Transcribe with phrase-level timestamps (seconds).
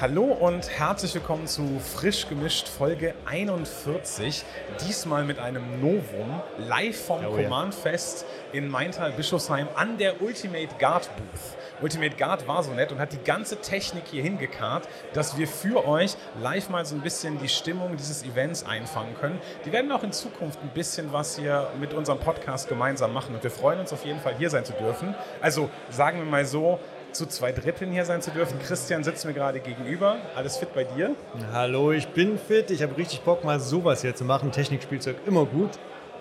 [0.00, 4.44] Hallo und herzlich willkommen zu Frisch gemischt Folge 41.
[4.84, 7.44] Diesmal mit einem Novum, live vom Oh ja.
[7.44, 11.80] Command Fest in Maintal Bischofsheim an der Ultimate Guard Booth.
[11.80, 15.86] Ultimate Guard war so nett und hat die ganze Technik hier hingekarrt, dass wir für
[15.86, 19.38] euch live mal so ein bisschen die Stimmung dieses Events einfangen können.
[19.64, 23.44] Die werden auch in Zukunft ein bisschen was hier mit unserem Podcast gemeinsam machen und
[23.44, 25.14] wir freuen uns auf jeden Fall hier sein zu dürfen.
[25.40, 26.80] Also sagen wir mal so,
[27.14, 28.58] zu zwei Dritteln hier sein zu dürfen.
[28.60, 30.16] Christian sitzt mir gerade gegenüber.
[30.36, 31.14] Alles fit bei dir?
[31.52, 32.70] Hallo, ich bin fit.
[32.70, 34.52] Ich habe richtig Bock, mal sowas hier zu machen.
[34.52, 35.70] Technikspielzeug immer gut.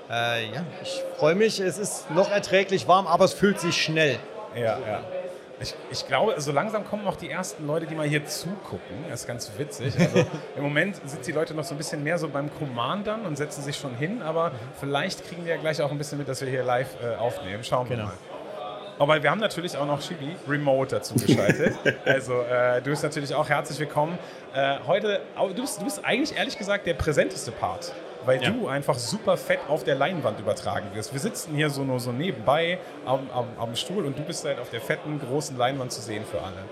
[0.09, 1.59] Äh, ja, ich freue mich.
[1.59, 4.19] Es ist noch erträglich warm, aber es fühlt sich schnell.
[4.55, 5.01] Ja, ja.
[5.59, 9.05] Ich, ich glaube, so langsam kommen auch die ersten Leute, die mal hier zugucken.
[9.09, 9.93] Das ist ganz witzig.
[9.97, 10.25] Also,
[10.57, 13.61] Im Moment sind die Leute noch so ein bisschen mehr so beim Commandern und setzen
[13.63, 16.49] sich schon hin, aber vielleicht kriegen wir ja gleich auch ein bisschen mit, dass wir
[16.49, 17.63] hier live äh, aufnehmen.
[17.63, 18.09] Schauen wir Genau.
[18.09, 18.15] mal.
[19.03, 21.75] Aber wir haben natürlich auch noch Chibi remote dazu geschaltet.
[22.05, 24.17] also äh, du bist natürlich auch herzlich willkommen.
[24.55, 27.91] Äh, heute, du bist, du bist eigentlich ehrlich gesagt der präsenteste Part,
[28.23, 28.51] weil Ja.
[28.51, 31.11] du einfach super fett auf der Leinwand übertragen wirst.
[31.11, 34.57] Wir sitzen hier so nur so nebenbei am, am, am Stuhl und du bist halt
[34.57, 36.63] auf der fetten, großen Leinwand zu sehen für alle.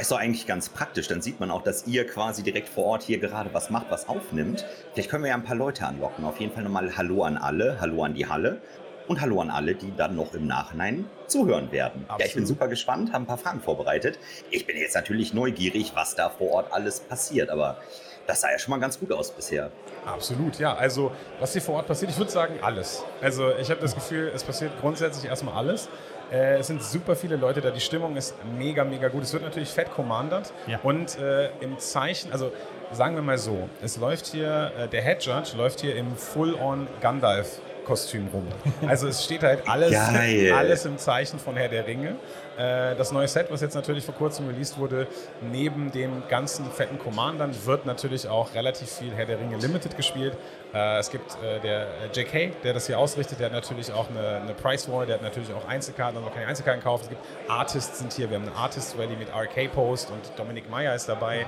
[0.00, 1.08] Ist doch eigentlich ganz praktisch.
[1.08, 4.08] Dann sieht man auch, dass ihr quasi direkt vor Ort hier gerade was macht, was
[4.08, 4.64] aufnimmt.
[4.92, 6.24] Vielleicht können wir ja ein paar Leute anlocken.
[6.24, 8.60] Auf jeden Fall nochmal Hallo an alle, Hallo an die Halle
[9.06, 12.06] und Hallo an alle, die dann noch im Nachhinein zuhören werden.
[12.08, 12.48] Ja, ich bin Absolut.
[12.48, 14.18] super gespannt, habe ein paar Fragen vorbereitet.
[14.50, 17.78] Ich bin jetzt natürlich neugierig, was da vor Ort alles passiert, aber
[18.26, 19.70] das sah ja schon mal ganz gut aus bisher.
[20.06, 20.74] Absolut, ja.
[20.74, 23.04] Also, was hier vor Ort passiert, ich würde sagen, alles.
[23.20, 25.88] Also, ich habe das Gefühl, es passiert grundsätzlich erstmal alles.
[26.30, 27.70] Äh, es sind super viele Leute da.
[27.70, 29.22] Die Stimmung ist mega, mega gut.
[29.22, 30.52] Es wird natürlich fett commandert.
[30.66, 30.80] Ja.
[30.82, 32.50] Und äh, im Zeichen, also
[32.92, 36.88] sagen wir mal so, es läuft hier, äh, der Head Judge läuft hier im Full-on
[37.00, 37.60] Gandalf.
[37.84, 38.46] Kostüm rum.
[38.86, 40.52] Also es steht halt alles, Geil.
[40.52, 42.16] alles im Zeichen von Herr der Ringe.
[42.56, 45.06] Äh, das neue Set, was jetzt natürlich vor kurzem released wurde,
[45.40, 50.36] neben den ganzen fetten Commandern, wird natürlich auch relativ viel Herr der Ringe Limited gespielt.
[50.72, 54.42] Äh, es gibt äh, der JK, der das hier ausrichtet, der hat natürlich auch eine,
[54.42, 57.04] eine Price Wall, der hat natürlich auch Einzelkarten, also man kann Einzelkarten kaufen.
[57.04, 60.70] Es gibt Artists sind hier, wir haben eine Artist Rally mit RK Post und Dominik
[60.70, 61.46] Meyer ist dabei.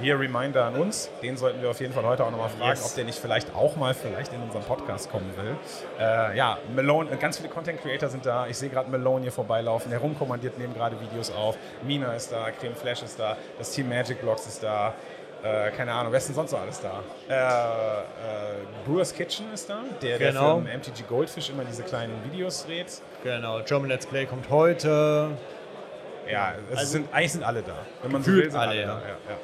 [0.00, 2.84] Hier Reminder an uns, den sollten wir auf jeden Fall heute auch nochmal fragen, Yes.
[2.90, 5.56] ob der nicht vielleicht auch mal vielleicht in unseren Podcast kommen will.
[6.00, 8.46] Äh, ja, Malone, äh, ganz viele Content Creator sind da.
[8.48, 9.90] Ich sehe gerade Malone hier vorbeilaufen.
[9.90, 11.56] Der rumkommandiert, nehmen gerade Videos auf.
[11.82, 14.94] Mina ist da, Creme Flash ist da, das Team Magic Blocks ist da.
[15.44, 17.00] Äh, keine Ahnung, wer ist denn sonst noch alles da?
[17.28, 18.04] Äh, äh,
[18.86, 20.60] Brewers Kitchen ist da, der, Genau.
[20.60, 23.00] der für MTG Goldfish immer diese kleinen Videos dreht.
[23.22, 25.28] Genau, German Let's Play kommt heute.
[26.28, 27.74] Ja, es Also- sind, eigentlich sind alle da.
[28.02, 28.86] Wenn man so will, sind alle, alle, ja.
[28.86, 28.92] da.
[28.94, 29.36] Ja, ja.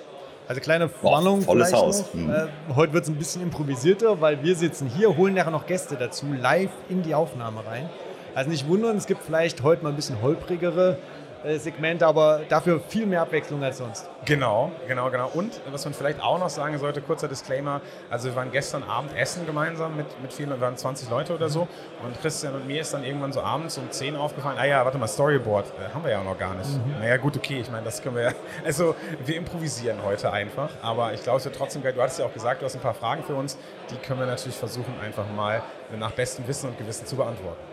[0.51, 2.01] Also kleine Warnung volles vielleicht Haus.
[2.01, 2.15] noch.
[2.15, 2.29] Mhm.
[2.29, 5.95] Äh, heute wird es ein bisschen improvisierter, weil wir sitzen hier, holen nachher noch Gäste
[5.95, 7.89] dazu, live in die Aufnahme rein.
[8.35, 10.99] Also nicht wundern, es gibt vielleicht heute mal ein bisschen holprigere
[11.45, 14.09] äh, Segmente, aber dafür viel mehr Abwechslung als sonst.
[14.25, 15.31] Genau, genau, genau.
[15.33, 17.81] Und was man vielleicht auch noch sagen sollte, kurzer Disclaimer,
[18.11, 21.49] also wir waren gestern Abend essen gemeinsam mit, mit vielen, wir waren 20 Leute oder
[21.49, 21.69] so
[22.03, 24.99] und Christian und mir ist dann irgendwann so abends um 10 aufgefallen, ah ja, warte
[24.99, 26.69] mal, Storyboard, äh, haben wir ja auch noch gar nicht.
[26.99, 28.33] Naja, gut, okay, ich meine, das können wir ja,
[28.65, 31.93] also wir improvisieren heute einfach, aber ich glaube, es wird trotzdem geil.
[31.93, 33.57] Du hattest ja auch gesagt, du hast ein paar Fragen für uns,
[33.91, 35.63] die können wir natürlich versuchen, einfach mal
[35.99, 37.70] nach bestem Wissen und Gewissen zu beantworten.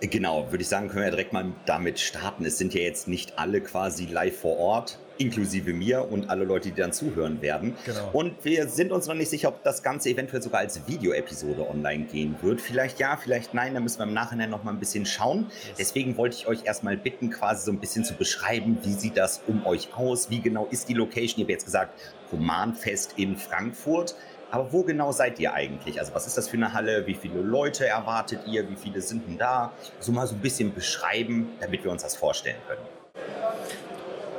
[0.00, 2.44] Genau, würde ich sagen, können wir ja direkt mal damit starten.
[2.44, 6.70] Es sind ja jetzt nicht alle quasi live vor Ort, inklusive mir und alle Leute,
[6.70, 7.76] die dann zuhören werden.
[7.84, 8.10] Genau.
[8.12, 12.04] Und wir sind uns noch nicht sicher, ob das Ganze eventuell sogar als Videoepisode online
[12.04, 12.60] gehen wird.
[12.60, 15.46] Vielleicht ja, vielleicht nein, da müssen wir im Nachhinein noch mal ein bisschen schauen.
[15.78, 19.42] Deswegen wollte ich euch erstmal bitten, quasi so ein bisschen zu beschreiben, wie sieht das
[19.46, 21.38] um euch aus, wie genau ist die Location.
[21.38, 21.98] Ich habe jetzt gesagt,
[22.32, 24.16] Humanfest in Frankfurt.
[24.54, 25.98] Aber wo genau seid ihr eigentlich?
[25.98, 27.08] Also was ist das für eine Halle?
[27.08, 28.70] Wie viele Leute erwartet ihr?
[28.70, 29.72] Wie viele sind denn da?
[29.98, 32.80] So mal so ein bisschen beschreiben, damit wir uns das vorstellen können.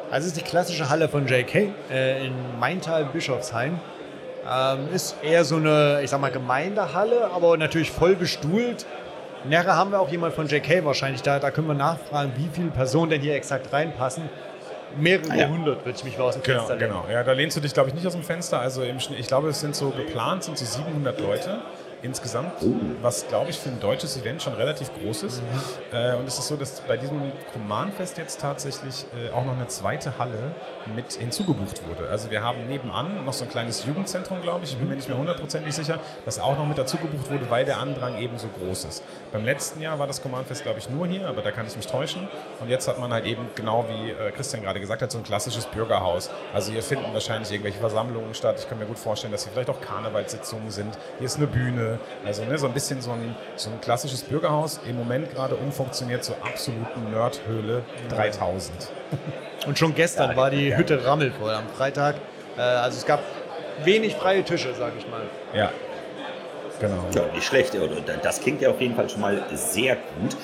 [0.10, 3.78] Also es ist die klassische Halle von JK äh, in Maintal-Bischofsheim.
[4.50, 8.86] Ähm, ist eher so eine, ich sag mal, Gemeindehalle, aber natürlich voll bestuhlt.
[9.50, 11.40] Nachher haben wir auch jemand von JK wahrscheinlich da.
[11.40, 14.30] Da können wir nachfragen, wie viele Personen denn hier exakt reinpassen.
[14.98, 15.48] Mehrere Ah ja.
[15.48, 16.90] hundert, würde ich mich mal aus dem Genau, Fenster lehnen.
[16.94, 17.06] genau.
[17.12, 18.60] Ja, da lehnst du dich, glaube ich, nicht aus dem Fenster.
[18.60, 21.60] Also im ich glaube, es sind so geplant, sind so 700 Leute
[22.06, 22.54] insgesamt,
[23.02, 25.42] was, glaube ich, für ein deutsches Event schon relativ groß ist.
[25.92, 29.68] Äh, und es ist so, dass bei diesem Command-Fest jetzt tatsächlich äh, auch noch eine
[29.68, 30.54] zweite Halle
[30.96, 32.10] mit hinzugebucht wurde.
[32.10, 35.10] Also wir haben nebenan noch so ein kleines Jugendzentrum, glaube ich, ich bin mir nicht
[35.10, 38.48] mehr hundertprozentig sicher, das auch noch mit dazu gebucht wurde, weil der Andrang eben so
[38.48, 39.04] groß ist.
[39.32, 41.88] Beim letzten Jahr war das Command-Fest, glaube ich, nur hier, aber da kann ich mich
[41.88, 42.28] täuschen.
[42.62, 45.24] Und jetzt hat man halt eben, genau wie äh, Christian gerade gesagt hat, so ein
[45.24, 46.30] klassisches Bürgerhaus.
[46.54, 48.58] Also hier finden wahrscheinlich irgendwelche Versammlungen statt.
[48.60, 50.98] Ich kann mir gut vorstellen, dass hier vielleicht auch Karnevalssitzungen sind.
[51.18, 51.95] Hier ist eine Bühne.
[52.26, 54.80] Also ne, so ein bisschen so ein, so ein klassisches Bürgerhaus.
[54.88, 58.72] Im Moment gerade umfunktioniert zur absoluten Nerdhöhle 3000.
[59.68, 60.78] Und schon gestern ja, war die ja.
[60.78, 62.16] Hütte rammelvoll am Freitag.
[62.58, 63.22] Äh, also es gab
[63.84, 65.22] wenig freie Tische, sage ich mal.
[65.54, 65.72] Ja,
[66.80, 67.06] genau.
[67.14, 67.76] Ja, nicht schlecht.
[68.24, 70.36] Das klingt ja auf jeden Fall schon mal sehr gut.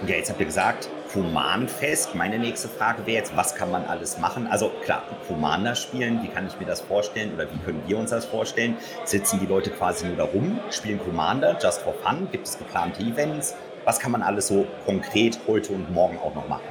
[0.00, 2.14] Und ja, jetzt habt ihr gesagt, Humanfest.
[2.14, 4.46] Meine nächste Frage wäre jetzt, was kann man alles machen?
[4.46, 8.10] Also klar, Commander spielen, wie kann ich mir das vorstellen oder wie können wir uns
[8.10, 8.76] das vorstellen?
[9.04, 12.28] Sitzen die Leute quasi nur da rum, spielen Commander, just for fun?
[12.30, 13.54] Gibt es geplante Events?
[13.84, 16.62] Was kann man alles so konkret heute und morgen auch noch machen?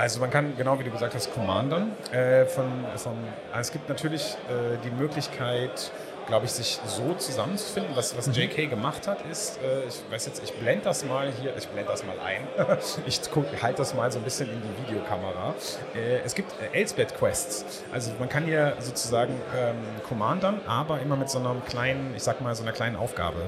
[0.00, 1.92] Also man kann, genau wie du gesagt hast, Commandern.
[2.10, 2.64] Äh, von,
[2.96, 3.12] von,
[3.58, 5.92] es gibt natürlich äh, die Möglichkeit,
[6.30, 7.94] glaube ich, sich so zusammenzufinden.
[7.96, 8.34] Was, was mhm.
[8.34, 11.90] JK gemacht hat, ist, äh, ich weiß jetzt, ich blende das mal hier, ich blende
[11.90, 12.46] das mal ein.
[13.06, 13.20] ich
[13.62, 15.54] halte das mal so ein bisschen in die Videokamera.
[15.94, 17.82] Äh, es gibt äh, Elsbeth-Quests.
[17.92, 19.74] Also man kann hier sozusagen ähm,
[20.08, 23.38] commandern, aber immer mit so einer kleinen, ich sag mal, so einer kleinen Aufgabe.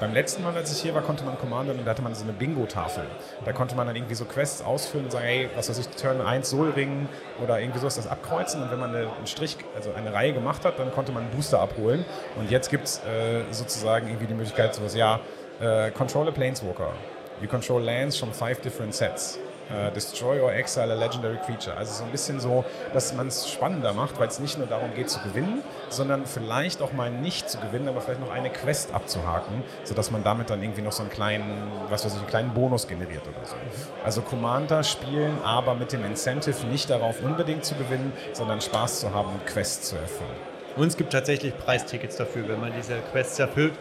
[0.00, 2.24] Beim letzten Mal, als ich hier war, konnte man commandern und da hatte man so
[2.24, 3.04] eine Bingo-Tafel.
[3.44, 6.20] Da konnte man dann irgendwie so Quests ausfüllen und sagen, hey, was weiß ich, Turn
[6.20, 7.08] 1 Soulring
[7.40, 8.62] oder irgendwie sowas das abkreuzen.
[8.62, 11.32] Und wenn man eine, einen Strich, also eine Reihe gemacht hat, dann konnte man einen
[11.32, 12.04] Booster abholen.
[12.36, 15.20] Und jetzt gibt es äh, sozusagen irgendwie die Möglichkeit, sowas, ja,
[15.60, 16.92] äh, control a Planeswalker.
[17.40, 19.38] You control lands from five different sets.
[19.70, 21.74] Uh, destroy or exile a legendary creature.
[21.74, 22.62] Also so ein bisschen so,
[22.92, 26.82] dass man es spannender macht, weil es nicht nur darum geht zu gewinnen, sondern vielleicht
[26.82, 30.62] auch mal nicht zu gewinnen, aber vielleicht noch eine Quest abzuhaken, sodass man damit dann
[30.62, 33.56] irgendwie noch so einen kleinen, was weiß ich, einen kleinen Bonus generiert oder so.
[34.04, 39.14] Also Commander spielen, aber mit dem Incentive nicht darauf unbedingt zu gewinnen, sondern Spaß zu
[39.14, 40.51] haben und Quests zu erfüllen.
[40.76, 43.74] Und es gibt tatsächlich Preistickets dafür, wenn man diese Quests erfüllt,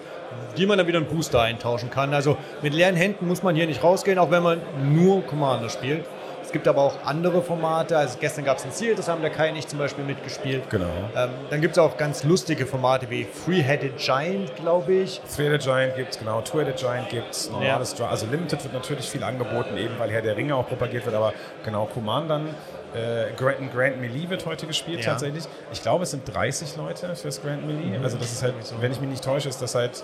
[0.57, 2.13] die man dann wieder einen Booster eintauschen kann.
[2.13, 4.61] Also mit leeren Händen muss man hier nicht rausgehen, auch wenn man
[4.93, 6.05] nur Commander spielt.
[6.43, 7.97] Es gibt aber auch andere Formate.
[7.97, 10.69] Also gestern gab es ein Ziel, das haben der Kai und ich zum Beispiel mitgespielt.
[10.69, 10.85] Genau.
[11.15, 15.21] Ähm, dann gibt es auch ganz lustige Formate wie Three-Headed Giant, glaube ich.
[15.33, 16.41] Three-Headed Giant gibt es, genau.
[16.41, 17.49] Two-Headed Giant gibt es.
[17.49, 18.07] Normales ja.
[18.09, 21.15] Also Limited wird natürlich viel angeboten, eben weil Herr der Ringe auch propagiert wird.
[21.15, 21.31] Aber
[21.63, 22.49] genau, Commandern
[22.93, 25.11] äh, Grand, Grand Melee wird heute gespielt ja.
[25.11, 25.45] tatsächlich.
[25.71, 27.97] Ich glaube, es sind 30 Leute fürs Grand Melee.
[27.97, 28.03] Mhm.
[28.03, 30.03] Also das ist halt, wenn ich mich nicht täusche, ist das halt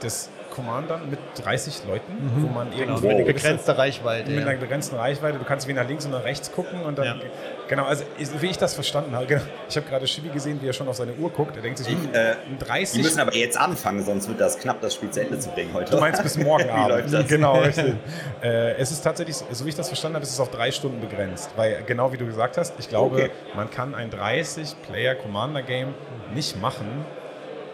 [0.00, 2.42] das Commandern mit 30 Leuten, mhm.
[2.42, 4.30] wo man genau, irgendwie mit einer begrenzten Reichweite.
[4.30, 5.38] Mit einer begrenzten Reichweite.
[5.38, 7.06] Du kannst wie nach links und nach rechts gucken und dann.
[7.06, 7.14] Ja.
[7.68, 9.26] Genau, also wie ich das verstanden habe.
[9.26, 11.56] Genau, ich habe gerade Shibi gesehen, wie er schon auf seine Uhr guckt.
[11.56, 12.96] Er denkt sich, ich, äh, 30.
[12.96, 15.70] Wir müssen aber jetzt anfangen, sonst wird das knapp, das Spiel zu Ende zu bringen
[15.72, 15.92] heute.
[15.92, 17.28] Du meinst bis morgen Abend.
[17.28, 17.94] Genau, richtig.
[18.42, 21.00] äh, es ist tatsächlich, so wie ich das verstanden habe, ist es auf drei Stunden
[21.00, 21.50] begrenzt.
[21.56, 23.30] Weil genau wie du gesagt hast, ich glaube, okay.
[23.56, 25.94] man kann ein 30-Player-Commander-Game
[26.34, 27.06] nicht machen,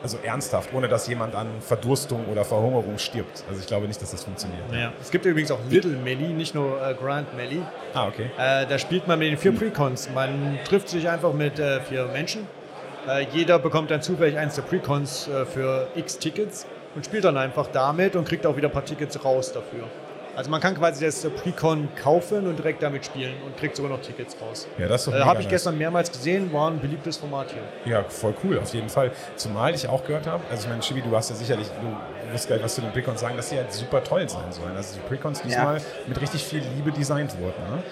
[0.03, 3.45] also ernsthaft, ohne dass jemand an Verdurstung oder Verhungerung stirbt.
[3.49, 4.63] Also ich glaube nicht, dass das funktioniert.
[4.73, 4.93] Ja.
[5.01, 7.61] Es gibt übrigens auch Little Melee, nicht nur äh, Grand Melee.
[7.95, 8.31] Ah, okay.
[8.39, 10.09] Äh, da spielt man mit den vier Precons.
[10.15, 12.47] Man trifft sich einfach mit äh, vier Menschen.
[13.09, 17.37] Äh, jeder bekommt dann zufällig eins der Precons äh, für x Tickets und spielt dann
[17.37, 19.85] einfach damit und kriegt auch wieder ein paar Tickets raus dafür.
[20.39, 24.01] Also man kann quasi das Precon kaufen und direkt damit spielen und kriegt sogar noch
[24.01, 24.69] Tickets raus.
[24.79, 27.93] Ja, das ist äh, Habe ich gestern mehrmals gesehen, war ein beliebtes Format hier.
[27.93, 29.11] Ja, voll cool, auf jeden Fall.
[29.35, 32.47] Zumal ich auch gehört habe, also ich meine, Chibi, du hast ja sicherlich, du wirst
[32.47, 34.77] gleich was zu den Precons sagen, dass die halt super toll sein sollen.
[34.77, 35.85] Also die Precons diesmal ja.
[36.07, 37.61] mit richtig viel Liebe designt wurden.
[37.75, 37.83] Ne?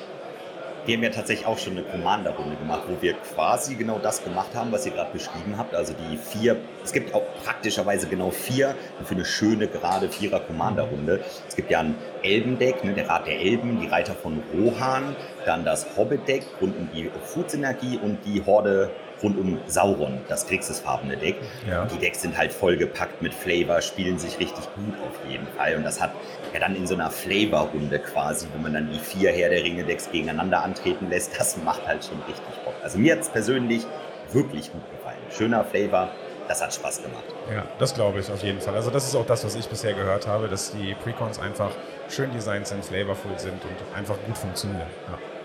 [0.86, 4.54] Wir haben ja tatsächlich auch schon eine Commander-Runde gemacht, wo wir quasi genau das gemacht
[4.54, 5.74] haben, was ihr gerade beschrieben habt.
[5.74, 11.24] Also die vier, es gibt auch praktischerweise genau vier für eine schöne, gerade Vierer-Commander-Runde.
[11.48, 15.64] Es gibt ja ein Elbendeck, ne, der Rat der Elben, die Reiter von Rohan, dann
[15.64, 21.36] das Hobbit-Deck um die Foods-Energie und die Horde rund um Sauron, das kriegsesfarbene Deck.
[21.68, 21.86] Ja.
[21.86, 25.76] Die Decks sind halt vollgepackt mit Flavor, spielen sich richtig gut auf jeden Fall.
[25.76, 26.12] Und das hat
[26.52, 30.10] ja dann in so einer Flavor-Runde quasi, wo man dann die vier Herr der Ringe-Decks
[30.10, 32.74] gegeneinander antreten lässt, das macht halt schon richtig Bock.
[32.82, 33.86] Also mir hat es persönlich
[34.32, 35.18] wirklich gut gefallen.
[35.30, 36.10] Schöner Flavor,
[36.48, 37.24] das hat Spaß gemacht.
[37.52, 38.74] Ja, das glaube ich auf jeden Fall.
[38.74, 41.70] Also das ist auch das, was ich bisher gehört habe, dass die Precons einfach
[42.08, 44.86] schön designt sind, flavorful sind und einfach gut funktionieren.
[45.08, 45.35] Ja.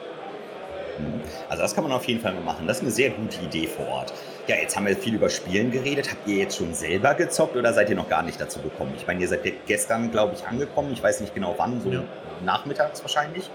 [1.50, 2.68] Also das kann man auf jeden Fall mal machen.
[2.68, 4.14] Das ist eine sehr gute Idee vor Ort.
[4.48, 6.12] Ja, jetzt haben wir viel über Spielen geredet.
[6.12, 8.94] Habt ihr jetzt schon selber gezockt oder seid ihr noch gar nicht dazu gekommen?
[8.98, 10.92] Ich meine, ihr seid gestern, glaube ich, angekommen.
[10.94, 12.04] Ich weiß nicht genau wann, so ja.
[12.44, 13.50] nachmittags wahrscheinlich.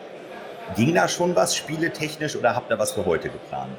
[0.75, 3.71] Ging da schon was spieletechnisch oder habt ihr was für heute geplant?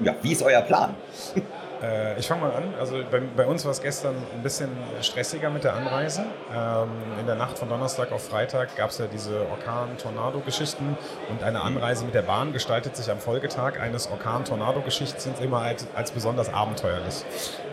[0.00, 0.94] Ja, wie ist euer Plan?
[1.82, 2.74] Äh, ich fange mal an.
[2.78, 4.70] Also bei, bei uns war es gestern ein bisschen
[5.00, 6.24] stressiger mit der Anreise.
[6.54, 6.88] Ähm,
[7.20, 10.96] in der Nacht von Donnerstag auf Freitag gab es ja diese Orkan-Tornado-Geschichten
[11.30, 16.10] und eine Anreise mit der Bahn gestaltet sich am Folgetag eines Orkan-Tornado-Geschichts immer als, als,
[16.10, 17.24] besonders abenteuerlich.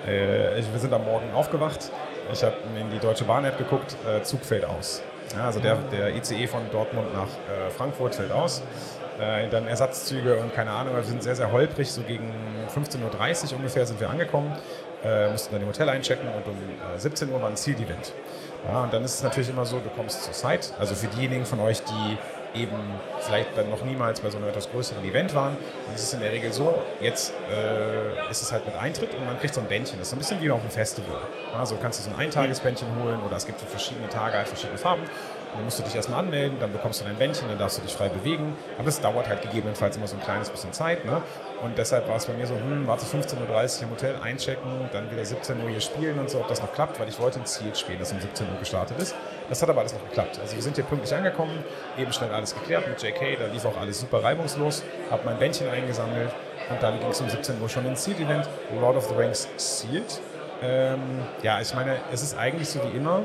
[0.06, 1.92] Äh, wir sind am Morgen aufgewacht.
[2.32, 5.02] Ich habe in die Deutsche Bahn-App geguckt, äh, Zug fällt aus.
[5.36, 8.62] Ja, also der, der ICE von Dortmund nach äh, Frankfurt fällt aus.
[9.20, 12.34] Äh, dann Ersatzzüge und keine Ahnung, wir sind sehr, sehr holprig, so gegen
[12.76, 14.52] 15.30 Uhr ungefähr sind wir angekommen.
[15.04, 16.56] äh, mussten dann im Hotel einchecken und um
[16.96, 18.14] äh, 17 Uhr war ein Ziel-Event.
[18.68, 20.74] Ja, und dann ist es natürlich immer so, du kommst zur Site.
[20.80, 22.18] Also für diejenigen von euch, die
[22.56, 22.78] eben
[23.20, 25.56] vielleicht dann noch niemals bei so einem etwas größeren Event waren.
[25.88, 29.26] Und es ist in der Regel so, jetzt äh, ist es halt mit Eintritt und
[29.26, 30.00] man kriegt so ein Bändchen.
[30.00, 31.18] Das ist ein bisschen wie auf einem Festival.
[31.58, 34.78] Also kannst du so ein Eintagesbändchen holen oder es gibt für verschiedene Tage halt verschiedene
[34.78, 35.04] Farben.
[35.56, 37.94] Dann musst du dich erstmal anmelden, dann bekommst du dein Bändchen, dann darfst du dich
[37.94, 38.56] frei bewegen.
[38.78, 41.06] Aber es dauert halt gegebenenfalls immer so ein kleines bisschen Zeit.
[41.06, 41.22] Ne?
[41.64, 45.10] Und deshalb war es bei mir so, hm, warte 15.30 Uhr im Hotel einchecken, dann
[45.10, 47.46] wieder 17 Uhr hier spielen und so, ob das noch klappt, weil ich wollte ein
[47.46, 49.16] Ziel spielen, das um 17 Uhr gestartet ist.
[49.50, 50.40] Das hat aber alles noch geklappt.
[50.40, 51.64] Also wir sind hier pünktlich angekommen,
[51.98, 55.70] eben schnell alles geklärt mit JK, da lief auch alles super reibungslos, habe mein Bändchen
[55.70, 56.32] eingesammelt
[56.70, 58.48] und dann ging es um 17 Uhr schon ins Ziel-Event,
[58.80, 60.20] Lord of the Rings Sealed.
[60.62, 61.00] Ähm,
[61.44, 63.24] ja, ich meine, es ist eigentlich so wie immer,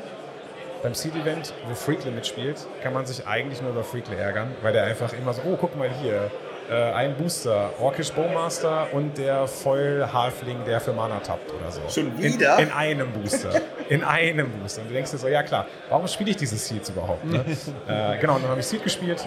[0.82, 4.84] beim Seed-Event, wo Freakle mitspielt, kann man sich eigentlich nur über Freakle ärgern, weil der
[4.84, 6.30] einfach immer so, oh, guck mal hier,
[6.70, 11.80] äh, ein Booster, Orkish Bowmaster und der Foil-Halfling, der für Mana tappt oder so.
[11.88, 12.58] Schon wieder?
[12.58, 13.60] In, in einem Booster.
[13.88, 14.82] in einem Booster.
[14.82, 17.24] Und du denkst dir so, ja klar, warum spiele ich diese Seeds überhaupt?
[17.24, 17.44] Ne?
[17.88, 19.26] äh, genau, und dann habe ich Seed gespielt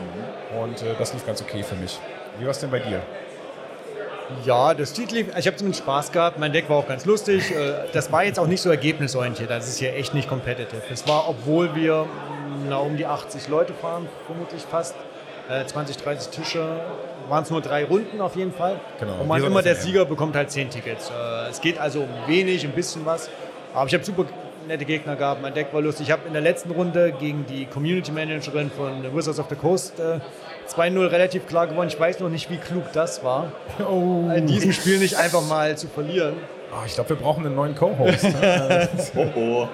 [0.58, 2.00] und äh, das lief ganz okay für mich.
[2.40, 3.02] Wie war es denn bei dir?
[4.46, 6.40] Ja, das Lied lief, ich habe zumindest Spaß gehabt.
[6.40, 7.52] Mein Deck war auch ganz lustig.
[7.52, 9.50] Äh, Das war jetzt auch nicht so ergebnisorientiert.
[9.50, 10.82] Das ist hier echt nicht competitive.
[10.92, 12.06] Es war, obwohl wir
[12.70, 14.96] na, um die 80 Leute fahren, vermutlich fast,
[15.50, 16.66] äh, 20, 30 Tische,
[17.28, 18.80] waren es nur drei Runden auf jeden Fall.
[19.00, 19.76] Genau, Und man immer der.
[19.76, 21.10] Sieger bekommt halt 10 Tickets.
[21.10, 23.30] Äh, Es geht also um wenig, ein bisschen was.
[23.74, 24.26] Aber ich habe super
[24.68, 25.42] nette Gegner gehabt.
[25.42, 26.08] Mein Deck war lustig.
[26.08, 30.00] Ich habe in der letzten Runde gegen die Community Managerin von Wizards of the Coast
[30.00, 30.20] äh,
[30.70, 31.90] 2-0 relativ klar gewonnen.
[31.90, 33.52] Ich weiß noch nicht, wie klug das war,
[33.90, 36.36] Oh, in diesem Spiel nicht einfach mal zu verlieren.
[36.72, 38.26] Ah, ich glaube, wir brauchen einen neuen Co-Host.
[39.16, 39.68] Oh, oh.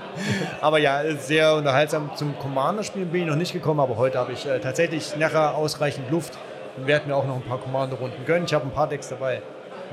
[0.60, 2.12] Aber ja, sehr unterhaltsam.
[2.16, 6.12] Zum Commander-Spielen bin ich noch nicht gekommen, aber heute habe ich äh, tatsächlich nachher ausreichend
[6.12, 6.38] Luft
[6.78, 8.44] und werde mir auch noch ein paar Commander-Runden gönnen.
[8.46, 9.42] Ich habe ein paar Decks dabei.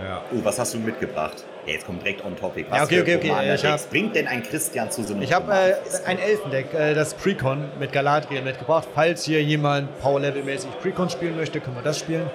[0.03, 0.23] ja.
[0.33, 1.45] Oh, was hast du mitgebracht?
[1.67, 2.67] Ja, jetzt kommt direkt on topic.
[2.71, 5.33] Was Ja, okay, okay, okay, ich hab- bringt denn ein Christian zu so einem Ich
[5.33, 5.75] habe äh,
[6.07, 8.87] ein Elfendeck, äh, das Precon mit Galadriel mitgebracht.
[8.95, 12.31] Falls hier jemand Power-Level-mäßig Precon spielen möchte, können wir das spielen.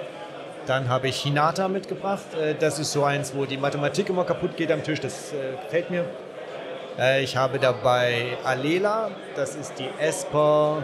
[0.66, 2.22] Dann habe ich Hinata mitgebracht.
[2.40, 5.00] Äh, das ist so eins, wo die Mathematik immer kaputt geht am Tisch.
[5.00, 6.04] Das äh, gefällt mir.
[6.98, 9.10] Äh, ich habe dabei Alela.
[9.34, 10.82] Das ist die Esper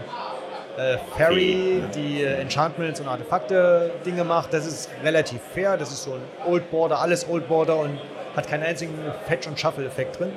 [0.78, 4.54] äh, Fairy, die äh, Enchantments und Artefakte Dinge macht.
[4.54, 5.76] Das ist relativ fair.
[5.76, 7.98] Das ist so ein Old Border, alles Old Border und
[8.38, 8.94] hat keinen einzigen
[9.26, 10.32] Fetch- und Shuffle-Effekt drin.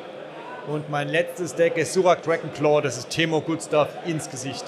[0.67, 2.81] Und mein letztes Deck ist Surak Dragonclaw.
[2.81, 4.65] Das ist Temo Good Stuff ins Gesicht.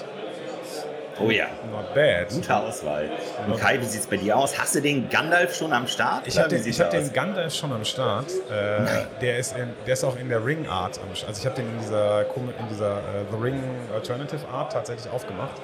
[1.20, 2.28] Oh ja, Not bad.
[2.28, 3.08] gute Auswahl.
[3.46, 4.58] Und Kai, wie sieht es bei dir aus?
[4.58, 6.26] Hast du den Gandalf schon am Start?
[6.26, 8.26] Ich habe den, ich hab den Gandalf schon am Start.
[8.50, 11.28] Äh, der, ist in, der ist auch in der Ring Art am Start.
[11.28, 13.00] Also ich habe den in dieser, in dieser äh,
[13.30, 13.62] The Ring
[13.94, 15.54] Alternative Art tatsächlich aufgemacht.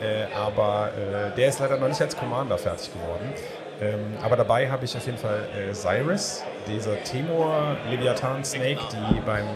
[0.00, 3.32] Äh, aber äh, der ist leider noch nicht als Commander fertig geworden.
[3.80, 9.20] Ähm, aber dabei habe ich auf jeden Fall äh, Cyrus, dieser Temur Leviathan Snake, die
[9.20, 9.46] beim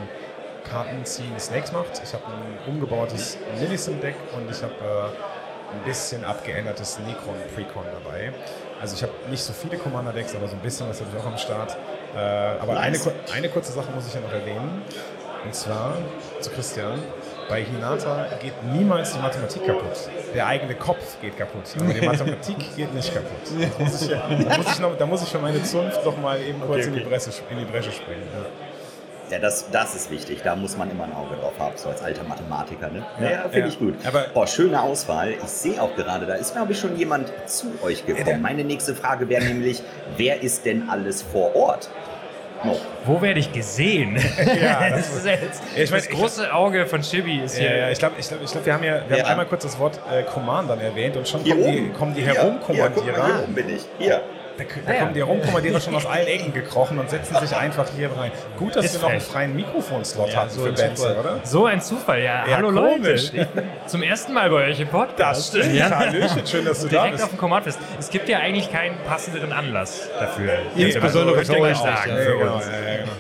[0.69, 2.01] Kartenziehen Snakes macht.
[2.03, 8.33] Ich habe ein umgebautes Millicent-Deck und ich habe äh, ein bisschen abgeändertes Necron Precon dabei.
[8.81, 11.27] Also ich habe nicht so viele Commander-Decks, aber so ein bisschen was habe ich auch
[11.27, 11.77] am Start.
[12.17, 13.11] Äh, aber eine, Nice.
[13.35, 14.83] eine kurze Sache muss ich ja noch erwähnen.
[15.45, 15.99] Und zwar
[16.41, 16.99] zu Christian.
[17.49, 20.09] Bei Hinata geht niemals die Mathematik kaputt.
[20.35, 21.63] Der eigene Kopf geht kaputt.
[21.81, 23.31] Aber die Mathematik geht nicht kaputt.
[23.79, 26.41] Da muss ich, da muss ich, noch, da muss ich für meine Zunft noch mal
[26.41, 28.23] eben kurz in, die Bresche, in die Bresche springen.
[28.33, 28.47] Ja.
[29.31, 30.43] Ja, das, das ist wichtig.
[30.45, 32.91] Da muss man immer ein Auge drauf haben, so als alter Mathematiker.
[32.91, 33.03] Ne?
[33.21, 33.67] Ja, Ja, finde ja.
[33.69, 33.95] ich gut.
[34.07, 35.31] Aber- Boah, schöne Auswahl.
[35.31, 38.43] Ich sehe auch gerade, da ist, glaube ich, schon jemand zu euch gekommen.
[38.43, 39.83] Meine nächste Frage wäre nämlich,
[40.19, 41.89] wer ist denn alles vor Ort?
[42.65, 42.79] Noch.
[43.05, 44.17] Wo werde ich gesehen?
[44.61, 47.77] Ja, das ist jetzt, ich weiß, das große Auge von Chibi ist Ja, hier.
[47.77, 49.25] ja, ich glaube, ich glaub, ich glaub, wir haben ja wir Ja.
[49.25, 51.93] haben einmal kurz das Wort äh, Commandern erwähnt und schon Hier kommen die, oben.
[51.95, 53.43] kommen die Hier, hier, guck mal, hier Herumkommandierer.
[53.45, 53.83] oben bin ich.
[53.99, 54.23] Hier.
[54.57, 55.01] Da, da Ja.
[55.01, 58.31] kommen die Herumkommandierer schon aus allen Ecken gekrochen und setzen sich einfach hier rein.
[58.59, 61.17] Gut, dass Ist wir noch einen freien Mikrofonslot Ja, hatten so für Zufall.
[61.19, 61.41] oder?
[61.43, 62.47] So ein Zufall, ja.
[62.47, 63.33] Ja, Hallo komisch.
[63.33, 63.49] Leute.
[63.85, 65.55] Ich zum ersten Mal bei euch im Podcast.
[65.57, 65.91] Ja.
[65.91, 67.25] Hallöchen, schön, dass du da Direkt bist.
[67.25, 67.79] auf dem Command-Fest.
[67.99, 70.53] Es gibt ja eigentlich keinen passenderen Anlass dafür.
[70.77, 72.11] Insbesondere also, für euch sagen.
[72.11, 72.17] ja.
[72.17, 72.67] für genau, uns.
[72.67, 73.13] ja, ja, genau.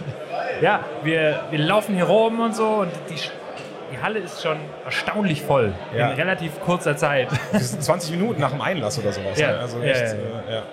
[0.60, 5.42] Ja, wir, wir laufen hier rum und so und die, die Halle ist schon erstaunlich
[5.42, 6.10] voll Ja.
[6.10, 7.28] in relativ kurzer Zeit.
[7.52, 9.36] Das sind 20 Minuten nach dem Einlass oder sowas.
[9.38, 9.58] Ja, ne?
[9.58, 10.60] Also echt, ja, Äh, ja.
[10.60, 10.64] krass.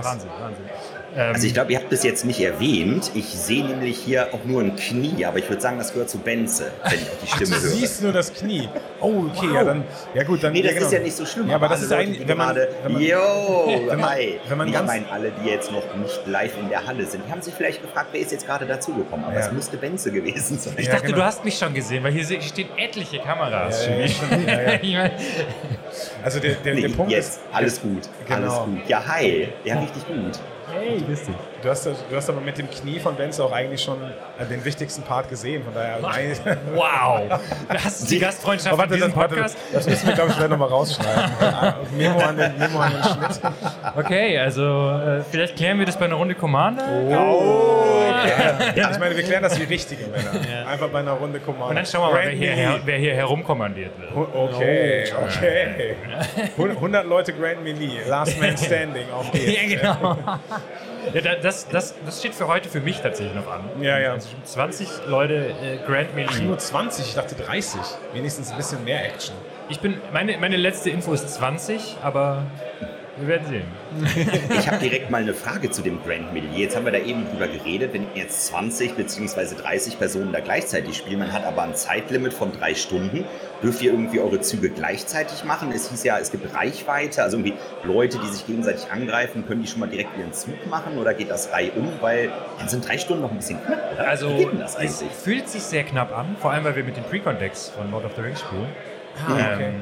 [0.00, 1.01] Wahnsinn, Wahnsinn.
[1.16, 3.10] Ähm, Also ich glaube, ihr habt es jetzt nicht erwähnt.
[3.14, 6.18] Ich sehe nämlich hier auch nur ein Knie, aber ich würde sagen, das gehört zu
[6.18, 7.70] Benze, wenn ich auch die Ach, Stimme du höre.
[7.70, 8.68] siehst nur das Knie.
[9.00, 9.84] Oh, okay, ja dann.
[10.14, 10.52] Ja gut, dann.
[10.52, 10.86] Nee, das ja, genau.
[10.86, 11.48] ist ja nicht so schlimm.
[11.50, 13.18] Ja, aber das ist eigentlich, die wenn man, gerade, wenn man, yo,
[13.88, 14.38] wenn man- hi.
[14.48, 17.24] wenn man ich ganz- meine, alle, die jetzt noch nicht live in der Halle sind,
[17.26, 19.24] die haben sich vielleicht gefragt, wer ist jetzt gerade dazugekommen.
[19.26, 19.40] Aber Ja.
[19.46, 20.74] es müsste Benze gewesen sein.
[20.78, 21.18] ich Ja, dachte, genau.
[21.18, 23.86] du hast mich schon gesehen, weil hier stehen etliche Kameras.
[26.24, 27.40] Also der, der, Nee, der Punkt jetzt, ist.
[27.52, 28.64] alles gut, alles Genau.
[28.64, 28.88] gut.
[28.88, 29.48] Ja, hi.
[29.64, 30.40] Ja, richtig gut.
[30.72, 31.51] Hey, grüß dich.
[31.62, 34.64] Du hast, du hast aber mit dem Knie von Benz auch eigentlich schon äh, den
[34.64, 35.62] wichtigsten Part gesehen.
[35.62, 35.98] Von daher.
[36.74, 37.40] Wow.
[38.00, 39.56] Du die Gastfreundschaft Oh, warte, das, Podcast?
[39.72, 41.32] das müssen wir, glaube ich, vielleicht nochmal rausschneiden.
[41.96, 43.40] Memo an den, Memo an den Schnitt.
[43.96, 46.84] Okay, also äh, vielleicht klären wir das bei einer Runde Commander.
[48.76, 50.66] Ja, ich meine, wir klären das wie richtige Männer.
[50.68, 51.68] Einfach bei einer Runde Commander.
[51.68, 54.14] Und dann schauen wir mal, wer hier, her, wer hier herumkommandiert wird.
[54.14, 55.96] Hu- Okay, okay.
[56.58, 59.52] 100 Leute Grand Melee, Last Man Standing, auf geht's.
[59.52, 60.16] Ja, genau.
[61.12, 63.64] Ja, da- das, das, das steht für heute für mich tatsächlich noch an.
[63.80, 64.12] Ja, ja.
[64.12, 66.42] Also 20 Leute äh, Grand Melee.
[66.42, 67.80] Nur 20, ich dachte 30.
[68.12, 69.34] Wenigstens ein bisschen mehr Action.
[69.68, 72.44] Ich bin, meine, meine letzte Info ist 20, aber
[73.16, 73.64] wir werden sehen.
[74.58, 76.56] Ich habe direkt mal eine Frage zu dem Grand Melee.
[76.56, 79.54] Jetzt haben wir da eben drüber geredet, wenn jetzt 20 bzw.
[79.56, 83.24] 30 Personen da gleichzeitig spielen, man hat aber ein Zeitlimit von drei Stunden.
[83.62, 85.72] Dürft ihr irgendwie eure Züge gleichzeitig machen?
[85.74, 87.54] Es hieß ja, es gibt Reichweite, also irgendwie
[87.84, 91.30] Leute, die sich gegenseitig angreifen, können die schon mal direkt ihren Zug machen oder geht
[91.30, 91.88] das reihum?
[92.00, 94.08] Weil dann sind drei Stunden noch ein bisschen knapp, oder?
[94.08, 94.28] Also
[94.80, 98.04] es fühlt sich sehr knapp an, vor allem weil wir mit den Precon-Decks von Lord
[98.04, 98.68] of the Rings spielen.
[99.28, 99.72] Ah, okay.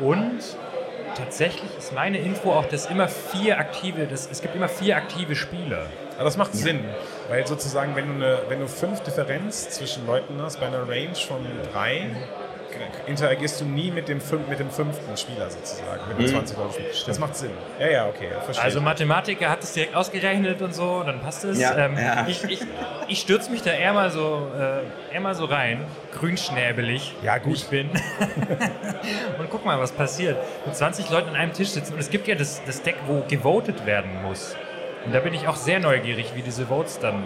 [0.00, 0.40] Ähm, und
[1.14, 5.34] tatsächlich ist meine Info auch, dass immer vier aktive, dass, es gibt immer vier aktive
[5.34, 5.86] Spieler.
[6.16, 6.80] Aber das macht Sinn,
[7.28, 11.14] weil sozusagen, wenn du, eine, wenn du fünf Differenz zwischen Leuten hast, bei einer Range
[11.14, 12.10] von drei,
[13.06, 16.82] interagierst du nie mit dem, mit dem fünften Spieler sozusagen, mit den 20 Leuten.
[17.06, 17.50] Das macht Sinn.
[17.78, 18.64] Ja, ja, okay, verstehe.
[18.64, 21.58] Also Mathematiker hat es direkt ausgerechnet und so, dann passt es.
[21.58, 22.26] Ja, ähm, ja.
[22.26, 22.60] Ich, ich,
[23.08, 25.84] ich stürze mich da eher mal so, äh, eher mal so rein,
[26.18, 27.14] grünschnäbelig.
[27.22, 27.54] Ja, gut.
[27.54, 27.90] Ich bin.
[29.38, 30.36] und guck mal, was passiert.
[30.66, 33.22] Mit 20 Leuten an einem Tisch sitzen und es gibt ja das, das Deck, wo
[33.28, 34.56] gewotet werden muss.
[35.04, 37.24] Und da bin ich auch sehr neugierig, wie diese Votes dann.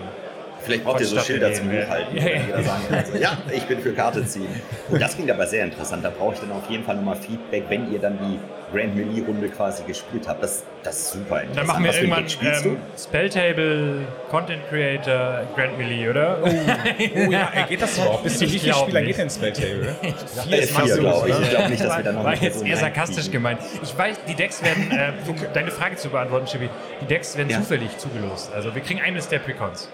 [0.67, 1.71] Vielleicht braucht ihr so Schilder zum.
[1.71, 2.63] Hochhalten, Ja, ja.
[2.63, 4.49] sagen kann, also, ja, ich bin für Karte ziehen.
[4.91, 6.05] Und das klingt aber sehr interessant.
[6.05, 8.39] Da brauche ich dann auf jeden Fall nochmal Feedback, wenn ihr dann die
[8.77, 10.43] Grand Melee-Runde quasi gespielt habt.
[10.43, 11.57] Das, das ist super interessant.
[11.57, 16.39] Dann machen wir Was irgendwann ähm, Spelltable, Content Creator, Grand Melee, oder?
[16.43, 18.23] oh ja, ey, geht das überhaupt?
[18.25, 19.09] Bis wie viele Spieler nicht.
[19.11, 19.97] geht denn Spelltable?
[20.45, 21.41] Vier Äh, ist vier, glaube ich.
[21.41, 23.61] Ich glaube nicht, dass wir da noch War jetzt eher sarkastisch gemeint.
[23.83, 26.69] Ich weiß, die Decks werden, äh, um deine Frage zu beantworten, Chibi,
[27.01, 27.59] die Decks werden Ja.
[27.59, 28.51] zufällig zugelost.
[28.55, 29.89] Also wir kriegen eines der Precons.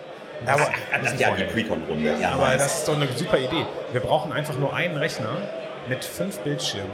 [0.46, 0.70] Aber,
[1.02, 2.16] das- Ja, die Precon-Runde.
[2.20, 3.64] Ja, aber das ist doch eine super Idee.
[3.92, 5.36] Wir brauchen einfach nur einen Rechner
[5.88, 6.90] mit fünf Bildschirmen,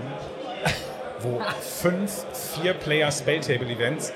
[1.21, 1.41] wo
[1.83, 2.25] fünf
[2.63, 4.13] Vier-Player-Spelltable-Events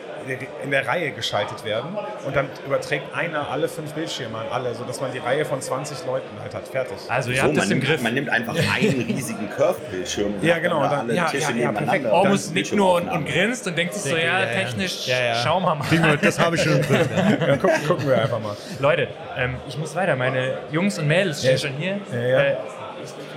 [0.62, 5.00] in der Reihe geschaltet werden und dann überträgt einer alle fünf Bildschirme an alle, sodass
[5.00, 6.68] man die Reihe von 20 Leuten halt hat.
[6.68, 6.96] Fertig.
[7.08, 8.02] Also ihr so, habt man, das im nimmt, Griff.
[8.02, 11.42] man nimmt einfach einen riesigen Curve-Bildschirm und Ja, genau, dann da dann- alle ja, Tische
[11.42, 12.04] ja, ja, nebeneinander perfekt.
[12.14, 14.46] und dann muss nickt nur und, und grinst und denkt sich so, ja, Ja, ja.
[14.46, 15.35] technisch, Ja, ja.
[15.42, 15.90] schau mal mal.
[15.90, 17.08] Wir- Das habe ich schon im Griff.
[17.16, 17.46] Ja.
[17.46, 18.56] Ja, gucken, gucken wir einfach mal.
[18.78, 20.16] Leute, ähm, ich muss weiter.
[20.16, 21.98] Meine Jungs und Mädels stehen Ja, schon hier.
[22.12, 22.40] ja, ja.
[22.40, 22.56] Äh,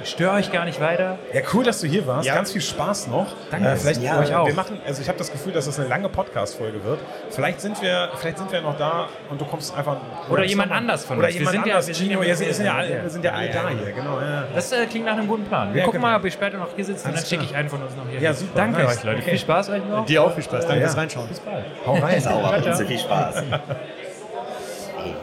[0.04, 1.18] ich störe euch gar nicht weiter.
[1.34, 2.28] Ja, cool, dass du hier warst.
[2.28, 2.36] Ja.
[2.36, 3.28] Ganz viel Spaß noch.
[3.52, 3.68] Danke.
[3.70, 4.48] Äh, vielleicht Ja, euch auch.
[4.48, 7.00] Wir machen, also ich habe das Gefühl, dass das eine lange Podcast-Folge wird.
[7.30, 9.98] Vielleicht sind wir, vielleicht sind wir noch da und du kommst einfach.
[10.30, 11.34] Oder bist jemand anders von Oder uns.
[11.36, 11.88] Wir jemand sind ja- anders.
[11.88, 13.04] wir sind Gino, ja- wir sind, ja alle, ja.
[13.04, 13.76] wir sind ja alle Ja, da ja.
[13.78, 13.92] hier.
[13.94, 14.20] Genau.
[14.22, 14.44] Ja.
[14.54, 15.74] Das äh, klingt nach einem guten Plan.
[15.74, 16.12] Wir Ja, gucken genau.
[16.12, 17.96] mal, ob wir später noch hier sitzen und Alles dann schicke ich einen von uns
[17.96, 18.20] noch hier.
[18.20, 18.98] Ja, super, Danke nice.
[18.98, 19.20] euch, Leute.
[19.22, 19.30] Okay.
[19.32, 20.06] Viel Spaß euch noch.
[20.06, 20.66] Dir auch viel Spaß.
[20.66, 20.88] Danke Ja.
[20.88, 21.28] fürs Reinschauen.
[21.28, 21.66] Bis bald.
[21.86, 22.22] Hau rein.
[22.22, 23.44] Sauber, viel Spaß.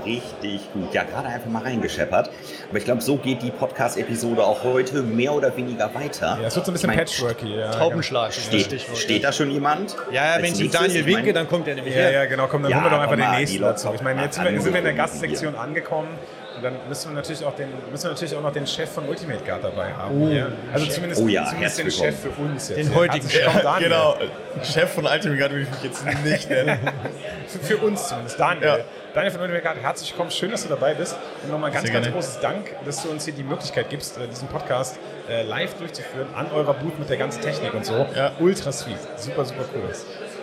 [0.05, 0.93] Richtig gut.
[0.95, 2.31] Ja, gerade einfach mal reingescheppert.
[2.69, 6.39] Aber ich glaube, so geht die Podcast-Episode auch heute mehr oder weniger weiter.
[6.41, 7.57] Ja, es wird so ein bisschen Ich mein, patchworky.
[7.57, 9.97] Ja, Taubenschlag ist das Steht, steht da schon jemand?
[10.11, 10.71] Ja, ja, wenn nächstes?
[10.71, 12.13] Daniel Ich winke, mein- dann kommt er nämlich Ja, her.
[12.13, 12.47] ja, genau.
[12.47, 13.91] Komm, dann Ja, holen wir doch einfach den nächsten dazu.
[13.95, 16.09] Ich meine, jetzt sind wir, in der Gastsektion angekommen.
[16.57, 19.09] Und dann müssen wir natürlich auch den, müssen wir natürlich auch noch den Chef von
[19.09, 20.29] Ultimate Guard dabei haben.
[20.29, 20.53] hier.
[20.73, 22.79] Also zumindest, Oh ja, zumindest den Chef für uns jetzt.
[22.79, 22.97] Den hier.
[22.97, 23.89] heutigen willkommen, Daniel.
[23.89, 24.17] Genau,
[24.63, 26.79] Chef von Ultimate Guard will ich mich jetzt nicht nennen.
[27.49, 28.39] Für, für uns zumindest.
[28.41, 28.67] Daniel.
[28.67, 28.79] Ja.
[29.15, 30.31] Daniel von Ultimate Guard, herzlich willkommen.
[30.31, 31.17] Schön, dass du dabei bist.
[31.43, 32.17] Und nochmal ganz, Sehr ganz gerne.
[32.17, 36.29] großes Dank, dass du uns hier die Möglichkeit gibst, äh, diesen Podcast äh, live durchzuführen,
[36.35, 38.07] an eurer Booth mit der ganzen Technik und so.
[38.17, 38.33] Ja.
[38.41, 38.97] Ultra sweet.
[39.17, 39.91] Super, super cool.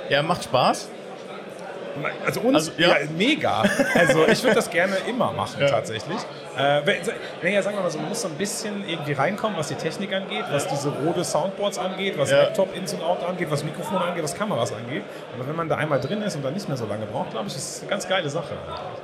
[0.09, 0.89] Ja, macht Spaß.
[2.25, 2.89] Also uns, Also, ja.
[2.89, 2.95] ja.
[3.17, 3.63] mega.
[3.95, 5.67] Also ich würde das gerne immer machen, Ja.
[5.69, 6.17] tatsächlich.
[6.57, 6.97] Äh, wenn-
[7.41, 10.13] naja, sagen wir mal so, man muss so ein bisschen irgendwie reinkommen, was die Technik
[10.13, 12.43] angeht, was diese rote Soundboards angeht, was Ja.
[12.43, 15.03] Laptop ins und out angeht, was Mikrofon angeht, was Kameras angeht.
[15.35, 17.47] Aber wenn man da einmal drin ist und dann nicht mehr so lange braucht, glaube
[17.47, 18.53] ich, ist es eine ganz geile Sache.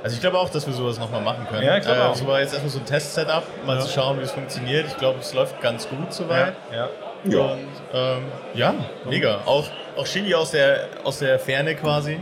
[0.02, 1.62] Also ich glaube auch, dass wir sowas nochmal machen können.
[1.64, 2.14] Ja, ich glaube äh, auch.
[2.14, 4.86] So war jetzt erstmal so ein Test-Setup, mal zu schauen, wie es funktioniert.
[4.88, 6.54] Ich glaube, es läuft ganz gut soweit.
[6.72, 6.88] Ja.
[7.24, 7.38] Ja.
[7.40, 7.58] Und
[7.94, 9.40] ähm, ja, mega.
[9.46, 12.20] Auch, auch Shindy aus der, aus der Ferne quasi.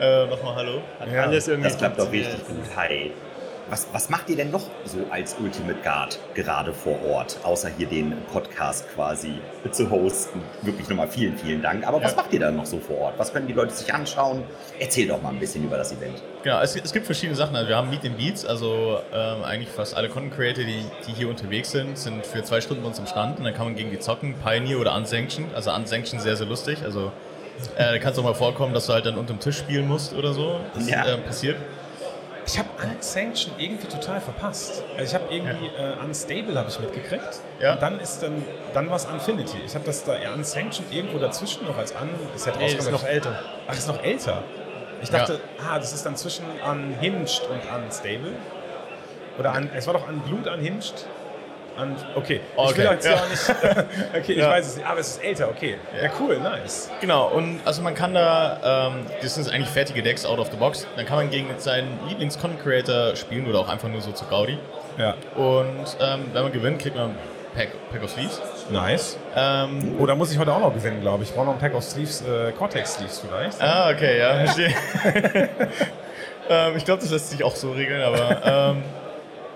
[0.00, 0.82] Äh, Nochmal Hallo.
[1.12, 1.22] Ja.
[1.24, 2.56] Alles irgendwie Das klappt doch richtig gut.
[2.76, 3.12] Hi.
[3.70, 7.86] Was, was macht ihr denn noch so als Ultimate Guard gerade vor Ort, außer hier
[7.86, 9.38] den Podcast quasi
[9.70, 10.42] zu hosten?
[10.60, 11.86] Wirklich nochmal vielen, vielen Dank.
[11.86, 12.16] Aber was Ja.
[12.18, 13.14] macht ihr dann noch so vor Ort?
[13.18, 14.42] Was können die Leute sich anschauen?
[14.78, 16.22] Erzähl doch mal ein bisschen über das Event.
[16.42, 17.56] Genau, es, es gibt verschiedene Sachen.
[17.56, 21.12] Also wir haben Meet and Beats, also ähm, eigentlich fast alle Content Creator, die, die
[21.12, 23.76] hier unterwegs sind, sind für zwei Stunden bei uns am Stand und dann kann man
[23.76, 25.54] gegen die zocken, Pioneer oder Unsanctioned.
[25.54, 26.80] Also Unsanctioned sehr, sehr lustig.
[26.84, 27.12] Also
[27.76, 30.14] Äh, da kann es auch mal vorkommen, dass du halt dann unterm Tisch spielen musst
[30.14, 30.60] oder so.
[30.74, 31.04] Das Ja.
[31.06, 31.56] äh, passiert.
[32.46, 34.82] Ich habe Unsanctioned irgendwie total verpasst.
[34.98, 37.40] Also ich habe irgendwie äh, Unstable habe ich mitgekriegt.
[37.58, 37.72] Ja.
[37.74, 39.56] Und dann ist dann, dann was Unfinity.
[39.64, 42.90] Ich habe das da ja, Unsanctioned irgendwo dazwischen noch als an ist ja Nee, ist
[42.90, 43.38] noch älter.
[43.66, 44.42] Ach, ist noch älter.
[45.00, 45.18] Ich Ja.
[45.20, 48.32] dachte, ah, das ist dann zwischen Unhinged und Unstable.
[49.38, 51.06] Oder an, es war doch an Blut Unhinged.
[51.80, 52.40] Un, okay.
[52.68, 53.12] Ich will Okay, jetzt ja.
[53.16, 53.50] ja nicht.
[54.16, 54.50] okay, ich Ja.
[54.50, 54.86] weiß es nicht.
[54.86, 55.76] Aber es ist älter, okay.
[56.00, 56.90] Ja, cool, nice.
[57.00, 60.56] Genau, und also man kann da, ähm, das sind eigentlich fertige Decks out of the
[60.56, 64.58] box, dann kann man gegen seinen Lieblings-Content-Creator spielen oder auch einfach nur so zu Gaudi.
[64.98, 65.14] Ja.
[65.34, 67.16] Und ähm, wenn man gewinnt, kriegt man ein
[67.56, 68.40] Pack, Pack of Sleeves.
[68.70, 69.16] Nice.
[69.36, 71.30] Ähm, Oh, da muss ich heute auch noch gewinnen, glaube ich.
[71.30, 73.60] Ich brauche noch ein Pack of Sleeves, äh, Cortex Sleeves vielleicht.
[73.62, 74.74] ah, okay, ja, verstehe.
[76.48, 78.40] ähm, ich glaube, das lässt sich auch so regeln, aber
[78.76, 78.82] ähm,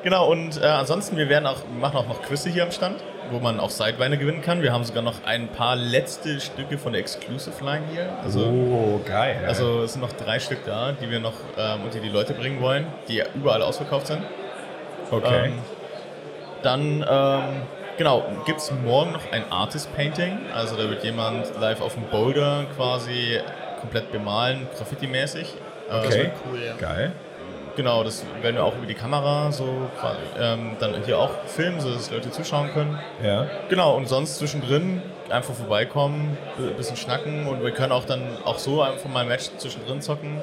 [0.02, 2.96] genau, und äh, ansonsten, wir werden auch, machen auch noch Quizze hier am Stand,
[3.30, 4.62] wo man auch Sidebeine gewinnen kann.
[4.62, 8.08] Wir haben sogar noch ein paar letzte Stücke von der Exclusive Line hier.
[8.22, 9.44] Also, oh, geil.
[9.46, 12.61] Also es sind noch drei Stück da, die wir noch ähm, unter die Leute bringen
[12.61, 14.22] wollen, die überall ausverkauft sind.
[15.11, 15.46] okay.
[15.46, 15.52] Ähm,
[16.62, 17.62] dann, ähm,
[17.96, 20.38] genau, gibt es morgen noch ein Artist Painting.
[20.54, 23.40] Also da wird jemand live auf dem Boulder quasi
[23.80, 25.54] komplett bemalen, Graffiti-mäßig.
[25.88, 26.30] Äh, okay.
[26.46, 26.74] cool, ja.
[26.76, 27.12] Geil.
[27.79, 31.81] Genau, das werden wir auch über die Kamera so quasi, ähm, dann hier auch filmen,
[31.81, 32.99] sodass Leute zuschauen können.
[33.23, 33.47] Ja.
[33.69, 38.59] Genau, und sonst zwischendrin einfach vorbeikommen, ein bisschen schnacken und wir können auch dann auch
[38.59, 40.41] so einfach mal ein Match zwischendrin zocken.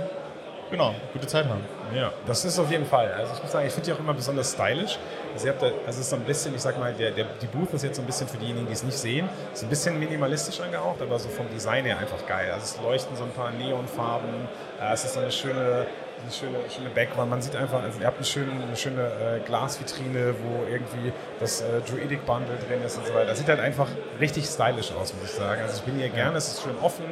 [0.72, 1.60] Genau, gute Zeit haben.
[1.94, 3.12] Ja, das ist auf jeden Fall.
[3.12, 4.98] Also ich muss sagen, ich finde die auch immer besonders stylisch.
[5.34, 7.26] Also, ihr habt da, also es ist so ein bisschen, ich sag mal, der, der,
[7.42, 9.70] die Booth ist jetzt so ein bisschen für diejenigen, die es nicht sehen, ist ein
[9.70, 12.50] bisschen minimalistisch angehaucht, aber so vom Design her einfach geil.
[12.54, 14.48] Also es leuchten so ein paar Neonfarben,
[14.82, 15.86] äh, es ist so eine schöne,
[16.22, 17.30] eine schöne, schöne Background.
[17.30, 21.62] Man sieht einfach, also ihr habt eine schöne, eine schöne äh, Glasvitrine, wo irgendwie das
[21.62, 23.28] äh, Druidic Bundle drin ist und so weiter.
[23.28, 23.88] Das sieht halt einfach
[24.20, 25.62] richtig stylisch aus, muss ich sagen.
[25.62, 27.06] Also ich bin hier gerne, es ist schön offen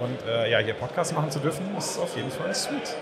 [0.00, 2.96] und äh, ja, hier Podcast machen zu dürfen, ist auf jeden Fall sweet.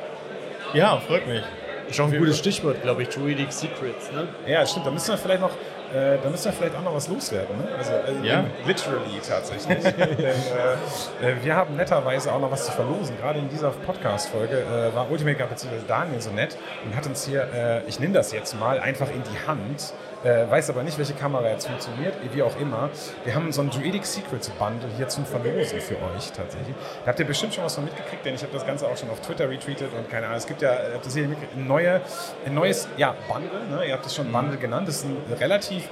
[0.75, 1.43] Ja, freut mich.
[1.89, 3.09] Ist auch ein gutes Stichwort, glaube ich.
[3.09, 4.29] Druidic Secrets, ne?
[4.47, 4.87] Ja, stimmt.
[4.87, 5.53] Da müssen wir vielleicht noch,
[5.95, 7.57] äh, da müssen wir vielleicht auch noch was loswerden.
[7.59, 7.69] Ne?
[7.77, 8.45] Also äh, Ja.
[8.67, 9.83] literally tatsächlich.
[9.95, 13.17] Denn äh, äh, wir haben netterweise auch noch was zu verlosen.
[13.21, 15.71] Gerade in dieser Podcast-Folge äh, war Ultimate Guard bzw.
[15.87, 19.23] Daniel so nett und hat uns hier, äh, ich nehme das jetzt mal, einfach in
[19.23, 19.93] die Hand.
[20.25, 22.91] Äh, weiß aber nicht, welche Kamera jetzt funktioniert, wie auch immer.
[23.25, 26.75] Wir haben so ein Druidic Secrets Bundle hier zum Verlosen für euch tatsächlich.
[27.05, 29.11] Da habt ihr bestimmt schon was von mitgekriegt, denn ich habe das Ganze auch schon
[29.11, 30.39] auf Twitter retweetet und keine Ahnung.
[30.39, 32.01] Es gibt ja, ihr habt das hier ein, neue,
[32.45, 33.61] ein neues ja, Bundle.
[33.71, 33.87] Ne?
[33.87, 34.89] Ihr habt es schon Bundle genannt.
[34.89, 35.89] Das ist ein relativ,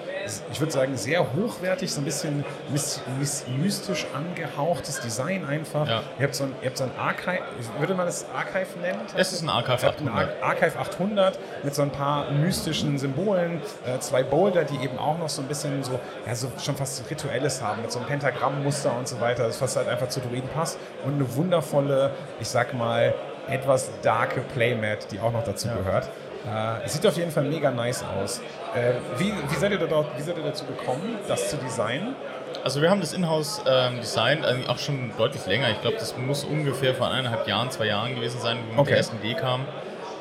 [0.50, 5.86] ich würde sagen, sehr hochwertig, so ein bisschen mys- mys- mystisch angehauchtes Design einfach.
[5.88, 6.02] Ja.
[6.18, 7.42] Ihr habt so ein, ihr habt so ein Archive,
[7.78, 9.00] würde man das Archive nennen?
[9.16, 10.42] Es ist ein Archive Ihr habt ein 800.
[10.42, 15.18] Ar Archive 800 mit so ein paar mystischen Symbolen, äh, zwei Boulder, die eben auch
[15.18, 18.96] noch so ein bisschen so, ja, so schon fast Rituelles haben, mit so einem Pentagrammmuster
[18.96, 22.74] und so weiter, das fast halt einfach zu Druiden passt und eine wundervolle, ich sag
[22.74, 23.14] mal,
[23.48, 26.08] etwas darke Playmat, die auch noch dazu gehört.
[26.46, 28.40] Äh, sieht auf jeden Fall mega nice aus.
[28.74, 32.14] Äh, wie, wie, seid ihr da wie seid ihr dazu gekommen, das zu designen?
[32.62, 35.70] Also wir haben das Inhouse ähm, designt, eigentlich auch schon deutlich länger.
[35.70, 38.78] Ich glaube, das muss ungefähr vor eineinhalb Jahren, zwei Jahren gewesen sein, wo wir mit
[38.80, 38.88] Okay.
[38.90, 39.66] der ersten Idee kamen.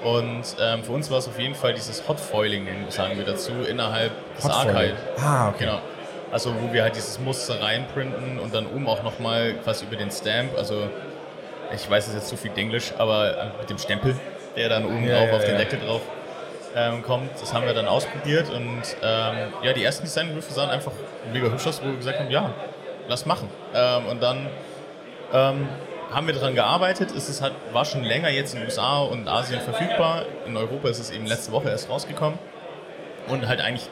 [0.05, 3.51] Und ähm, für uns war es auf jeden Fall dieses Hot Foiling, sagen wir dazu,
[3.67, 4.75] innerhalb des Hotfoiling.
[4.75, 4.97] Archive.
[5.19, 5.65] Ah, okay.
[5.65, 5.79] Genau.
[6.31, 10.11] Also wo wir halt dieses Muster reinprinten und dann oben auch nochmal quasi über den
[10.11, 10.87] Stamp, also
[11.73, 14.15] ich weiß es jetzt zu viel Englisch, aber äh, mit dem Stempel,
[14.55, 15.57] der dann oben Ja, drauf ja, auf den ja.
[15.57, 16.01] Deckel drauf
[16.75, 20.91] ähm, kommt, das haben wir dann ausprobiert und ähm, ja, die ersten Designwürfe sahen einfach
[21.33, 22.53] mega hübsch aus, wo wir gesagt haben, ja,
[23.07, 23.49] lass machen.
[23.73, 24.49] Ähm, und dann
[25.33, 25.67] ähm,
[26.11, 27.11] haben wir daran gearbeitet.
[27.15, 30.25] Es ist halt, war schon länger jetzt in den USA und Asien verfügbar.
[30.45, 32.39] In Europa ist es eben letzte Woche erst rausgekommen.
[33.27, 33.89] Und halt eigentlich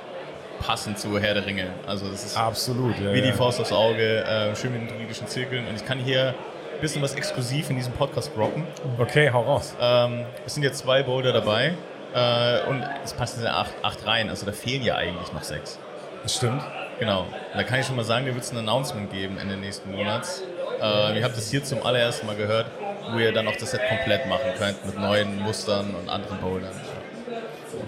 [0.59, 1.67] passend zu Herr der Ringe.
[1.87, 2.97] Also es ist Absolut.
[2.99, 3.31] Ja, wie die.
[3.31, 5.67] Faust aufs Auge, äh, schön mit den druidischen Zirkeln.
[5.67, 6.29] Und ich kann hier
[6.75, 8.65] ein bisschen was exklusiv in diesem Podcast droppen.
[8.99, 9.75] Okay, hau raus.
[9.81, 11.73] Ähm, es sind jetzt zwei Boulder dabei.
[12.13, 14.29] Äh, und es passen ja acht, acht rein.
[14.29, 15.79] Also da fehlen ja eigentlich noch sechs.
[16.21, 16.63] Das stimmt.
[16.99, 17.21] Genau.
[17.21, 19.91] Und da kann ich schon mal sagen, da wird es ein Announcement geben Ende nächsten
[19.91, 20.43] Monats.
[20.81, 22.67] Äh, ihr habt es hier zum allerersten Mal gehört,
[23.11, 26.71] wo ihr dann auch das Set komplett machen könnt mit neuen Mustern und anderen Bouldern.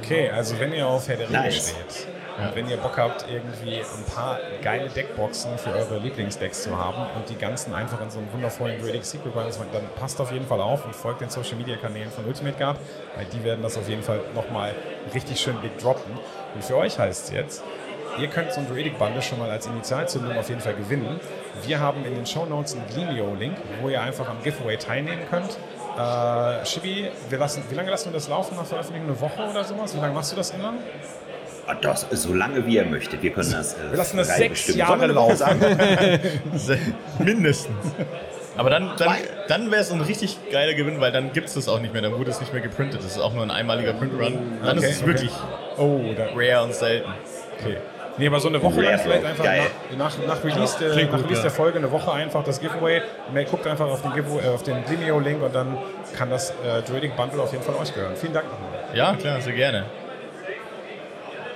[0.01, 1.69] Okay, also wenn ihr auf Herr der Ringe Nice.
[1.69, 2.07] steht
[2.39, 2.47] Ja.
[2.49, 7.05] und wenn ihr Bock habt, irgendwie ein paar geile Deckboxen für eure Lieblingsdecks zu haben
[7.15, 10.47] und die ganzen einfach in so einem wundervollen Druidic Secret Run, dann passt auf jeden
[10.47, 12.77] Fall auf und folgt den Social Media Kanälen von Ultimate Guard,
[13.15, 14.73] weil die werden das auf jeden Fall nochmal
[15.13, 16.17] richtig schön big droppen.
[16.53, 17.63] Und für euch heißt es jetzt,
[18.17, 21.19] Ihr könnt so ein Druidic Bundle schon mal als Initialzündung auf jeden Fall gewinnen.
[21.67, 25.57] Wir haben in den Show Notes einen Gleamio-Link, wo ihr einfach am Giveaway teilnehmen könnt.
[25.97, 29.09] Äh, Shibi, wir lassen, wie lange lassen wir das laufen nach Veröffentlichung?
[29.09, 29.95] Eine Woche oder sowas?
[29.95, 30.73] Wie lange machst du das immer?
[31.67, 33.23] Ah, Das, so lange wie ihr möchtet.
[33.23, 33.73] Wir können das.
[33.73, 34.77] äh, Wir lassen das sechs bestimmen.
[34.79, 35.59] Jahre laufen.
[37.19, 37.75] Mindestens.
[38.57, 39.13] Aber dann, dann,
[39.47, 42.01] dann wäre es ein richtig geiler Gewinn, weil dann gibt es das auch nicht mehr.
[42.01, 42.99] Dann wurde es nicht mehr geprintet.
[43.03, 44.59] Das ist auch nur ein einmaliger Printrun.
[44.63, 45.07] Dann Okay, ist es okay.
[45.07, 45.31] wirklich
[45.77, 46.01] Oh,
[46.35, 47.09] rare und selten.
[47.59, 47.77] okay.
[48.17, 49.63] Nee, aber so eine Woche lang vielleicht einfach geil.
[49.97, 53.01] nach, nach, nach Release, der, nach Release der Folge eine Woche einfach das Giveaway.
[53.33, 55.77] Mehr- Guckt einfach auf den, Giveaway, äh, auf den Vimeo-Link und dann
[56.17, 58.15] kann das äh, Druidic Bundle auf jeden Fall euch gehören.
[58.15, 58.69] Vielen Dank nochmal.
[58.93, 59.83] Ja, klar, sehr gerne.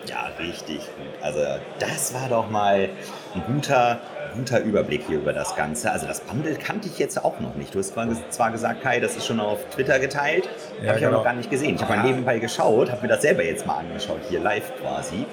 [0.06, 1.08] Ja, richtig gut.
[1.22, 1.40] Also
[1.80, 2.90] das war doch mal
[3.36, 4.00] ein guter,
[4.36, 5.92] guter Überblick hier über das Ganze.
[5.92, 7.76] Also das Bundle kannte ich jetzt auch noch nicht.
[7.76, 7.94] Du hast
[8.32, 10.50] zwar- gesagt, Kai, das ist schon auf Twitter geteilt.
[10.82, 11.12] Ja, habe ich aber genau.
[11.20, 11.76] noch gar nicht gesehen.
[11.76, 15.26] Ich habe mal nebenbei geschaut, habe mir das selber jetzt mal angeschaut, hier live quasi.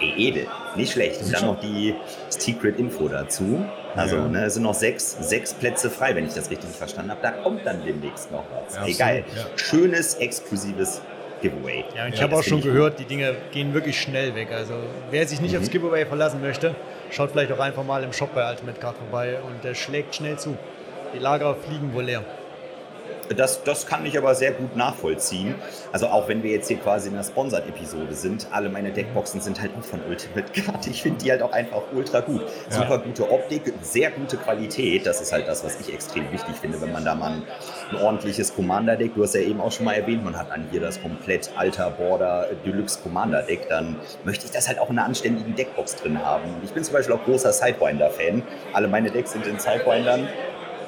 [0.00, 1.22] Ey, edel, nicht schlecht.
[1.22, 1.94] Und dann noch die
[2.28, 3.64] Secret Info dazu.
[3.96, 4.28] Also, Ja.
[4.28, 7.20] ne, es sind noch sechs, sechs Plätze frei, wenn ich das richtig verstanden habe.
[7.22, 8.76] Da kommt dann demnächst noch was.
[8.98, 9.24] Ja, geil.
[9.36, 9.44] ja.
[9.56, 11.00] Schönes, exklusives
[11.42, 11.84] Giveaway.
[11.96, 14.48] Ja, und ich habe auch schon gehört, die Dinge gehen wirklich schnell weg.
[14.52, 14.74] Also
[15.10, 16.74] wer sich nicht aufs Giveaway verlassen möchte,
[17.10, 20.38] schaut vielleicht auch einfach mal im Shop bei Ultimate Card vorbei und der schlägt schnell
[20.38, 20.56] zu.
[21.14, 22.24] Die Lager fliegen wohl leer.
[23.36, 25.54] Das, das kann ich aber sehr gut nachvollziehen.
[25.92, 29.60] Also auch wenn wir jetzt hier quasi in einer Sponsored-Episode sind, alle meine Deckboxen sind
[29.60, 30.86] halt auch von Ultimate Card.
[30.86, 32.42] Ich finde die halt auch einfach ultra gut.
[32.68, 35.06] Super gute Optik, sehr gute Qualität.
[35.06, 37.42] Das ist halt das, was ich extrem wichtig finde, wenn man da mal ein,
[37.90, 40.80] ein ordentliches Commander-Deck, du hast ja eben auch schon mal erwähnt, man hat dann hier
[40.80, 45.54] das komplett alter Border Deluxe Commander-Deck, dann möchte ich das halt auch in einer anständigen
[45.54, 46.42] Deckbox drin haben.
[46.62, 48.42] Ich bin zum Beispiel auch großer Sidewinder-Fan.
[48.72, 50.28] Alle meine Decks sind in Sidewindern.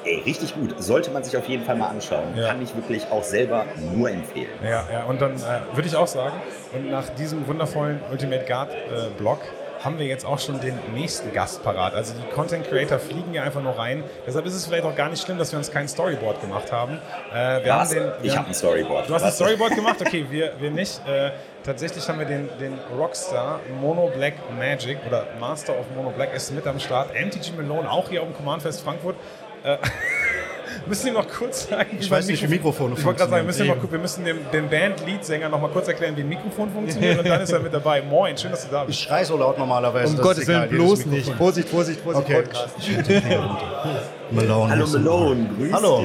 [0.07, 0.73] Ey, richtig gut.
[0.81, 2.37] Sollte man sich auf jeden Fall mal anschauen.
[2.37, 2.47] Ja.
[2.47, 4.47] Kann ich wirklich auch selber nur empfehlen.
[4.63, 6.39] Ja, ja, und dann äh, würde ich auch sagen,
[6.73, 9.39] und nach diesem wundervollen Ultimate Guard äh, Blog
[9.83, 11.93] haben wir jetzt auch schon den nächsten Gast parat.
[11.93, 14.03] Also die Content Creator fliegen ja einfach nur rein.
[14.25, 16.99] Deshalb ist es vielleicht auch gar nicht schlimm, dass wir uns kein Storyboard gemacht haben.
[17.33, 17.95] Äh, wir Was?
[17.95, 19.09] haben den, ich habe ein Storyboard.
[19.09, 19.31] Du hast ein?
[19.31, 19.97] Storyboard gemacht?
[20.01, 21.01] Okay, wir, wir nicht.
[21.07, 21.31] Äh,
[21.63, 26.51] tatsächlich haben wir den, den Rockstar Mono Black Magic oder Master of Mono Black ist
[26.53, 27.09] mit am Start.
[27.13, 29.15] MTG Malone auch hier auf dem Command Fest Frankfurt.
[29.67, 29.77] Äh,
[30.87, 33.31] müssen wir noch kurz sagen, Ich wie weiß nicht, wie Mikrofon- Mikrofone Ich wollte gerade
[33.31, 33.85] sagen, wir müssen, funktionieren.
[33.85, 37.27] mal, wir müssen dem, dem Band-Leadsänger noch mal kurz erklären, wie ein Mikrofon funktioniert und
[37.27, 38.01] dann ist er mit dabei.
[38.01, 38.97] Moin, schön, dass du da bist.
[38.97, 40.11] Ich schrei so laut normalerweise.
[40.11, 41.29] Um das Gottes Willen bloß nicht.
[41.33, 42.43] Vorsicht, Vorsicht, Vorsicht, Okay.
[44.31, 44.69] Malone.
[44.71, 46.03] Hallo Malone, grüß Hallo.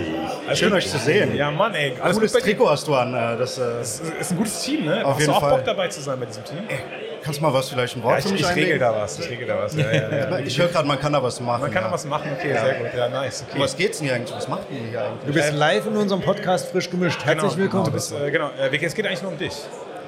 [0.48, 0.58] dich.
[0.58, 1.34] Schön euch zu sehen.
[1.36, 1.94] Ja, Mann, ey.
[2.00, 2.56] Alles Cooles gut bei dir?
[2.56, 3.14] Trikot hast du an.
[3.14, 5.04] äh, Das, äh, Das ist- ist ein gutes Team, ne?
[5.04, 5.50] Auf Hast jeden du auch Fall.
[5.56, 6.58] Bock dabei zu sein bei diesem Team?
[7.22, 8.80] Kannst du mal was vielleicht ein Ja, Wort ich, für mich ich regel einlegen?
[8.80, 9.18] da was.
[9.18, 9.74] Ich regel da was.
[9.74, 10.38] Ja, ja, ja.
[10.38, 11.62] Ich höre gerade, man kann da was machen.
[11.62, 11.88] Man kann ja.
[11.88, 12.94] da was machen, okay, sehr gut.
[12.96, 13.44] Ja, nice.
[13.48, 13.56] Okay.
[13.56, 14.36] Um was geht's denn hier eigentlich?
[14.36, 15.26] Was macht denn ihr hier eigentlich?
[15.26, 17.24] Du bist live in unserem Podcast frisch gemischt.
[17.24, 17.84] Herzlich genau, willkommen.
[17.84, 19.54] Du bist, äh, genau, äh, es geht eigentlich nur um dich.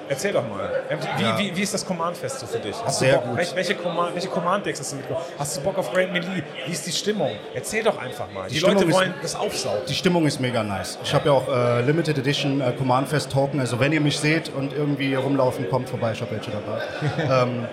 [0.08, 0.70] Erzähl doch mal.
[0.90, 2.76] Ähm, Wie, wie, wie ist das Command-Fest so für dich?
[2.84, 3.28] Hast Sehr du Bock?
[3.30, 3.36] gut.
[3.38, 5.24] Welche, welche, Command, welche Command-Decks hast du mitgebracht?
[5.38, 6.42] Hast du Bock auf Grand Melee?
[6.66, 7.30] Wie ist die Stimmung?
[7.54, 8.48] Erzähl doch einfach mal.
[8.48, 9.80] Die, Stimmung Leute ist- wollen das aufsaugen.
[9.88, 10.98] Die Stimmung ist mega nice.
[11.02, 13.60] Ich habe ja auch äh, Limited Edition äh, Command Fest Token.
[13.60, 16.12] Also wenn ihr mich seht und irgendwie rumlaufen, kommt vorbei.
[16.12, 17.42] Ich habe welche dabei.
[17.42, 17.66] ähm,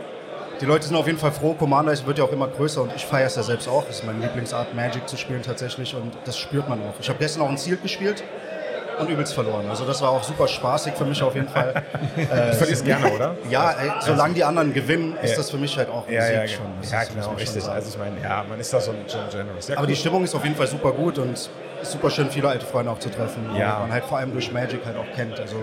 [0.61, 1.53] die Leute sind auf jeden Fall froh.
[1.55, 3.83] Commander ist- wird ja auch immer größer und ich feiere es ja selbst auch.
[3.85, 6.93] Das ist meine Lieblingsart, Magic zu spielen tatsächlich und das spürt man auch.
[7.01, 8.23] Ich habe gestern auch ein Sealed gespielt
[9.01, 9.65] und übelst verloren.
[9.69, 11.83] Also das war auch super spaßig für mich auf jeden Fall.
[12.15, 13.35] Du verlierst gerne, oder?
[13.49, 16.41] Ja, ey, solange die anderen gewinnen, ist das für mich halt auch ein Ja, ja,
[16.47, 16.65] Sieg schon.
[16.81, 17.67] Das ja genau, richtig.
[17.67, 18.97] Also ich meine, ja, man ist da so ein
[19.31, 19.67] Generous.
[19.67, 19.87] Ja, Aber cool.
[19.87, 21.49] die Stimmung ist auf jeden Fall super gut und es
[21.81, 23.55] ist super schön, viele alte Freunde auch zu treffen.
[23.57, 23.75] Ja.
[23.75, 25.39] Und man halt vor allem durch Magic halt auch kennt.
[25.39, 25.55] Also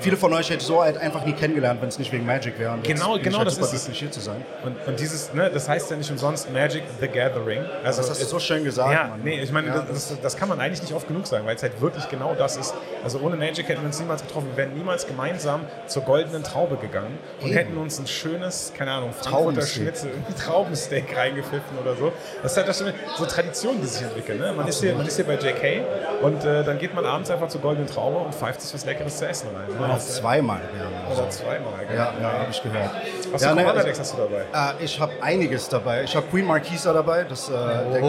[0.00, 2.58] viele von euch hätte ich so halt einfach nie kennengelernt, wenn es nicht wegen Magic
[2.58, 2.72] wäre.
[2.72, 3.70] Und Genau, genau ich halt das ist es.
[3.84, 4.44] glücklich hier zu sein.
[4.64, 7.60] Und, und dieses, ne, das heißt ja nicht umsonst Magic the Gathering.
[7.84, 8.92] Also Das hast du so schön gesagt.
[8.92, 9.20] Ja, Mann.
[9.22, 11.62] nee, ich meine, Ja, das, das, kann man eigentlich nicht oft genug sagen, weil es
[11.62, 12.74] halt wirklich genau das ist.
[13.02, 14.48] Also ohne Magic hätten wir uns niemals getroffen.
[14.50, 19.12] Wir wären niemals gemeinsam zur goldenen Traube gegangen und hätten uns ein schönes, keine Ahnung,
[19.12, 19.82] Frankfurter Traubensteak.
[19.82, 20.10] Schnitzel,
[20.44, 22.12] Traubensteak reingepfiffen oder so.
[22.42, 24.38] Das ist halt das schon so Traditionen, die sich entwickeln.
[24.38, 24.52] Ne?
[24.52, 25.82] Man, ist hier, man ist hier bei JK
[26.22, 29.18] und äh, dann geht man abends einfach zur goldenen Traube und pfeift sich was Leckeres
[29.18, 29.68] zu essen rein.
[29.68, 29.87] Ne?
[29.88, 31.16] Und auch äh, zweimal gerne.
[31.18, 31.86] Oder zweimal.
[31.86, 31.96] gell?
[31.96, 32.90] Ja, ja, habe ich gehört.
[33.32, 34.74] Was ja, für ne, Commander-Decks hast du dabei?
[34.80, 36.02] Äh, ich habe einiges dabei.
[36.04, 37.24] Ich habe Queen Marquisa dabei.
[37.24, 37.52] Das äh,
[37.92, 38.04] Deck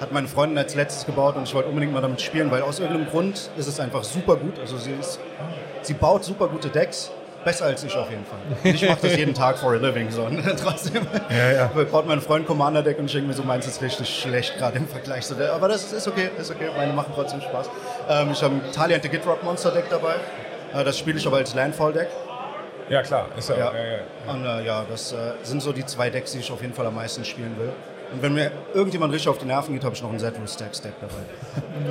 [0.00, 2.78] hat meine Freundin als letztes gebaut und ich wollte unbedingt mal damit spielen, weil aus
[2.80, 4.58] irgendeinem Grund ist es einfach super gut.
[4.60, 5.18] Also sie, ist,
[5.82, 7.10] sie baut super gute Decks.
[7.44, 8.38] Besser als ich auf jeden Fall.
[8.64, 10.10] Und ich mache das jeden Tag for a living.
[10.10, 10.22] So.
[10.22, 11.66] Und trotzdem Ja, ja.
[11.92, 14.88] baut mein Freund Commander-Deck und ich denke mir so, meins ist richtig schlecht gerade im
[14.88, 15.26] Vergleich.
[15.26, 16.70] zu der- Aber das ist, okay, ist okay.
[16.74, 17.68] Meine machen trotzdem Spaß.
[18.08, 20.14] Ähm, ich habe ein Taliant the Gitrock Monster Deck dabei.
[20.74, 22.08] Äh, das spiele ich aber als Landfall-Deck.
[22.88, 23.28] Ja, klar.
[23.36, 23.72] Ist ja, Ja.
[23.74, 24.32] ja, ja.
[24.32, 26.86] Und äh, ja, das äh, sind so die zwei Decks, die ich auf jeden Fall
[26.86, 27.72] am meisten spielen will.
[28.12, 30.80] Und wenn mir irgendjemand richtig auf die Nerven geht, habe ich noch ein Zedrus Stacks
[30.80, 31.14] Deck dabei.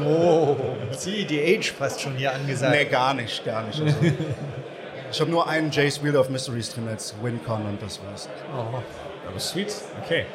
[0.06, 0.56] Oh,
[0.92, 2.74] sieh, die Age fast schon hier angesagt.
[2.76, 3.82] Nee, gar nicht, gar nicht.
[3.82, 3.96] Also,
[5.12, 8.30] ich habe nur einen Jace Wheel of Mysteries drin als WinCon und das war's.
[9.28, 10.26] Aber sweet, okay.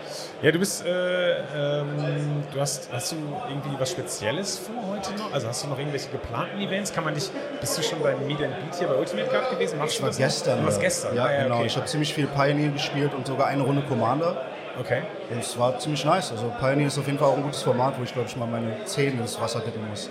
[0.43, 1.41] Ja, du bist, äh,
[1.81, 3.17] ähm, du hast, hast du
[3.49, 5.33] irgendwie was Spezielles vor heute noch?
[5.33, 6.93] Also hast du noch irgendwelche geplanten Events?
[6.93, 9.79] Kann man dich, bist du schon beim Meet and Beat hier bei Ultimate Guard gewesen?
[9.79, 10.59] Machst Ich du war gestern.
[10.61, 11.15] Du warst gestern?
[11.17, 11.57] Ja, Ah, genau.
[11.59, 11.67] okay.
[11.67, 14.43] Ich habe ziemlich viel Pioneer gespielt und sogar eine Runde Commander.
[14.81, 15.03] Okay.
[15.31, 16.31] Und es war ziemlich nice.
[16.31, 18.47] Also Pioneer ist auf jeden Fall auch ein gutes Format, wo ich glaube ich mal
[18.47, 20.09] meine Zähne ins Wasser dippen muss.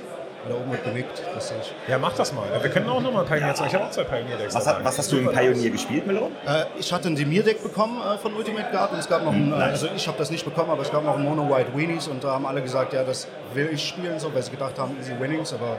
[0.48, 1.74] Da oben wird genickt, das sehe ich.
[1.90, 2.46] Ja, mach das mal.
[2.62, 3.70] Wir können auch nochmal Pioneer zeigen.
[3.70, 4.56] Ich habe auch zwei Pioneer-Decks.
[4.56, 6.32] Was, hat, was hast du im Pioneer gespielt, Melon?
[6.46, 9.52] Äh, ich hatte ein Demir-Deck bekommen äh, von Ultimate Guard und es gab noch ein,
[9.52, 12.08] äh, also ich habe das nicht bekommen, aber es gab noch ein Mono White Weenies
[12.08, 14.96] und da haben alle gesagt, ja, das will ich spielen, so, weil sie gedacht haben,
[15.00, 15.78] easy Winnings, aber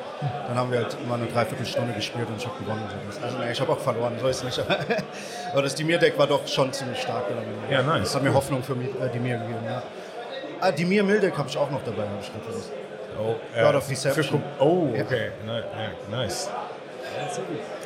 [0.49, 2.83] dann haben wir halt immer eine Dreiviertelstunde gespielt und ich habe gewonnen.
[3.11, 3.25] So.
[3.25, 4.61] Also nee, ich habe auch verloren, so ist nicht.
[5.53, 7.25] aber das Demir-Deck war doch schon ziemlich stark.
[7.71, 8.03] Ja, nice.
[8.03, 9.83] Das hat mir Hoffnung für äh, Demir gegeben, ja.
[10.61, 12.45] Ah, Demir Mildeck habe ich auch noch dabei, habe ich gerade
[13.19, 14.43] Oh, God of Deception.
[14.59, 15.31] Für, oh, okay.
[15.47, 16.51] Ja, nice.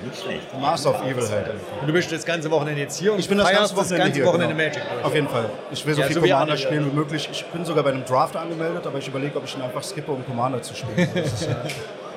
[0.05, 0.61] Nicht schlecht.
[0.61, 1.47] Master of Evil halt.
[1.81, 4.27] Und du bist das ganze Wochenende jetzt hier und Ich bin das ganze Wochenende, hier,
[4.27, 4.69] Wochenende genau.
[4.69, 5.05] Magic durch.
[5.05, 5.45] Auf jeden Fall.
[5.71, 7.29] Ich will so Ja, viel so Commander alle, spielen wie möglich.
[7.31, 10.13] Ich bin sogar bei einem Draft angemeldet, aber ich überlege, ob ich ihn einfach skippe,
[10.13, 11.09] um Commander zu spielen.
[11.15, 11.55] Das ist, äh,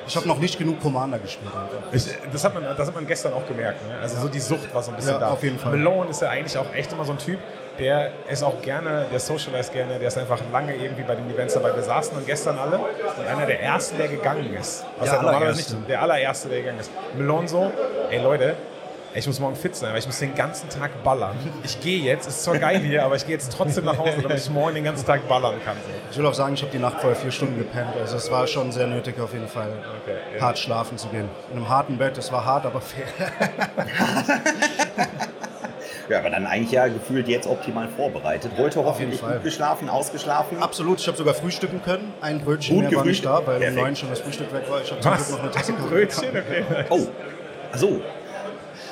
[0.08, 1.50] ich habe noch nicht genug Commander gespielt.
[1.90, 3.84] Ich, das, hat man, das hat man gestern auch gemerkt.
[3.88, 3.98] Ne?
[4.00, 5.28] Also so die Sucht war so ein bisschen Ja, da.
[5.30, 5.76] auf jeden Fall.
[5.76, 7.40] Malone ist ja eigentlich auch echt immer so ein Typ,
[7.78, 11.54] der ist auch gerne, der socialize gerne, der ist einfach lange irgendwie bei den Events
[11.54, 11.74] dabei.
[11.74, 14.84] Wir saßen dann gestern alle und einer der ersten, der gegangen ist.
[14.98, 16.90] Was Der ja normalerweise nicht, der allererste, der gegangen ist.
[17.16, 17.72] Malone so,
[18.10, 18.54] ey Leute,
[19.14, 21.36] ich muss morgen fit sein, aber ich muss den ganzen Tag ballern.
[21.64, 24.36] Ich gehe jetzt, ist zwar geil hier, aber ich gehe jetzt trotzdem nach Hause, damit
[24.36, 25.76] ich morgen den ganzen Tag ballern kann.
[26.10, 27.94] Ich will auch sagen, ich habe die Nacht vorher vier Stunden gepennt.
[27.98, 29.68] Also es war schon sehr nötig, auf jeden Fall
[30.02, 30.42] Okay, ja.
[30.42, 31.30] hart schlafen zu gehen.
[31.50, 33.06] In einem harten Bett, es war hart, aber fair.
[36.08, 38.52] Ja, aber dann eigentlich ja gefühlt jetzt optimal vorbereitet.
[38.56, 39.34] Heute hoffentlich Fall.
[39.34, 40.62] gut geschlafen, ausgeschlafen.
[40.62, 42.12] Absolut, ich habe sogar frühstücken können.
[42.20, 44.82] Ein Brötchen Gut mehr war nicht da, weil um neun schon das Frühstück weg war.
[44.82, 45.30] Ich habe zum Glück Was?
[45.32, 46.28] noch eine Tasse Ein Brötchen?
[46.30, 46.64] Okay.
[46.90, 47.06] Oh,
[47.72, 48.00] also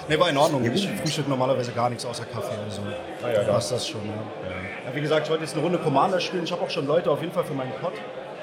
[0.08, 0.64] Nee, war in Ordnung.
[0.70, 2.54] Ich frühstücke normalerweise gar nichts außer Kaffee.
[2.64, 2.82] Also
[3.22, 4.02] Ah ja, passt das schon.
[4.04, 4.90] Ja.
[4.90, 6.44] Ja, wie gesagt, ich wollte jetzt eine Runde Commander spielen.
[6.44, 7.92] Ich habe auch schon Leute auf jeden Fall für meinen Pod.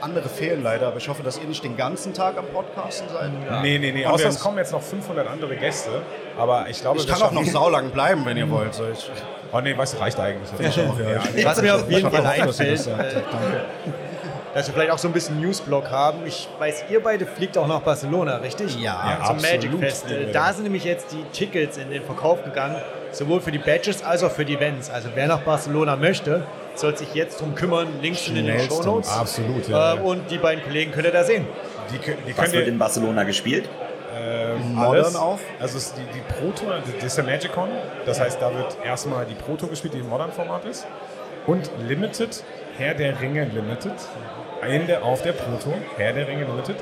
[0.02, 3.32] Andere fehlen leider, aber ich hoffe, dass ihr nicht den ganzen Tag am Podcasten seid.
[3.62, 4.06] Nee, nee, nee.
[4.06, 5.90] Haben Außer es kommen jetzt noch 500 andere Gäste.
[6.38, 8.74] Aber ich glaube, Ich kann auch noch saulang bleiben, wenn ihr wollt.
[8.74, 9.10] So, ich,
[9.54, 10.50] Oh nee, weißt du, reicht eigentlich.
[10.60, 11.22] ich auch, ja.
[11.36, 12.94] Ich, Was mir auf jeden Fall einfällt, äh,
[14.54, 16.26] dass wir vielleicht auch so ein bisschen Newsblock haben.
[16.26, 18.80] Ich weiß, ihr beide fliegt auch nach Barcelona, richtig?
[18.80, 20.06] Ja, Zum absolut Magic Fest.
[20.34, 20.54] da.
[20.54, 22.78] sind nämlich jetzt die Tickets in den Verkauf gegangen,
[23.12, 24.90] sowohl für die Badges als auch für die Events.
[24.90, 26.44] Also wer nach Barcelona möchte,
[26.76, 27.88] soll sich jetzt drum kümmern.
[28.02, 28.78] Links in den Schnellstens.
[28.78, 29.10] Show Notes.
[29.10, 29.96] Absolut, ja.
[29.96, 31.46] Äh, und die beiden Kollegen könnt ihr da sehen.
[31.92, 33.70] Die, die was wird in Barcelona gespielt?
[34.64, 35.16] Modern alles.
[35.16, 35.40] auch?
[35.60, 37.70] Also die, die Pro-Tour, das ist der Magicon.
[38.06, 40.86] Das heißt, da wird erstmal die Pro-Tour gespielt, die im Modern-Format ist.
[41.48, 42.44] Und Limited,
[42.78, 43.94] Herr der Ringe Limited.
[44.62, 46.76] Ende auf der Pro-Tour, Herr der Ringe Limited.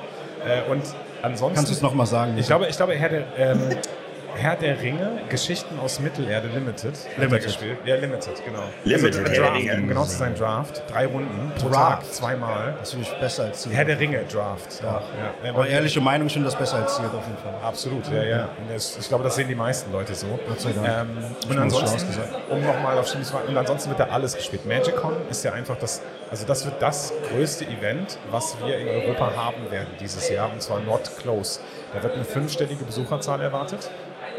[0.45, 0.83] Äh, und
[1.21, 1.55] ansonsten...
[1.55, 2.37] Kannst du es nochmal sagen?
[2.37, 3.69] Ich glaube, ich glaube Herr, der, ähm,
[4.35, 6.93] Herr der Ringe, Geschichten aus Mittelerde Limited.
[7.17, 7.43] Limited.
[7.45, 7.77] Gespielt.
[7.85, 8.63] Ja, Limited, genau.
[8.83, 9.75] Limited, also, Herr der Draft, Ringe.
[9.75, 10.83] um genau zu sein, Draft.
[10.91, 12.03] Drei Runden pro Draft.
[12.03, 12.75] Tag, zweimal.
[12.79, 13.73] Das finde ich besser als Ziel.
[13.73, 14.81] Herr der Ringe Draft.
[14.81, 15.01] Ja.
[15.43, 15.49] Ja.
[15.49, 17.53] Aber ehrliche Meinung, ich finde das besser als Ziel auf jeden Fall.
[17.63, 18.49] Absolut, ja, ja.
[18.71, 20.39] Das, ich glaube, das sehen die meisten Leute so.
[20.47, 20.87] Gott sei Dank.
[20.87, 21.17] Ähm,
[21.49, 22.07] und ansonsten,
[22.49, 24.65] um nochmal auf Stimmt zu warten, und ansonsten wird da alles gespielt.
[24.65, 29.33] MagicCon ist ja einfach das, also das wird das größte Event, was wir in Europa
[29.35, 31.59] haben werden dieses Jahr, und zwar not close.
[31.93, 33.89] Da wird eine fünfstellige Besucherzahl erwartet.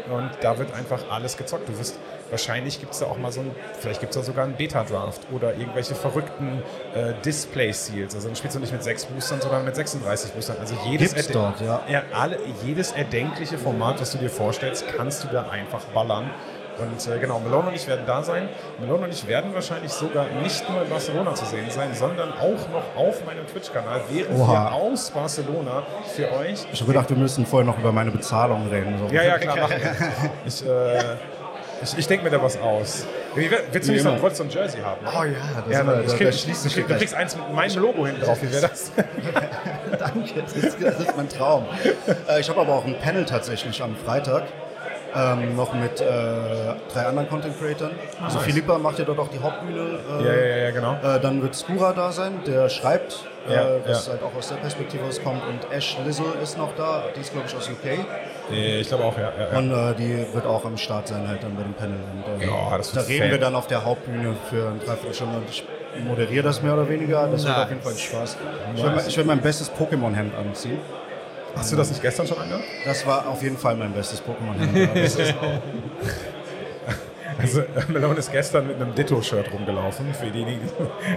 [0.09, 1.67] Und da wird einfach alles gezockt.
[1.69, 4.45] Du wirst, wahrscheinlich gibt es da auch mal so ein, vielleicht gibt es da sogar
[4.45, 6.61] einen Beta-Draft oder irgendwelche verrückten
[6.95, 8.15] äh, Display-Seals.
[8.15, 10.57] Also dann spielst du nicht mit sechs Boostern, sondern mit 36 Boostern.
[10.59, 11.81] Also jedes Gibt's dort, ja.
[11.89, 16.31] ja, alle, jedes erdenkliche Format, was du dir vorstellst, kannst du da einfach ballern.
[16.79, 18.49] Und äh, genau, Malone und ich werden da sein.
[18.79, 22.69] Malone und ich werden wahrscheinlich sogar nicht nur in Barcelona zu sehen sein, sondern auch
[22.69, 24.51] noch auf meinem Twitch-Kanal, während Oha.
[24.51, 25.83] wir aus Barcelona
[26.15, 26.65] für euch.
[26.71, 28.97] Ich habe gedacht, wir müssen vorher noch über meine Bezahlung reden.
[28.97, 29.13] So.
[29.13, 30.31] Ja, ja, klar, machen wir.
[30.45, 31.15] Ich, äh,
[31.83, 33.05] ich, ich denke mir da was aus.
[33.33, 34.17] Willst du nicht so, immer.
[34.17, 35.05] du wolltest so ein Jersey haben?
[35.05, 35.31] Oh ja,
[35.67, 37.77] das Ja, ist, ich krieg, da ich, schließt ich, sich du kriegst eins mit meinem
[37.77, 38.37] Logo hinten drauf.
[38.41, 38.91] Wie wäre das?
[39.99, 41.65] Danke, das ist, das ist mein Traum.
[42.27, 44.43] Äh, ich habe aber auch ein Panel tatsächlich am Freitag.
[45.13, 46.05] Ähm, noch mit äh,
[46.93, 47.91] drei anderen Content Creatern.
[48.23, 48.45] Also nice.
[48.47, 49.99] Philippa macht ja dort auch die Hauptbühne.
[50.19, 50.93] Äh, Ja, ja, ja, genau.
[51.03, 54.13] Äh, dann wird Skura da sein, der schreibt, Ja, äh, was ja.
[54.13, 55.41] halt auch aus der Perspektive auskommt.
[55.49, 58.05] Und Ash Lizzle ist noch da, die ist glaube ich aus UK.
[58.53, 59.31] Ich glaube auch, ja.
[59.37, 59.57] ja, ja.
[59.57, 61.97] Und äh, die wird auch am Start sein halt dann bei dem Panel.
[62.13, 65.37] Und, äh, Ja, das da wird reden wir dann auf der Hauptbühne für eine Dreiviertelstunde
[65.37, 65.65] und ich
[66.07, 67.27] moderiere das mehr oder weniger.
[67.27, 67.63] Das wird Nice.
[67.65, 68.37] auf jeden Fall Spaß.
[68.75, 70.79] Ich werde werd mein bestes Pokémon-Hemd anziehen.
[71.55, 72.63] Hast du das nicht gestern schon angehabt?
[72.85, 74.21] Das war auf jeden Fall mein bestes
[74.95, 75.19] ist-
[77.37, 80.13] Also, Malone ist gestern mit einem Ditto-Shirt rumgelaufen.
[80.13, 80.69] Für diejenigen.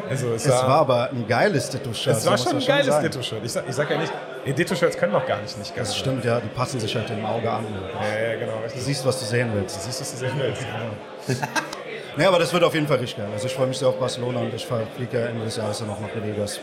[0.08, 2.16] Also, es, es war, war aber ein geiles Ditto-Shirt.
[2.16, 2.98] es war schon ein geiles.
[3.00, 3.40] Ditto-Shirt.
[3.44, 4.12] Ich ich sag ja nicht,
[4.46, 7.24] Ditto-Shirts können doch gar nicht nicht geil Das stimmt, ja, die passen sich halt im
[7.26, 7.64] Auge an.
[8.00, 8.54] Ja, ja, genau.
[8.72, 9.82] Du siehst, was du sehen willst.
[9.82, 10.62] Siehst du, was du sehen willst.
[10.62, 11.34] Ja.
[12.16, 13.28] Nee, aber das wird auf jeden Fall richtig geil.
[13.32, 15.88] Also ich freue mich sehr auf Barcelona und ich fliege ja Ende des Jahres dann
[15.88, 16.60] noch nach Vegas.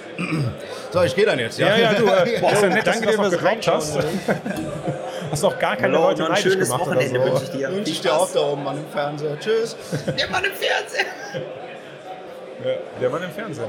[0.92, 1.60] So, ich gehe dann jetzt.
[1.60, 3.68] Ja, ja, du, äh, Boah, ja nett, dass danke du das dir noch fürs gedroppt
[3.68, 4.00] hast.
[5.32, 7.26] Hast auch gar keine Hallo, Leute noch ein neidisch schönes gemacht oder Wochenende so.
[7.26, 7.72] wünsche ich dir.
[7.74, 9.40] Wünsche ich dir auch da oben an dem Fernseher.
[9.40, 9.76] Tschüss.
[10.18, 11.08] Der Mann im Fernsehen.
[12.64, 13.66] Ja, der war im Fernsehen,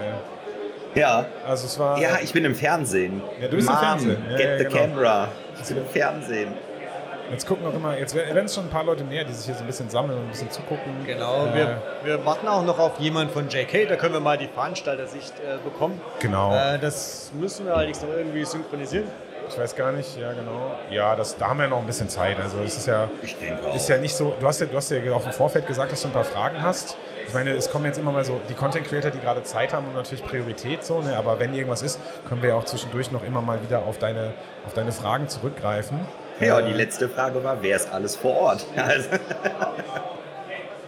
[0.94, 1.00] ja.
[1.00, 1.26] Ja.
[1.46, 1.98] Also es war.
[1.98, 3.22] Ja, ich bin im Fernsehen.
[3.40, 4.24] Ja, du bist im Mom, Fernsehen.
[4.30, 4.76] Ja, get ja, the genau.
[4.76, 5.28] camera.
[5.60, 6.52] Ich bin im Fernsehen.
[7.32, 9.54] Jetzt gucken auch immer, jetzt werden es schon ein paar Leute mehr, die sich hier
[9.54, 11.04] so ein bisschen sammeln und ein bisschen zugucken.
[11.06, 14.36] Genau, Äh, wir, wir warten auch noch auf jemanden von JK, da können wir mal
[14.38, 16.00] die Veranstaltersicht äh, bekommen.
[16.20, 16.54] Genau.
[16.54, 19.06] Äh, das müssen wir allerdings noch irgendwie synchronisieren.
[19.48, 20.76] Ich weiß gar nicht, ja genau.
[20.90, 22.38] Ja, das, da haben wir noch ein bisschen Zeit.
[22.40, 23.74] Also es ist ja, Ich denke auch.
[23.74, 26.00] ist ja nicht so, du hast ja, du hast ja auch im Vorfeld gesagt, dass
[26.02, 26.96] du ein paar Fragen hast.
[27.26, 29.86] Ich meine, es kommen jetzt immer mal so, die Content Creator, die gerade Zeit haben,
[29.86, 31.16] haben natürlich Priorität so, ne?
[31.16, 34.32] aber wenn irgendwas ist, können wir ja auch zwischendurch noch immer mal wieder auf deine,
[34.66, 36.00] auf deine Fragen zurückgreifen.
[36.42, 38.66] Ja, Äh, die letzte Frage war, wer ist alles vor Ort?
[38.76, 39.08] Also,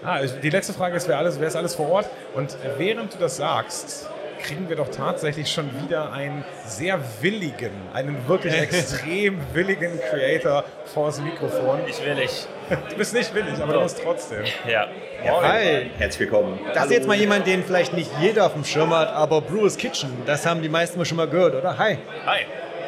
[0.05, 2.11] Ah, ich- die letzte Frage ist, wer, alles, wer ist alles vor Ort?
[2.34, 4.07] Und während du das sagst,
[4.42, 11.20] kriegen wir doch tatsächlich schon wieder einen sehr willigen, einen wirklich extrem willigen Creator vors
[11.22, 11.80] Mikrofon.
[11.86, 12.46] Ich will nicht.
[12.90, 14.44] Du bist nicht willig, aber du musst trotzdem.
[14.68, 14.88] Ja.
[15.24, 16.59] Hi, herzlich willkommen.
[16.74, 19.78] das ist jetzt mal jemand, den vielleicht nicht jeder auf dem Schirm hat, aber Brewers
[19.78, 21.78] Kitchen, das haben die meisten mal schon mal gehört, oder?
[21.78, 21.96] Hi,
[22.26, 22.40] Hi.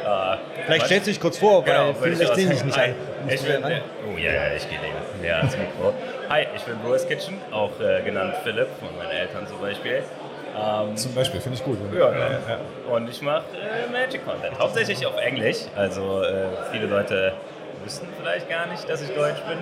[0.07, 0.36] Äh,
[0.66, 2.94] vielleicht stellst du dich kurz vor, weil Genau, vielleicht auch sehen dich nicht Hi.
[3.28, 4.78] Ich bin, oh ja, ja, ich gehe
[5.20, 5.92] näher, ans Mikro.
[6.28, 10.04] Hi, ich bin Brewers Kitchen, auch äh, genannt Philipp, von meinen Eltern zum Beispiel.
[10.57, 11.76] Ähm, Zum Beispiel, finde ich gut.
[11.92, 12.38] Ja, ja.
[12.90, 15.59] Und ich mache äh, Magic Content, hauptsächlich auf Englisch.
[15.74, 17.34] Also äh, viele Leute
[17.84, 19.59] wissen vielleicht gar nicht, dass ich Deutsch bin.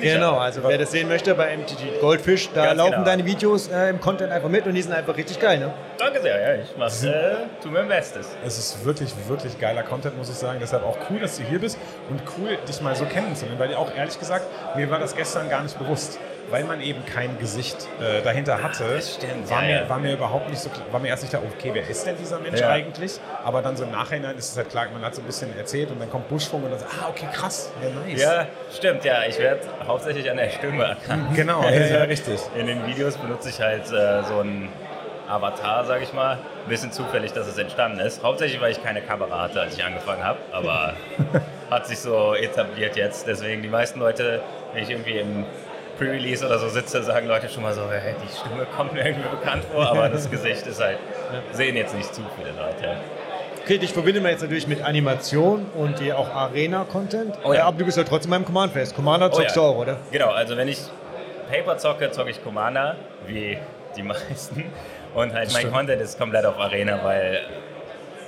[0.00, 3.04] Genau, also wer das sehen möchte bei MTG Goldfish, da Ganz laufen genau.
[3.04, 5.72] deine Videos äh, im Content einfach mit und die sind einfach richtig geil, ne?
[5.98, 8.28] Danke sehr, ja, ich mache, äh, tu mein Bestes.
[8.44, 10.58] Es ist wirklich, wirklich geiler Content, muss ich sagen.
[10.60, 11.78] Deshalb auch cool, dass du hier bist
[12.10, 13.58] und cool, dich mal so kennenzulernen.
[13.58, 14.44] Weil auch ehrlich gesagt,
[14.76, 16.18] mir war das gestern gar nicht bewusst.
[16.50, 20.48] Weil man eben kein Gesicht äh, dahinter hatte, stimmt, war, ja, mir, war mir überhaupt
[20.48, 22.70] nicht so klar, war mir erst nicht klar, okay, wer ist denn dieser Mensch Ja.
[22.70, 23.20] eigentlich?
[23.44, 25.90] Aber dann so im Nachhinein ist es halt klar, man hat so ein bisschen erzählt
[25.90, 28.22] und dann kommt Buschfunk und dann so, ah, okay, krass, ja, nice.
[28.22, 31.26] Ja, stimmt, ja, ich werde hauptsächlich an der Stimme erkannt.
[31.36, 32.40] Genau, ja, ja, richtig.
[32.58, 34.70] In den Videos benutze ich halt äh, so einen
[35.28, 36.32] Avatar, sage ich mal.
[36.64, 38.22] Ein bisschen zufällig, dass es entstanden ist.
[38.22, 40.38] Hauptsächlich, weil ich keine Kamera hatte, als ich angefangen habe.
[40.52, 40.94] Aber
[41.70, 43.26] hat sich so etabliert jetzt.
[43.26, 44.40] Deswegen die meisten Leute,
[44.72, 45.44] wenn ich irgendwie im
[45.98, 49.28] Pre-Release oder so sitze, sagen Leute schon mal so, hey, die Stimme kommt mir irgendwie
[49.28, 49.86] bekannt vor.
[49.88, 50.98] Aber das Gesicht ist halt,
[51.52, 52.96] sehen jetzt nicht zu viele Leute.
[53.64, 57.34] Okay, dich verbindet man jetzt natürlich mit Animation und dir auch Arena-Content.
[57.44, 57.58] Oh ja.
[57.58, 58.94] Äh, aber du bist ja trotzdem beim Command-Fest.
[58.94, 59.62] Commander Oh zockst ja.
[59.62, 59.96] du auch, oder?
[60.10, 60.78] Genau, also wenn ich
[61.50, 62.96] Paper zocke, zocke ich Commander,
[63.26, 63.58] wie
[63.96, 64.64] die meisten.
[65.14, 65.70] Und halt mein.
[65.70, 67.40] Content ist komplett auf Arena, weil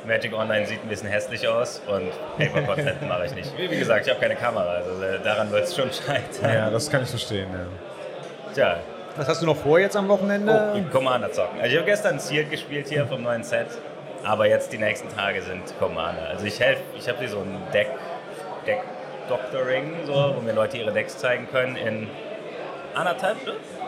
[0.06, 3.56] Magic Online sieht ein bisschen hässlich aus und Paper Content mache ich nicht.
[3.58, 6.52] Wie wie gesagt, ich habe keine Kamera, also äh, daran wird es schon scheitern.
[6.54, 8.54] Ja, das kann ich verstehen, ja.
[8.54, 8.76] Tja,
[9.16, 10.72] Was hast du noch vor jetzt am Wochenende?
[10.74, 11.60] oh, Commander zocken.
[11.60, 13.68] Also ich habe gestern Sealed gespielt hier vom neuen Set,
[14.24, 16.28] aber jetzt die nächsten Tage sind Commander.
[16.30, 17.88] Also ich helfe, ich habe hier so ein Deck,
[18.66, 18.80] Deck
[19.28, 22.08] Doctoring, so, wo mir Leute ihre Decks zeigen können in
[22.94, 23.36] anderthalb,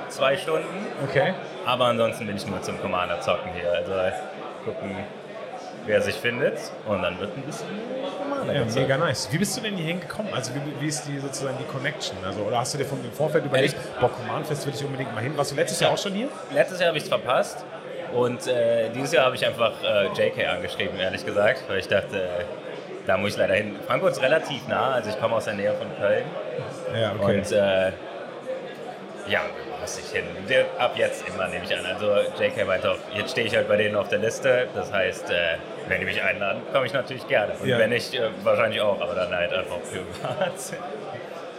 [0.09, 0.87] zwei Stunden.
[1.09, 1.35] Okay.
[1.67, 3.73] Aber ansonsten bin ich nur zum Commander zocken hier.
[3.73, 3.93] Also
[4.65, 4.97] gucken,
[5.87, 6.59] wer sich findet.
[6.87, 7.67] Und dann wird ein bisschen
[8.19, 9.29] Commander Ja, mega nice.
[9.31, 10.33] Wie bist du denn hier hingekommen?
[10.35, 12.17] Also wie, wie ist die sozusagen die Connection?
[12.25, 15.15] Also, oder hast du dir von im Vorfeld überlegt, boah, Command Fest will ich unbedingt
[15.15, 15.37] mal hin?
[15.37, 16.29] Warst du letztes Jahr auch schon hier?
[16.53, 17.65] Letztes Jahr habe ich es verpasst.
[18.13, 21.65] Und äh, dieses Jahr habe ich einfach äh, JK angeschrieben, ehrlich gesagt.
[21.69, 22.45] Weil ich dachte, äh,
[23.07, 23.77] da muss ich leider hin.
[23.87, 26.25] Frankfurt ist relativ nah, also ich komme aus der Nähe von Köln.
[26.95, 27.39] Ja, okay.
[27.39, 27.93] Und äh,
[29.29, 29.41] ja,
[29.81, 30.25] muss ich hin.
[30.79, 31.87] Ab jetzt immer, nehme ich an.
[31.87, 34.69] Also JK meinte auch, jetzt stehe ich halt bei denen auf der Liste.
[34.75, 35.57] Das heißt, äh,
[35.89, 37.53] wenn die mich einladen, komme ich natürlich gerne.
[37.61, 37.79] Und Ja.
[37.79, 40.53] wenn nicht, äh, wahrscheinlich auch, aber dann halt einfach privat.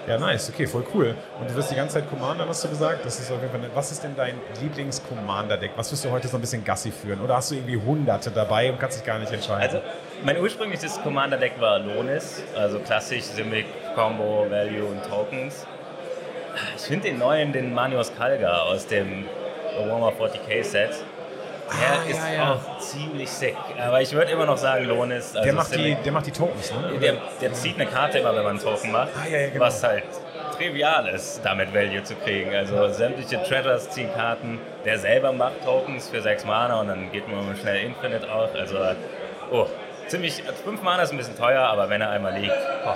[0.05, 1.15] Ja, nice, okay, voll cool.
[1.39, 3.05] Und du wirst die ganze Zeit Commander, hast du gesagt?
[3.05, 3.69] Das ist auf jeden Fall.
[3.73, 5.71] Was ist denn dein Lieblings-Commander-Deck?
[5.77, 7.21] Was wirst du heute so ein bisschen Gassi führen?
[7.21, 9.61] Oder hast du irgendwie Hunderte dabei und kannst dich gar nicht entscheiden?
[9.61, 9.79] Also,
[10.25, 13.65] mein ursprüngliches Commander-Deck war Lonis, also klassisch, Simic,
[13.95, 15.65] Combo, Value und Tokens.
[16.75, 19.25] Ich finde den neuen, den Manios Kalga aus dem
[19.77, 20.91] Warhammer 40k Set,
[21.69, 22.53] der Ah, ist ja, ja.
[22.53, 23.55] auch ziemlich sick.
[23.79, 25.35] Aber ich würde immer noch sagen Lonis.
[25.35, 26.99] Also der, macht die, der macht die Tokens, ne?
[26.99, 29.65] Der, der zieht eine Karte immer, wenn man einen Token macht, Ah, ja, genau.
[29.65, 30.03] was halt
[30.57, 32.53] trivial ist, damit Value zu kriegen.
[32.53, 37.27] Also sämtliche Treasures ziehen Karten, der selber macht Tokens für 6 Mana und dann geht
[37.27, 38.53] man schnell Infinite auch.
[38.53, 38.77] Also,
[39.51, 39.65] oh,
[40.07, 42.53] ziemlich, 5 Mana ist ein bisschen teuer, aber wenn er einmal liegt,
[42.85, 42.93] oh,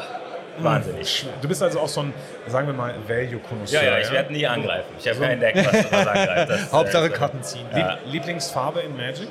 [0.64, 1.26] wahnsinnig.
[1.42, 2.14] Du bist also auch so ein,
[2.48, 3.84] sagen wir mal, Value-Konnoisseur.
[3.84, 4.90] Ja, ja, ich werde nie angreifen.
[5.00, 6.50] Ich habe kein Deck, was, was angreift.
[6.50, 7.66] Das, Hauptsache Karten ziehen.
[7.76, 7.98] Ja.
[8.06, 9.28] Lieblingsfarbe in Magic?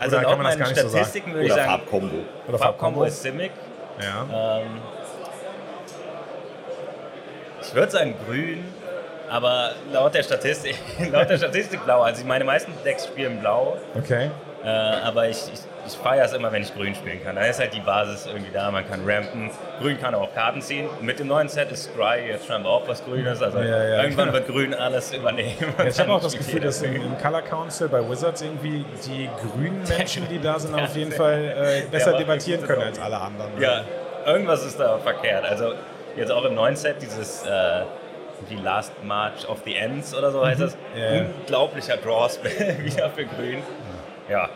[0.00, 0.90] Also Oder laut kann man das meinen gar nicht so sagen?
[1.04, 2.16] Statistiken würde ich Oder sagen, Farbkombo.
[2.48, 3.52] Oder Farbkombo ist Simic.
[4.00, 4.58] Ja.
[4.60, 4.66] Ähm,
[7.62, 8.64] ich würde sagen grün,
[9.30, 10.76] Aber laut der Statistik,
[11.12, 12.02] laut der Statistik blau.
[12.02, 14.30] Also meine meisten Decks spielen blau, Okay.
[14.64, 17.36] äh, aber ich, ich, ich feiere es immer, wenn ich grün spielen kann.
[17.36, 19.50] Da ist halt die Basis irgendwie da, man kann rampen.
[19.80, 20.88] Grün kann auch Karten ziehen.
[21.00, 23.42] Mit dem neuen Set ist Scry jetzt scheinbar auch was Grünes.
[23.42, 24.38] Also Ja, ja, irgendwann genau.
[24.38, 25.74] wird Grün alles übernehmen.
[25.78, 29.28] Ja, ich habe auch das Gefühl, dass im, im Color Council bei Wizards irgendwie die
[29.40, 33.20] grünen Menschen, die da sind, auf jeden Fall äh, besser debattieren das können als alle
[33.20, 33.60] anderen.
[33.60, 33.82] Ja,
[34.26, 35.44] irgendwas ist da verkehrt.
[35.44, 35.74] Also
[36.16, 37.82] jetzt auch im neuen Set dieses äh,
[38.50, 40.76] die Last March of the Ends oder so heißt das.
[40.94, 41.00] Mhm.
[41.00, 41.20] Ja.
[41.40, 43.62] Unglaublicher Draw-Spell wieder für Grün.
[44.28, 44.48] Ja,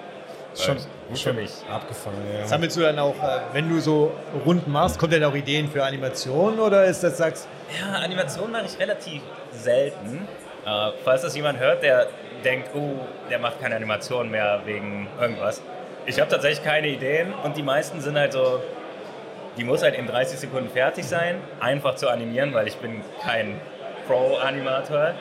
[0.55, 1.51] schon, gut für schon mich.
[1.71, 2.17] abgefahren.
[2.39, 2.47] Ja.
[2.47, 4.13] Sammelst du dann auch, äh, wenn du so
[4.45, 7.49] Runden machst, kommt dann auch Ideen für Animationen oder ist das, sagst
[7.81, 9.23] Ja, Animationen mache ich relativ
[9.53, 10.27] selten.
[10.67, 12.09] Äh, falls das jemand hört, der
[12.45, 12.97] denkt, oh,
[13.31, 15.63] der macht keine Animation mehr wegen irgendwas.
[16.07, 18.61] Ich habe tatsächlich keine Ideen und die meisten sind halt so,
[19.57, 23.61] die muss halt in 30 Sekunden fertig sein, einfach zu animieren, weil ich bin kein
[24.07, 25.15] Pro-Animator.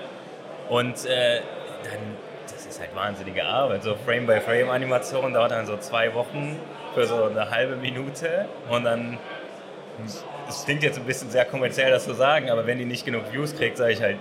[0.69, 1.41] Und äh,
[1.83, 2.16] dann,
[2.77, 3.83] ist halt wahnsinnige Arbeit.
[3.83, 6.59] So Frame-by-Frame-Animation dauert dann so zwei Wochen
[6.93, 9.17] für so eine halbe Minute und dann
[10.47, 13.33] es klingt jetzt ein bisschen sehr kommerziell, das zu sagen, aber wenn die nicht genug
[13.33, 14.17] Views kriegt, sage ich halt,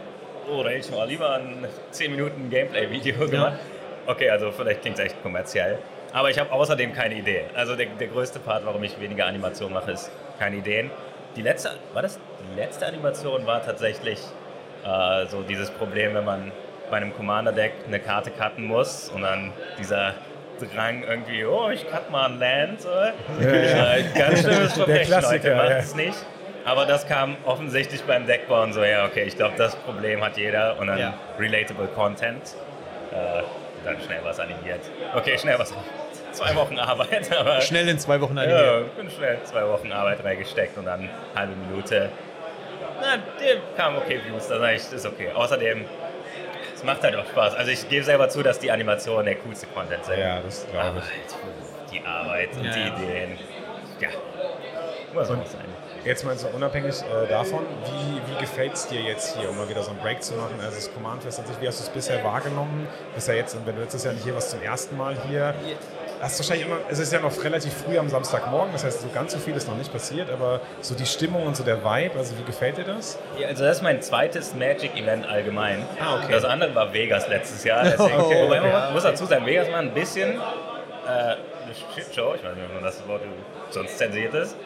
[0.51, 3.59] oh, da hätte ich mal lieber ein 10 Minuten Gameplay-Video gemacht.
[4.07, 5.79] Okay, also vielleicht klingt es echt kommerziell.
[6.13, 7.45] Aber ich habe außerdem keine Idee.
[7.55, 10.91] Also der, der größte Part, warum ich weniger Animation mache, ist keine Ideen.
[11.37, 12.19] Die letzte, war das
[12.51, 14.19] die letzte Animation war tatsächlich
[14.85, 16.53] äh, so dieses Problem, wenn man
[16.91, 20.15] bei einem Commander-Deck eine Karte cutten muss und dann dieser
[20.75, 22.81] Drang irgendwie, oh, ich cut mal ein Land.
[22.81, 22.89] So.
[22.91, 25.77] Äh, ganz schlimmes Verbrechen, Leute, macht ja.
[25.77, 26.17] es nicht.
[26.65, 30.79] Aber das kam offensichtlich beim Deckbauen so, ja, okay, ich glaube, das Problem hat jeder
[30.79, 31.15] und dann Ja.
[31.39, 32.43] relatable Content.
[33.13, 33.43] Äh,
[33.85, 34.81] dann schnell was animiert.
[35.15, 35.73] Okay, schnell was.
[36.33, 37.61] Zwei Wochen Arbeit, aber.
[37.63, 38.87] schnell in zwei Wochen animieren?
[38.97, 42.11] Ja, bin schnell zwei Wochen Arbeit reingesteckt und dann halbe Minute.
[43.01, 45.31] Na, dem kam okay Views, das ist okay.
[45.35, 45.87] Außerdem,
[46.77, 47.55] es macht halt auch Spaß.
[47.55, 50.19] Also ich gebe selber zu, dass die Animationen der coolste Content sind.
[50.19, 51.05] Ja, das glaube ich.
[51.05, 52.97] halt die Arbeit und Ja, die ja.
[52.97, 53.39] Ideen.
[54.01, 54.09] Ja,
[55.15, 55.65] muss auch sein.
[56.05, 59.69] Jetzt mal so unabhängig äh, davon, wie, wie gefällt es dir jetzt hier, um mal
[59.69, 60.55] wieder so einen Break zu machen?
[60.63, 62.87] Also das Command Fest an sich, wie hast du es bisher wahrgenommen?
[63.15, 65.55] Bist ja jetzt, und wenn du letztes Jahr nicht hier warst, zum ersten Mal hier.
[66.21, 69.33] Hast wahrscheinlich immer, es ist ja noch relativ früh am Samstagmorgen, das heißt, so ganz
[69.33, 72.39] so viel ist noch nicht passiert, aber so die Stimmung und so der Vibe, also
[72.39, 73.19] wie gefällt dir das?
[73.39, 75.85] Ja, also das ist mein zweites Magic-Event allgemein.
[76.01, 76.33] Ah, okay.
[76.33, 77.85] Das andere war Vegas letztes Jahr.
[77.85, 78.93] Deswegen, Okay, wobei man okay.
[78.93, 80.39] muss dazu sagen, Vegas war ein bisschen äh,
[81.07, 81.37] eine
[81.95, 82.35] Shitshow.
[82.35, 83.23] Ich weiß nicht, ob man das Wort
[83.71, 84.57] sonst zensiert ist.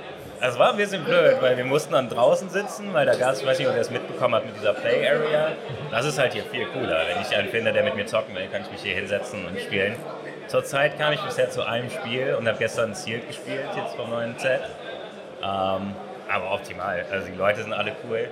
[0.42, 3.40] Es war ein bisschen blöd, weil wir mussten dann draußen sitzen, weil da gab es,
[3.42, 5.48] ich weiß nicht, ob ihr das mitbekommen habt mit dieser Play Area.
[5.90, 7.02] Das ist halt hier viel cooler.
[7.08, 9.60] Wenn ich einen finde, der mit mir zocken will, kann ich mich hier hinsetzen und
[9.60, 9.96] spielen.
[10.50, 14.36] Zurzeit kam ich bisher zu einem Spiel und habe gestern Sealed gespielt, jetzt vom neuen
[14.36, 14.62] Set.
[15.40, 15.94] Ähm,
[16.28, 17.06] aber optimal.
[17.08, 18.28] Also die Leute sind alle cool.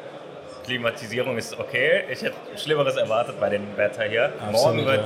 [0.65, 2.03] Klimatisierung ist okay.
[2.11, 4.33] Ich hätte Schlimmeres erwartet bei dem Wetter hier.
[4.41, 5.05] Absolut, Morgen wird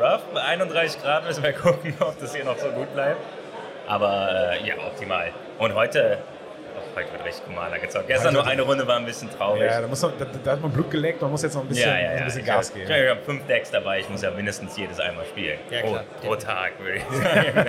[0.00, 0.22] rough.
[0.32, 3.20] Bei 31 Grad müssen wir gucken, ob das hier noch so gut bleibt.
[3.86, 5.32] Aber äh, ja, optimal.
[5.58, 6.16] Und heute,
[6.98, 8.06] oh, heute wird richtig Commander gezockt.
[8.08, 9.62] Gestern nur eine Runde war ein bisschen traurig.
[9.70, 11.68] Ja, da, muss man, da, da hat man Blut geleckt, man muss jetzt noch ein
[11.68, 12.10] bisschen, Ja, ja, ja.
[12.18, 12.90] ein bisschen Ich Gas hab- geben.
[12.90, 15.58] Ich habe fünf Decks dabei, ich muss ja mindestens jedes einmal spielen.
[15.70, 16.04] Ja, klar.
[16.20, 17.04] Pro, pro Tag, würde ich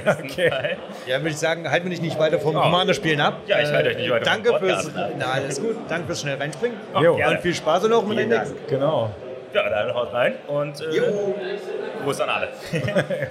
[0.05, 0.19] sagen.
[0.23, 0.49] Okay.
[0.49, 0.77] Fall.
[1.07, 3.35] Ja, würde ich sagen, halten wir dich nicht weiter vom Commander-Spielen ab.
[3.47, 5.09] Ja, ich halte euch nicht weiter vom Danke fürs, Podcast ab.
[5.17, 5.75] na, alles gut.
[5.87, 6.77] Danke fürs schnell reinspringen.
[7.01, 7.15] Jo.
[7.15, 7.35] gerne.
[7.35, 8.53] Und viel Spaß noch mit den Decks.
[8.67, 9.11] Genau.
[9.53, 11.01] Ja, dann haut rein und äh,
[12.03, 12.49] Gruß an alle.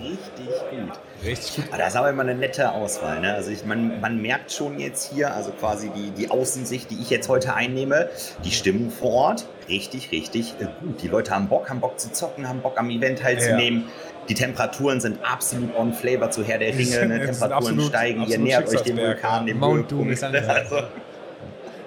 [0.00, 0.98] Richtig gut.
[1.24, 1.64] Richtig gut.
[1.68, 3.20] Aber das ist aber immer eine nette Auswahl.
[3.20, 3.34] Ne?
[3.34, 7.10] Also ich, man, man merkt schon jetzt hier, also quasi die, die Außensicht, die ich
[7.10, 8.08] jetzt heute einnehme,
[8.44, 11.02] die Stimmung vor Ort, richtig, richtig äh, gut.
[11.02, 13.84] Die Leute haben Bock, haben Bock zu zocken, haben Bock am Event teilzunehmen.
[14.28, 17.06] Die Temperaturen sind absolut on flavor zu Herr der Ringe.
[17.06, 17.26] Ne?
[17.26, 19.52] Temperaturen absolut- steigen, ihr absolut nähert euch dem Vulkan, ja.
[19.52, 20.44] dem Mount Doom ist alles.
[20.48, 20.82] Also,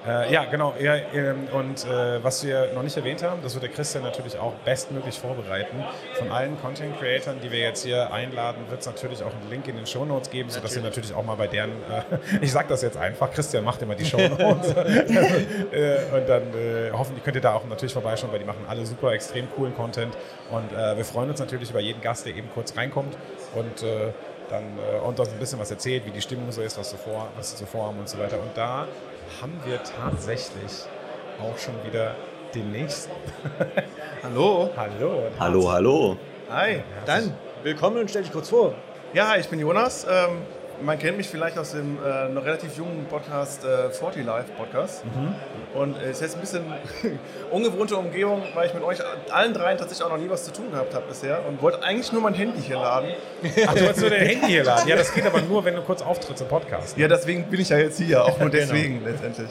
[0.06, 0.74] Äh, ja, genau.
[0.80, 4.38] Ja, ähm, und äh, was wir noch nicht erwähnt haben, das wird der Christian natürlich
[4.38, 5.84] auch bestmöglich vorbereiten.
[6.16, 9.78] Von allen Content-Creatern, die wir jetzt hier einladen, wird es natürlich auch einen Link in
[9.78, 12.02] den Shownotes geben, sodass ihr natürlich auch mal bei deren, äh,
[12.42, 14.72] ich sag das jetzt einfach, Christian macht immer die Shownotes.
[14.76, 18.86] äh, und dann äh, hoffentlich könnt ihr da auch natürlich vorbeischauen, weil die machen alle
[18.86, 20.18] super extrem coolen Content.
[20.52, 23.18] Und äh, wir freuen uns natürlich über jeden Gast, der eben kurz reinkommt
[23.56, 23.86] und
[24.50, 26.98] dann äh, und uns ein bisschen was erzählt, wie die Stimmung so ist, was sie,
[26.98, 28.40] vor, was sie so vorhaben und so weiter.
[28.40, 28.88] Und da
[29.42, 30.86] haben wir tatsächlich
[31.42, 32.16] auch schon wieder
[32.54, 33.12] den nächsten.
[34.24, 34.70] Hallo.
[34.78, 35.24] Hallo.
[35.40, 36.18] hallo, hallo.
[36.50, 36.82] Hi.
[37.06, 38.74] Dann, willkommen und stell dich kurz vor.
[39.14, 40.06] Ja, ich bin Jonas.
[40.10, 40.44] Ähm,
[40.84, 45.04] man kennt mich vielleicht aus dem äh, noch relativ jungen Podcast äh, 40 Live Podcast.
[45.74, 46.64] Und äh, es ist jetzt ein bisschen
[47.52, 49.00] ungewohnte Umgebung, weil ich mit euch
[49.32, 52.12] allen dreien tatsächlich auch noch nie was zu tun gehabt habe bisher und wollte eigentlich
[52.12, 53.10] nur mein Handy hier laden.
[53.68, 54.88] Ach, du wolltest nur dein Handy hier laden.
[54.88, 56.98] Ja, das geht aber nur, wenn du kurz auftrittst im Podcast.
[56.98, 59.50] Ja, deswegen bin ich ja jetzt hier, auch nur deswegen letztendlich.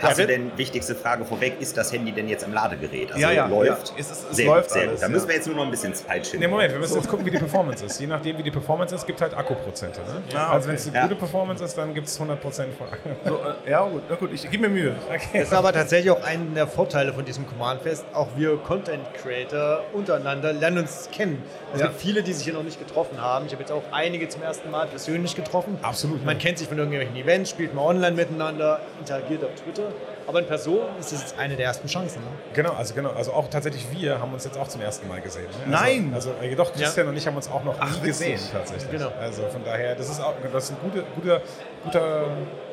[0.00, 3.08] Hast du denn, wichtigste Frage vorweg, ist das Handy denn jetzt im Ladegerät?
[3.12, 3.88] Also Ja, ja, läuft?
[3.88, 3.94] ja.
[3.98, 5.02] Es ist- es sehr läuft gut, sehr alles, gut.
[5.02, 5.12] Da ja.
[5.12, 6.40] müssen wir jetzt nur noch ein bisschen Zeit schinden.
[6.44, 8.00] Nee, Moment, wir müssen jetzt gucken, wie die Performance ist.
[8.00, 10.00] Je nachdem, wie die Performance ist, gibt halt Akkuprozente.
[10.00, 10.22] Ne?
[10.36, 11.02] Ah, Also wenn es eine Ja.
[11.04, 12.86] gute Performance ist, dann gibt es 100% von
[13.24, 13.34] So,
[13.66, 14.94] äh, ja, gut, na gut, ich gebe mir Mühe.
[15.32, 18.04] Das ist aber tatsächlich auch einer der Vorteile von diesem Command Fest.
[18.12, 21.42] Auch wir Content Creator untereinander lernen uns kennen.
[21.72, 21.86] Es Ja.
[21.86, 23.46] gibt viele, die sich hier noch nicht getroffen haben.
[23.46, 25.78] Ich habe jetzt auch einige zum ersten Mal persönlich getroffen.
[25.82, 26.42] Absolut, Man ja.
[26.42, 29.88] kennt sich von irgendwelchen Events, spielt mal online miteinander, interagiert auf Twitter.
[30.26, 32.20] Aber in Person ist das jetzt eine der ersten Chancen.
[32.22, 32.28] Ne?
[32.54, 35.44] Genau, also genau, also auch tatsächlich wir haben uns jetzt auch zum ersten Mal gesehen.
[35.66, 35.72] Ne?
[35.72, 36.12] Nein!
[36.14, 38.34] Also, also äh, doch, Christian und ich haben uns auch noch nie witzig.
[38.34, 38.90] gesehen tatsächlich.
[38.90, 39.12] Genau.
[39.20, 41.40] Also von daher, das ist auch das ist ein guter, guter,
[41.84, 42.26] guter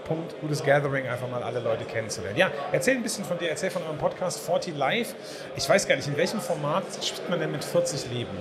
[0.06, 2.38] Punkt, gutes Gathering, einfach mal alle Leute kennenzulernen.
[2.38, 5.16] Ja, erzähl ein bisschen von dir, erzähl von eurem Podcast 40 Live.
[5.56, 8.32] Ich weiß gar nicht, in welchem Format spielt man denn mit 40 Leben?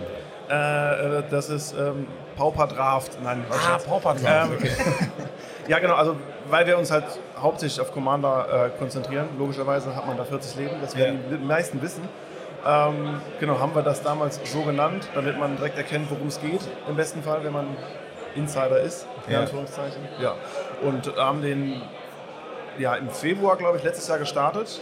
[0.48, 2.06] Äh, äh, das ist ähm,
[2.36, 3.18] Pauper Draft.
[3.22, 3.78] Nein, was Ah?
[3.78, 4.70] Pauper Draft, Ähm, okay.
[5.68, 6.16] Ja, genau, also
[6.48, 7.04] weil wir uns halt
[7.42, 9.28] hauptsächlich auf Commander äh, konzentrieren.
[9.38, 12.08] Logischerweise hat man da 40 Leben, das werden die meisten wissen.
[12.66, 16.60] Ähm, genau, haben wir das damals so genannt, damit man direkt erkennt, worum es geht.
[16.88, 17.66] Im besten Fall, wenn man
[18.34, 19.40] Insider ist, in Ja.
[19.40, 20.02] Anführungszeichen.
[20.20, 20.34] Ja.
[20.82, 21.80] Und haben den
[22.78, 24.80] ja, im Februar, glaube ich, letztes Jahr gestartet.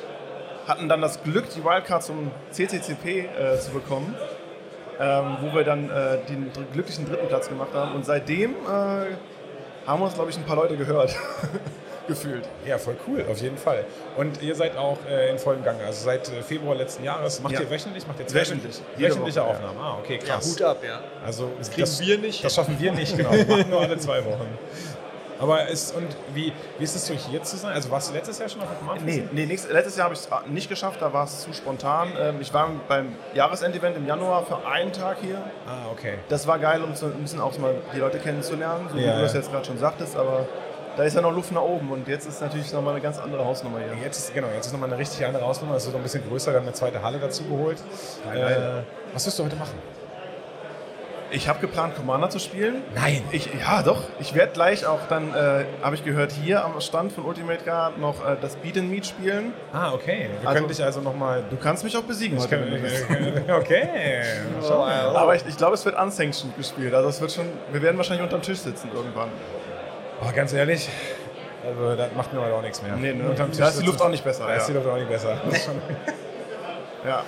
[0.67, 4.15] Hatten dann das Glück, die Wildcard zum CCCP äh, zu bekommen
[5.01, 7.95] ähm, wo wir dann äh, den dr- glücklichen dritten Platz gemacht haben.
[7.95, 11.15] Und seitdem äh, haben uns, glaube ich, ein paar Leute gehört.
[12.09, 12.45] Gefühlt.
[12.67, 13.85] Ja, voll cool, auf jeden Fall.
[14.17, 15.85] Und ihr seid auch äh, in vollem Gange.
[15.85, 17.41] Also seit äh, Februar letzten Jahres.
[17.43, 17.61] Macht Ja.
[17.61, 18.07] ihr wöchentlich?
[18.07, 18.81] Macht ihr Wöchentlich.
[18.97, 19.55] Jede Wöchentliche Woche, ja.
[19.55, 19.79] Aufnahmen.
[19.81, 20.51] Ah, okay, krass.
[20.53, 21.01] Hut ab, ja.
[21.25, 22.43] Also Das kriegen wir nicht.
[22.43, 23.31] Das schaffen wir nicht, genau.
[23.33, 24.49] Wir machen nur alle zwei Wochen.
[25.41, 27.73] Aber ist, und wie, wie ist es so hier zu sein?
[27.73, 30.15] Also warst du letztes Jahr schon auf dem Command Nee, nee nächstes, letztes Jahr habe
[30.15, 32.09] ich es nicht geschafft, da war es zu spontan.
[32.19, 35.37] Ähm, ich war beim Jahresendevent im Januar für einen Tag hier.
[35.65, 36.15] Ah, okay.
[36.29, 39.15] Das war geil, um so ein bisschen auch mal die Leute kennenzulernen, so wie Ja,
[39.15, 39.39] du das ja.
[39.39, 40.45] jetzt gerade schon sagtest, aber
[40.99, 43.45] da ist ja noch Luft nach oben und jetzt ist natürlich nochmal eine ganz andere
[43.45, 43.95] Hausnummer hier.
[44.05, 45.77] Jetzt ist, genau, jetzt ist nochmal eine richtig andere Ausnummer.
[45.77, 47.79] Es ist noch ein bisschen größer, wir haben eine zweite Halle dazu geholt.
[48.25, 48.85] geil.
[48.85, 49.75] Äh, was wirst du heute machen?
[51.31, 52.77] Ich habe geplant, Commander zu spielen.
[52.95, 53.23] Nein.
[53.33, 54.03] Ich, ja, doch.
[54.19, 57.99] Ich werde gleich auch dann, äh, habe ich gehört, hier am Stand von Ultimate Guard
[57.99, 59.53] noch äh, das Beat and Meet spielen.
[59.73, 60.31] Ah, okay.
[60.41, 61.45] Wir Also- können dich also nochmal...
[61.51, 63.05] Du kannst mich auch besiegen Ich kann, willst.
[63.51, 64.23] okay.
[64.67, 65.15] Schau mal.
[65.15, 66.95] Aber ich, ich glaube, es wird unsanctioned gespielt.
[66.95, 69.29] Also es wird schon, wir werden wahrscheinlich unterm Tisch sitzen irgendwann.
[70.21, 70.89] Oh, ganz ehrlich,
[71.65, 72.97] also das macht mir heute auch nichts mehr.
[72.97, 73.29] Nee, ne?
[73.31, 74.79] Unterm Tisch Da ist die Luft auch nicht besser, Da ist die ja.
[74.79, 75.37] Luft auch nicht besser.
[77.07, 77.23] Ja.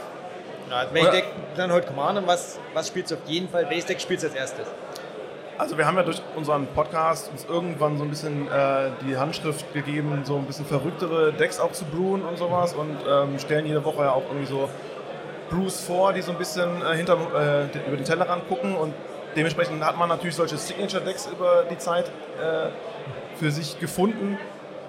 [0.68, 3.66] Ja, ich denke, dann heute Commander, was, was spielst du auf jeden Fall?
[3.66, 4.66] Base Deck spielst du als erstes.
[5.58, 9.72] Also wir haben ja durch unseren Podcast uns irgendwann so ein bisschen äh, die Handschrift
[9.72, 13.84] gegeben, so ein bisschen verrücktere Decks auch zu brewen und sowas und ähm, stellen jede
[13.84, 14.68] Woche ja auch irgendwie so
[15.50, 18.92] Brews vor, die so ein bisschen äh, hinter, äh, den- über den Tellerrand gucken und
[19.36, 22.68] dementsprechend hat man natürlich solche Signature-Decks über die Zeit äh,
[23.38, 24.38] für sich gefunden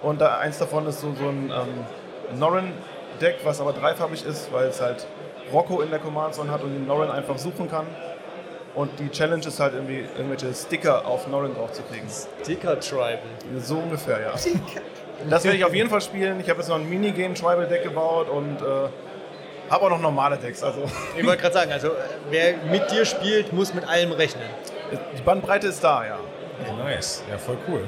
[0.02, 4.68] und da eins davon ist so, so ein ähm, Norrin-Deck, was aber dreifarbig ist, weil
[4.68, 5.06] es halt
[5.52, 7.86] Rocco in der Command Zone hat und den Norrin einfach suchen kann.
[8.74, 12.08] Und die Challenge ist halt irgendwie irgendwelche Sticker auf Norrin drauf zu kriegen.
[12.42, 13.20] Sticker Tribal.
[13.60, 14.32] So ungefähr, ja.
[15.30, 16.39] Das werde ich auf jeden Fall spielen.
[16.39, 18.88] Ich habe jetzt noch ein Minigame Tribal Deck gebaut und äh,
[19.72, 20.61] habe auch noch normale Decks.
[20.61, 20.84] Also
[21.17, 21.91] Ich wollte gerade sagen, also äh,
[22.30, 24.43] wer mit dir spielt, muss mit allem rechnen.
[25.17, 26.19] die Bandbreite ist da, ja.
[26.84, 27.24] nice.
[27.30, 27.84] Ja, voll cool.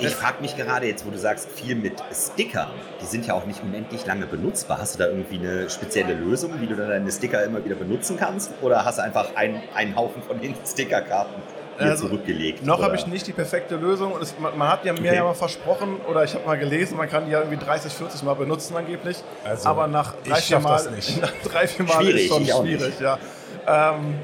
[0.00, 2.70] Ich frage mich gerade jetzt, wo du sagst, viel mit Stickern.
[3.02, 4.78] Die sind ja auch nicht unendlich lange benutzbar.
[4.78, 8.16] Hast du da irgendwie eine spezielle Lösung, wie du dann deine Sticker immer wieder benutzen
[8.16, 8.52] kannst?
[8.62, 11.42] Oder hast du einfach einen, einen Haufen von den Stickerkarten
[11.78, 12.64] hier Also, zurückgelegt?
[12.64, 14.12] Noch habe ich nicht die perfekte Lösung.
[14.12, 15.16] Und es, man, man hat ja mir Okay.
[15.16, 18.22] ja mal versprochen, oder ich habe mal gelesen, man kann die ja irgendwie 30, 40
[18.22, 19.18] Mal benutzen angeblich.
[19.44, 20.82] Also, Aber nach drei, vier Mal,
[21.20, 23.18] nach drei, vier Mal Schwierig, ist schon schwierig, ja.
[23.66, 24.14] Ähm,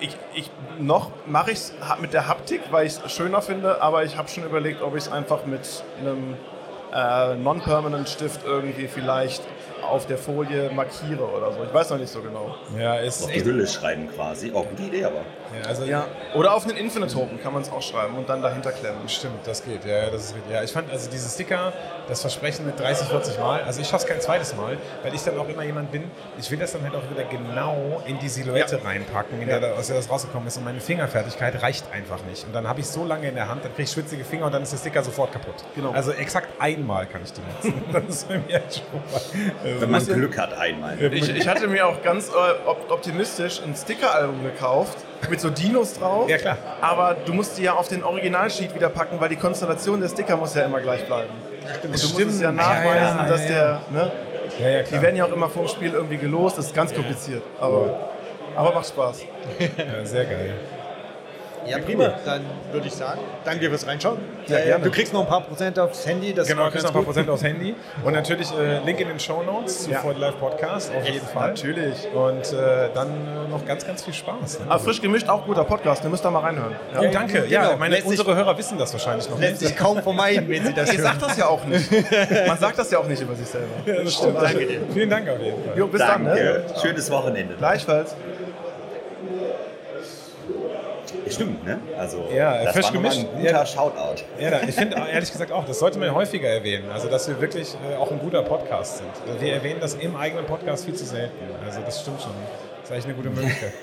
[0.00, 4.04] ich, ich, noch mache ich es mit der Haptik, weil ich es schöner finde, aber
[4.04, 6.34] ich habe schon überlegt, ob ich es einfach mit einem
[6.94, 9.42] äh, Non-Permanent Stift irgendwie vielleicht
[9.82, 11.64] auf der Folie markiere oder so.
[11.64, 12.54] Ich weiß noch nicht so genau.
[12.78, 13.44] Ja, ist auf die.
[13.44, 14.50] Hülle schreiben quasi.
[14.54, 15.16] Oh, gute Idee aber.
[15.62, 16.06] Ja, also, Ja.
[16.34, 19.08] Oder auf einen Infinite Token kann man es auch schreiben und dann dahinter klemmen.
[19.08, 19.84] Stimmt, das geht.
[19.84, 20.52] Ja, ja, das ist richtig.
[20.52, 21.72] Ja, ich fand also diese Sticker,
[22.08, 25.38] das Versprechen mit 30, 40 Mal, also ich schaff's kein zweites Mal, weil ich dann
[25.38, 28.82] auch immer jemand bin, ich will das dann halt auch wieder genau in die Silhouette
[28.84, 32.44] reinpacken, in der, da- aus der das rausgekommen ist und meine Fingerfertigkeit reicht einfach nicht.
[32.44, 34.52] Und dann habe ich so lange in der Hand, dann kriege ich schwitzige Finger und
[34.54, 35.54] dann ist der Sticker sofort kaputt.
[35.74, 35.92] Genau.
[35.92, 37.82] Also exakt einmal kann ich die nutzen.
[37.92, 40.96] das ist bei mir schon mal Wenn man Glück hat einmal.
[41.12, 42.32] Ich, ich hatte mir auch ganz äh,
[42.68, 44.98] op- optimistisch ein Sticker-Album gekauft
[45.30, 46.28] mit so Dinos drauf.
[46.28, 46.56] Ja, klar.
[46.80, 50.36] Aber du musst die ja auf den Originalsheet wieder packen, weil die Konstellation der Sticker
[50.36, 51.30] muss ja immer gleich bleiben.
[51.82, 53.80] Und du musst es ja nachweisen, Ja, ja, dass ja, der.
[53.90, 54.12] Ne?
[54.60, 56.58] Ja, ja, Die werden ja auch immer vor dem Spiel irgendwie gelost.
[56.58, 57.42] Das ist ganz kompliziert.
[57.60, 57.98] Aber,
[58.56, 59.22] aber macht Spaß.
[59.60, 60.54] Ja, sehr geil.
[61.68, 62.12] Ja, prima.
[62.24, 62.42] Dann
[62.72, 64.18] würde ich sagen, danke fürs Reinschauen.
[64.46, 64.84] Ja, Äh, gerne.
[64.84, 66.32] Du kriegst noch ein paar Prozent aufs Handy.
[66.32, 67.02] Das Genau, war kriegst noch ein paar.
[67.04, 67.74] Prozent aufs Handy.
[68.04, 69.98] Und natürlich äh, Link in den Show Notes zu Ja.
[70.00, 71.48] For the Life Podcast, auf jeden Fall.
[71.50, 72.08] Natürlich.
[72.14, 74.60] Und äh, dann äh, noch ganz, ganz viel Spaß.
[74.60, 74.66] Ne?
[74.68, 76.04] Aber frisch gemischt, auch guter Podcast.
[76.04, 76.72] Ihr müsst da mal reinhören.
[76.94, 77.00] Ja.
[77.00, 77.44] Oh, danke.
[77.48, 77.76] Ja, genau.
[77.78, 79.68] meine, Lässt sich- unsere Hörer wissen das wahrscheinlich noch Lässt nicht.
[79.68, 81.28] sich kaum vermeiden, wenn sie das Ihr sagt hören.
[81.28, 81.90] das ja auch nicht.
[82.48, 83.66] Man sagt das ja auch nicht über sich selber.
[83.86, 84.36] Ja, das stimmt.
[84.40, 84.80] Danke dir.
[84.92, 85.76] Vielen Dank auf jeden Fall.
[85.78, 86.24] Jo, bis dann.
[86.24, 86.42] Danke.
[86.42, 86.64] Ne?
[86.82, 87.54] Schönes Wochenende.
[87.54, 88.14] Gleichfalls.
[91.28, 91.78] Stimmt, ne?
[91.98, 93.18] Also, Ja, das frisch war gemischt.
[93.18, 93.66] ein guter Ja.
[93.66, 94.22] Shoutout.
[94.38, 96.90] Ja, ich finde ehrlich gesagt auch, das sollte man häufiger erwähnen.
[96.92, 99.40] Also, dass wir wirklich äh, auch ein guter Podcast sind.
[99.40, 101.34] Wir erwähnen das im eigenen Podcast viel zu selten.
[101.66, 102.32] Also, das stimmt schon.
[102.80, 103.72] Das ist eigentlich eine gute Möglichkeit.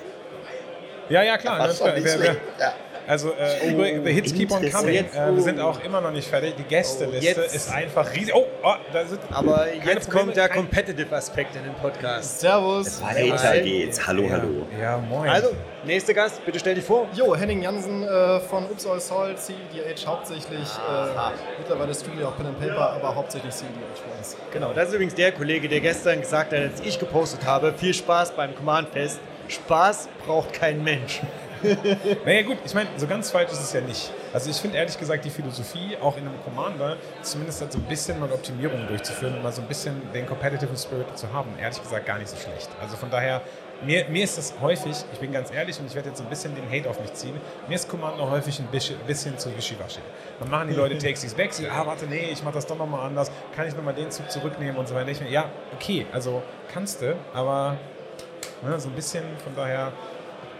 [1.07, 1.59] Ja, ja, klar.
[1.67, 2.35] Das ne, wer- wer-.
[2.59, 2.73] Ja.
[3.07, 4.95] Also, äh, übrigens, the hits keep on coming.
[4.95, 5.31] interessant.
[5.33, 6.55] Äh, wir sind auch immer noch nicht fertig.
[6.57, 7.55] Die Gästeliste Oh, jetzt.
[7.55, 8.33] ist einfach riesig.
[8.35, 9.19] Oh, oh da sind.
[9.31, 12.39] Aber jetzt Probleme, kommt der Competitive Aspekt in den Podcast.
[12.39, 13.01] Servus.
[13.01, 14.05] Weiter geht's.
[14.07, 14.65] Hallo, hallo.
[14.81, 15.29] Ja, moin.
[15.29, 15.49] Also,
[15.83, 17.07] nächster Gast, bitte stell dich vor.
[17.13, 20.67] Jo, Henning Jansen äh, von Ups All Salt, CEDH hauptsächlich.
[20.67, 24.35] Äh, mittlerweile streamen wir auch Pen and Paper, aber hauptsächlich CEDH für uns.
[24.51, 27.93] Genau, das ist übrigens der Kollege, der gestern gesagt hat, als ich gepostet habe, viel
[27.93, 29.19] Spaß beim Command Fest.
[29.47, 31.21] Spaß braucht kein Mensch.
[32.25, 34.11] Naja gut, ich meine, so ganz falsch ist es ja nicht.
[34.33, 37.85] Also ich finde ehrlich gesagt die Philosophie, auch in einem Commander, zumindest halt so ein
[37.85, 41.81] bisschen mal Optimierungen durchzuführen und mal so ein bisschen den Competitive Spirit zu haben, ehrlich
[41.81, 42.69] gesagt gar nicht so schlecht.
[42.81, 43.41] Also von daher,
[43.83, 46.29] mir, mir ist das häufig, ich bin ganz ehrlich und ich werde jetzt so ein
[46.29, 49.99] bisschen den Hate auf mich ziehen, mir ist Commander häufig ein bisschen, zu wischiwaschi.
[50.39, 53.07] Dann machen die Leute Takes back, sie, ah warte, nee, ich mach das doch nochmal
[53.07, 55.11] anders, kann ich nochmal den Zug zurücknehmen und so weiter.
[55.29, 56.41] Ja, okay, also
[56.73, 57.77] kannst du, aber
[58.61, 59.91] ne, so ein bisschen, von daher...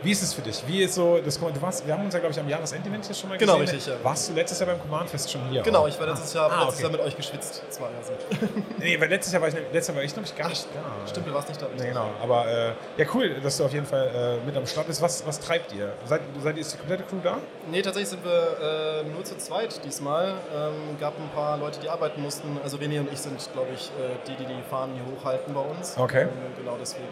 [0.06, 0.62] Wie ist es für dich?
[0.68, 3.16] Wie ist so das Du warst, wir haben uns ja, glaube ich, am Jahresendevent hier
[3.16, 3.76] schon mal Genau, gesehen.
[3.76, 4.03] richtig, ja.
[4.03, 5.64] Warst du letztes Jahr beim Command-Fest schon hier?
[5.64, 6.84] Genau, ich war letztes Jahr, Ah, letztes okay.
[6.84, 7.64] Jahr mit euch geschwitzt.
[7.72, 8.80] Zwei Jahre sind.
[8.80, 11.08] Nee, weil letztes Jahr war ich, letztes Jahr war ich glaube ich, gar nicht da.
[11.10, 11.66] Stimmt, du warst nicht da.
[11.76, 12.12] Nee, genau.
[12.22, 15.01] Aber äh, ja, cool, dass du auf jeden Fall äh, mit am Start bist.
[15.01, 15.91] Was, was treibt ihr?
[16.06, 17.38] Seid, seid ihr ist die komplette Crew da?
[17.72, 20.36] Nee, tatsächlich sind wir äh, nur zu zweit diesmal.
[20.56, 22.60] Ähm, gab ein paar Leute, die arbeiten mussten.
[22.64, 25.62] Also René und ich sind, glaube ich, äh, die, die die Fahnen hier hochhalten bei
[25.62, 25.97] uns.
[25.97, 26.24] Okay.
[26.24, 27.06] Ähm, genau deswegen.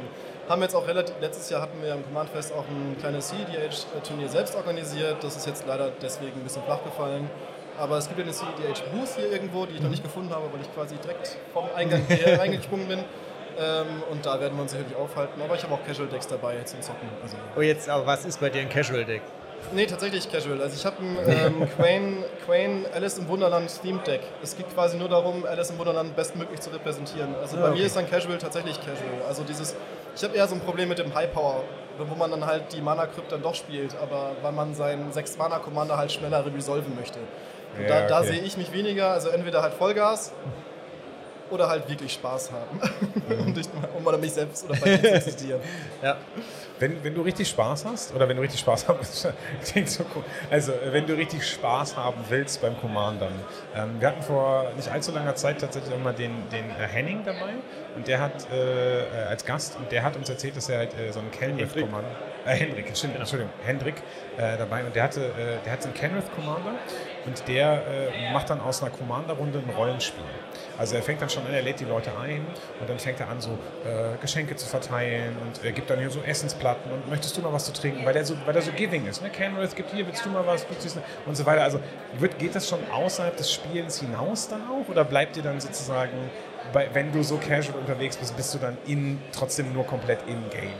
[0.49, 4.27] Haben jetzt auch relativ, letztes Jahr hatten wir am Command Fest auch ein kleines CEDH-Turnier
[4.27, 5.23] selbst organisiert.
[5.23, 7.29] Das ist jetzt leider deswegen ein bisschen flach gefallen.
[7.79, 10.61] Aber es gibt ja eine CEDH-Booth hier irgendwo, die ich noch nicht gefunden habe, weil
[10.61, 12.99] ich quasi direkt vom Eingang hierher reingesprungen bin.
[13.57, 15.41] Ähm, und da werden wir uns sicherlich aufhalten.
[15.41, 17.07] Aber ich habe auch Casual Decks dabei zum Zocken.
[17.21, 19.21] Also Oh, jetzt, aber was ist bei dir ein Casual Deck?
[19.71, 20.61] Nee, tatsächlich casual.
[20.61, 24.19] Also ich habe ein ähm, Quain, Quain Alice im Wunderland Themed Deck.
[24.41, 27.33] Es geht quasi nur darum, Alice im Wunderland bestmöglich zu repräsentieren.
[27.41, 29.25] Also bei mir ist dann Casual tatsächlich Casual.
[29.25, 29.73] Also dieses,
[30.15, 31.63] ich habe eher so ein Problem mit dem High Power,
[31.97, 35.37] wo man dann halt die Mana Crypt dann doch spielt, aber weil man seinen 6
[35.37, 37.19] Mana Commander halt schneller resolven möchte.
[37.77, 38.27] Und Ja, da, da okay.
[38.29, 40.31] sehe ich mich weniger, also entweder halt Vollgas
[41.49, 42.81] oder halt wirklich Spaß haben.
[43.39, 45.61] um, dich, um mich selbst oder bei mir zu existieren.
[46.01, 46.17] Ja.
[46.83, 49.25] Wenn, wenn du richtig Spaß hast, oder wenn du richtig Spaß haben willst,
[49.63, 50.23] klingt so cool.
[50.49, 53.31] Also, äh, wenn du richtig Spaß haben willst beim Commandern.
[53.73, 57.21] Ähm, wir hatten vor nicht allzu langer Zeit tatsächlich auch mal den, den äh, Henning
[57.23, 57.53] dabei
[57.95, 60.99] und der hat äh, äh, als Gast und der hat uns erzählt, dass er halt
[60.99, 62.09] äh, so einen Kenrith Commander,
[62.45, 63.95] äh, Hendrik, stimmt, Entschuldigung, Hendrik
[64.35, 65.31] äh, dabei und der hatte,
[65.65, 66.73] der hat so einen Kenrith Commander
[67.25, 70.23] und der äh, macht dann aus einer Commander-Runde ein Rollenspiel.
[70.77, 72.45] Also er fängt dann schon an, er lädt die Leute ein
[72.79, 73.51] und dann fängt er an, so
[73.85, 77.53] äh, Geschenke zu verteilen und er gibt dann hier so Essensplatten und möchtest du noch
[77.53, 79.21] was zu trinken, weil der so, der so giving ist.
[79.21, 79.29] Ne?
[79.29, 81.07] Kenrith gibt hier, willst du mal was, willst du das?
[81.25, 81.63] und so weiter.
[81.63, 81.79] Also
[82.17, 86.31] wird, geht das schon außerhalb des Spielens hinaus dann auch oder bleibt ihr dann sozusagen,
[86.71, 90.73] bei, wenn du so casual unterwegs bist, bist du dann in, trotzdem nur komplett in-game?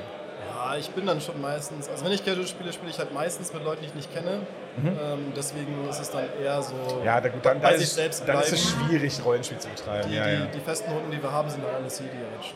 [0.49, 3.53] Ja, ich bin dann schon meistens, also wenn ich Casual spiele, spiele ich halt meistens
[3.53, 4.41] mit Leuten, die ich nicht kenne.
[4.78, 6.74] Ähm, deswegen ist es dann eher so.
[6.74, 7.05] Mhm.
[7.05, 8.89] Ja, da, gut, dann, bei dann, sich ist, selbst dann ist es bleiben.
[8.89, 10.09] schwierig, Rollenspiel zu betreiben.
[10.09, 10.45] Die, ja, die, ja.
[10.45, 12.09] die festen Runden, die wir haben, sind dann alle CDH.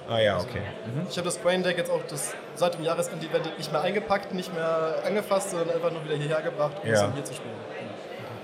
[0.10, 0.62] Ah ja, okay.
[1.10, 4.54] Ich habe das Quain Deck jetzt auch das, seit dem Jahresend-Event nicht mehr eingepackt, nicht
[4.54, 6.96] mehr angefasst, sondern einfach nur wieder hierher gebracht, um Ja.
[6.96, 7.54] es dann hier zu spielen.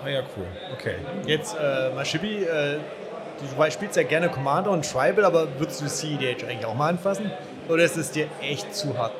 [0.05, 0.45] Ah ja, cool.
[0.73, 0.95] Okay.
[1.25, 2.77] Jetzt, äh, Mashibi, äh,
[3.39, 7.31] du spielst ja gerne Commander und Tribal, aber würdest du CEDH eigentlich auch mal anfassen?
[7.69, 9.13] Oder ist es dir echt zu hart?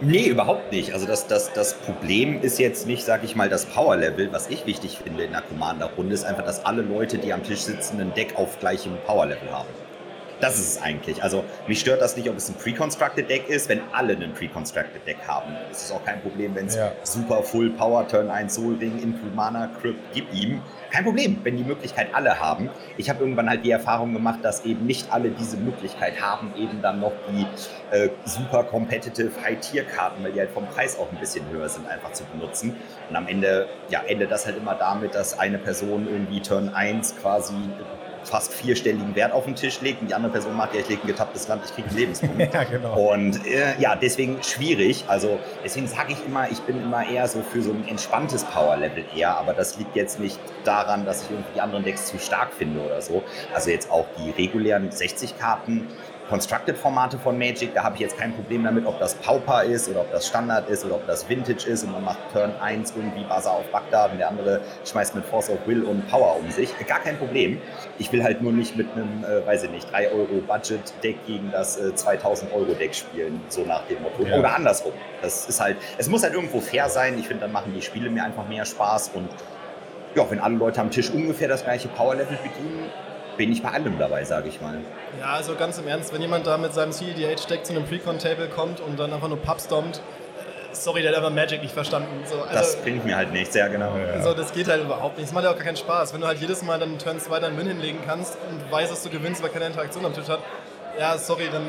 [0.00, 0.92] Nee, überhaupt nicht.
[0.92, 4.30] Also das, das, das Problem ist jetzt nicht, sag ich mal, das Power-Level.
[4.30, 7.60] Was ich wichtig finde in der Commander-Runde, ist einfach, dass alle Leute, die am Tisch
[7.60, 9.85] sitzen, ein Deck auf gleichem Power-Level haben.
[10.40, 11.22] Das ist es eigentlich.
[11.22, 15.06] Also mich stört das nicht, ob es ein Pre-Constructed Deck ist, wenn alle einen Pre-Constructed
[15.06, 15.54] Deck haben.
[15.70, 16.92] Es ist auch kein Problem, wenn es Ja.
[17.04, 20.60] super Full Power, Turn 1 Soul Ring, Input Mana, Crypt, gib ihm.
[20.90, 22.68] Kein Problem, wenn die Möglichkeit alle haben.
[22.96, 26.80] Ich habe irgendwann halt die Erfahrung gemacht, dass eben nicht alle diese Möglichkeit haben, eben
[26.82, 27.46] dann noch die
[27.96, 32.12] äh, super competitive High-Tier-Karten, weil die halt vom Preis auch ein bisschen höher sind, einfach
[32.12, 32.76] zu benutzen.
[33.08, 37.16] Und am Ende ja, endet das halt immer damit, dass eine Person irgendwie Turn 1
[37.20, 37.54] quasi
[38.26, 41.02] fast vierstelligen Wert auf den Tisch legt und die andere Person macht, ja, ich lege
[41.02, 42.36] ein getapptes Land, ich kriege einen Lebenspunkt.
[42.56, 43.12] Ja, genau.
[43.12, 45.04] Und äh, ja, deswegen schwierig.
[45.08, 49.04] Also deswegen sage ich immer, ich bin immer eher so für so ein entspanntes Power-Level
[49.14, 52.52] eher, aber das liegt jetzt nicht daran, dass ich irgendwie die anderen Decks zu stark
[52.52, 53.22] finde oder so.
[53.54, 55.88] Also jetzt auch die regulären 60 Karten.
[56.28, 60.00] Constructed-Formate von Magic, da habe ich jetzt kein Problem damit, ob das Pauper ist oder
[60.00, 63.24] ob das Standard ist oder ob das Vintage ist und man macht Turn 1 irgendwie
[63.24, 66.70] Buzzer auf Bagdad und der andere schmeißt mit Force of Will und Power um sich.
[66.86, 67.60] Gar kein Problem.
[67.98, 71.50] Ich will halt nur nicht mit einem, äh, weiß ich nicht, 3 Euro Budget-Deck gegen
[71.50, 74.24] das äh, 2000 Euro Deck spielen, so nach dem Motto.
[74.24, 74.38] Ja.
[74.38, 74.92] Oder andersrum.
[75.22, 77.18] Das ist halt, es muss halt irgendwo fair sein.
[77.18, 79.28] Ich finde, dann machen die Spiele mir einfach mehr Spaß und
[80.14, 82.90] ja, wenn alle Leute am Tisch ungefähr das gleiche Power-Level bedienen,
[83.36, 84.78] bin ich bei allem dabei, sage ich mal.
[85.20, 88.80] Ja, also ganz im Ernst, wenn jemand da mit seinem CEDH-Deck zu einem Precon-Table kommt
[88.80, 92.24] und dann einfach nur pubstompt, äh, sorry, der hat einfach Magic nicht verstanden.
[92.26, 93.92] So, also, Das bringt mir halt nichts, ja genau.
[94.14, 95.28] also das geht halt überhaupt nicht.
[95.28, 96.12] Das macht ja auch gar keinen Spaß.
[96.14, 99.02] Wenn du halt jedes Mal dann Turn 2 deinen Win hinlegen kannst und weißt, dass
[99.02, 100.40] du gewinnst, weil keine Interaktion am Tisch hat,
[100.98, 101.62] ja, sorry, dann,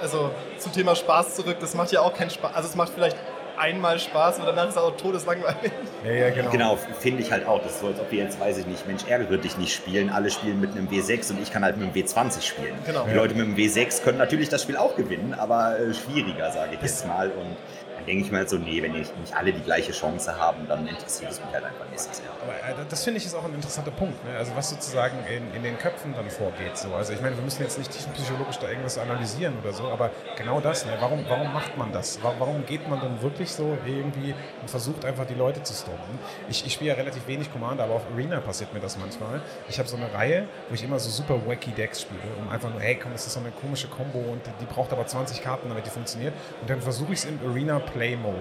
[0.00, 2.54] also zum Thema Spaß zurück, das macht ja auch keinen Spaß.
[2.54, 3.16] Also es macht vielleicht
[3.60, 5.70] einmal Spaß und danach ist es auch todeslangweilig.
[6.04, 6.50] Ja, ja, genau.
[6.50, 7.62] Genau, finde ich halt auch.
[7.62, 9.74] Das ist so, als ob wir jetzt, weiß ich nicht, Mensch, Ärger wird dich nicht
[9.74, 10.10] spielen.
[10.10, 12.74] Alle spielen mit einem W6 und ich kann halt mit einem W20 spielen.
[12.86, 13.04] Genau.
[13.04, 16.74] Die Leute mit einem W6 können natürlich das Spiel auch gewinnen, aber äh, schwieriger, sage
[16.74, 17.28] ich jetzt mal.
[17.30, 17.56] Und
[17.96, 20.66] dann denke ich mir halt so, nee, wenn nicht nicht alle die gleiche Chance haben,
[20.66, 22.30] dann interessiert es mich halt einfach nicht so sehr.
[22.42, 24.36] Aber äh, das finde ich ist auch ein interessanter Punkt, ne?
[24.38, 26.76] also was sozusagen in, in den Köpfen dann vorgeht.
[26.78, 26.94] So.
[26.94, 30.60] Also ich meine, wir müssen jetzt nicht tiefenpsychologisch da irgendwas analysieren oder so, aber genau
[30.60, 30.92] das, ne?
[31.00, 32.22] warum, warum macht man das?
[32.22, 36.18] Wa- Warum geht man dann wirklich so irgendwie und versucht einfach die Leute zu stoppen?
[36.48, 39.40] Ich, ich spiele ja relativ wenig Commander, aber auf Arena passiert mir das manchmal.
[39.68, 42.70] Ich habe so eine Reihe, wo ich immer so super wacky Decks spiele, um einfach
[42.70, 45.68] nur, hey komm, das ist so eine komische Combo und die braucht aber 20 Karten,
[45.68, 46.32] damit die funktioniert.
[46.62, 48.36] Und dann versuche ich es im Arena Play Mode.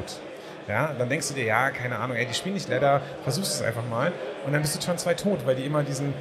[0.69, 3.61] Ja, dann denkst du dir, ja, keine Ahnung, ey, die spielen nicht Leather, versuchst es
[3.63, 4.11] einfach mal.
[4.45, 6.13] Und dann bist du schon zwei tot, weil die immer diesen,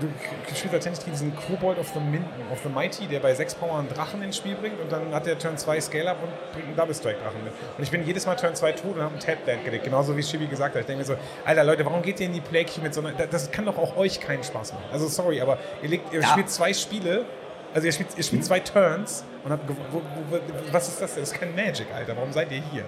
[0.00, 0.06] du
[0.54, 3.88] spielst tatsächlich diesen Kobold of the, Min, of the Mighty, der bei 6 Power einen
[3.88, 6.76] Drachen ins Spiel bringt und dann hat der Turn 2 Scale Up und bringt einen
[6.76, 7.52] Double Strike Drachen mit.
[7.76, 10.16] Und ich bin jedes Mal Turn 2 tot und habe einen Tap Land gelegt, genauso
[10.16, 10.82] wie Shibi gesagt hat.
[10.82, 13.10] Ich denke mir so, Alter Leute, warum geht ihr in die Play mit so einer,
[13.10, 14.84] das- kann doch auch euch keinen Spaß machen.
[14.92, 16.28] Also sorry, aber ihr, legt, ihr Ja.
[16.28, 17.24] spielt zwei Spiele,
[17.74, 19.68] also ihr spielt, ihr spielt zwei Turns und habt,
[20.70, 21.22] was ist das denn?
[21.24, 22.84] Das ist kein Magic, Alter, warum seid ihr hier?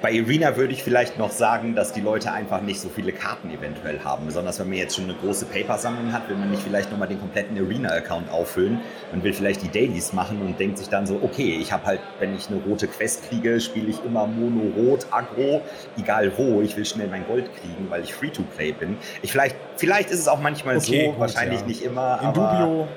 [0.00, 3.50] Bei Arena würde ich vielleicht noch sagen, dass die Leute einfach nicht so viele Karten
[3.50, 4.26] eventuell haben.
[4.26, 7.20] Besonders wenn man jetzt schon eine große Paper-Sammlung hat, will man nicht vielleicht nochmal den
[7.20, 8.80] kompletten Arena-Account auffüllen.
[9.10, 12.00] Man will vielleicht die Dailies machen und denkt sich dann so, okay, ich habe halt,
[12.18, 15.62] wenn ich eine rote Quest kriege, spiele ich immer Mono-Rot, Aggro,
[15.98, 16.60] egal wo.
[16.62, 18.96] Ich will schnell mein Gold kriegen, weil ich Free-to-Play bin.
[19.22, 21.66] Ich vielleicht, vielleicht ist es auch manchmal Okay, so, gut, wahrscheinlich ja.
[21.66, 22.88] nicht immer, In aber Dubio.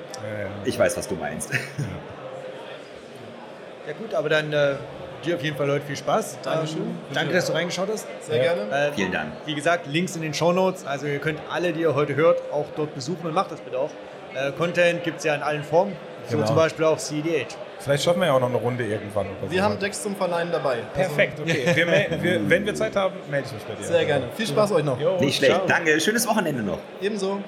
[0.64, 1.50] Ich weiß, was du meinst.
[3.86, 4.76] Ja gut, aber dann äh,
[5.22, 6.38] dir auf jeden Fall heute viel Spaß.
[6.42, 6.78] Dankeschön.
[6.82, 8.06] Ähm, danke, dass du reingeschaut hast.
[8.20, 8.62] Sehr gerne.
[8.70, 9.32] Äh, Vielen Dank.
[9.46, 10.86] Wie gesagt, Links in den Shownotes.
[10.86, 13.78] Also ihr könnt alle, die ihr heute hört, auch dort besuchen und macht das bitte
[13.78, 13.90] auch.
[14.34, 15.94] Äh, Content gibt es ja in allen Formen.
[16.28, 16.46] So Genau.
[16.46, 17.46] zum Beispiel auch CDH.
[17.80, 19.26] Vielleicht schaffen wir ja auch noch eine Runde irgendwann.
[19.42, 19.64] Oder Wir so.
[19.64, 20.76] haben Decks zum Verleihen dabei.
[20.94, 21.64] Perfekt, okay.
[21.74, 23.78] Wir, wir, wenn wir Zeit haben, melde ich mich bei dir.
[23.80, 24.26] Also, sehr gerne.
[24.36, 25.00] Viel Spaß euch noch.
[25.00, 25.52] Jo, Nicht schlecht.
[25.52, 25.66] ciao.
[25.66, 26.00] Danke.
[26.00, 26.78] Schönes Wochenende noch.
[27.00, 27.40] Ebenso.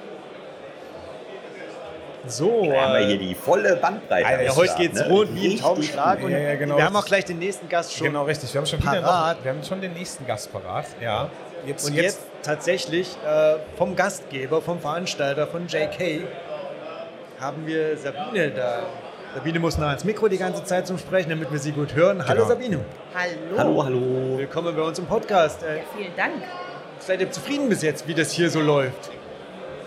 [2.27, 4.25] So, Da haben wir äh, hier die volle Bandbreite.
[4.27, 5.07] Alter, ja, heute Start, geht's ne?
[5.09, 6.23] rund wie ein Taubenschlag.
[6.23, 6.77] Und Ja, ja, genau.
[6.77, 8.07] wir haben auch gleich den nächsten Gast schon.
[8.07, 8.53] Genau, richtig.
[8.53, 9.37] Wir haben schon wieder Parat.
[9.37, 10.85] noch, wir haben schon den nächsten Gast parat.
[11.01, 11.29] Ja.
[11.65, 16.23] Jetzt, Und jetzt tatsächlich äh, vom Gastgeber, vom Veranstalter, von JK,
[17.39, 18.79] haben wir Sabine da.
[19.35, 22.23] Sabine muss nah ans Mikro die ganze Zeit zum Sprechen, damit wir sie gut hören.
[22.27, 22.47] Hallo Genau.
[22.47, 22.79] Sabine.
[23.13, 23.57] Hallo.
[23.57, 24.37] Hallo, hallo.
[24.37, 25.61] Willkommen bei uns im Podcast.
[25.63, 26.33] Äh, Ja, vielen Dank.
[26.99, 29.11] seid ihr zufrieden bis jetzt, wie das hier so läuft?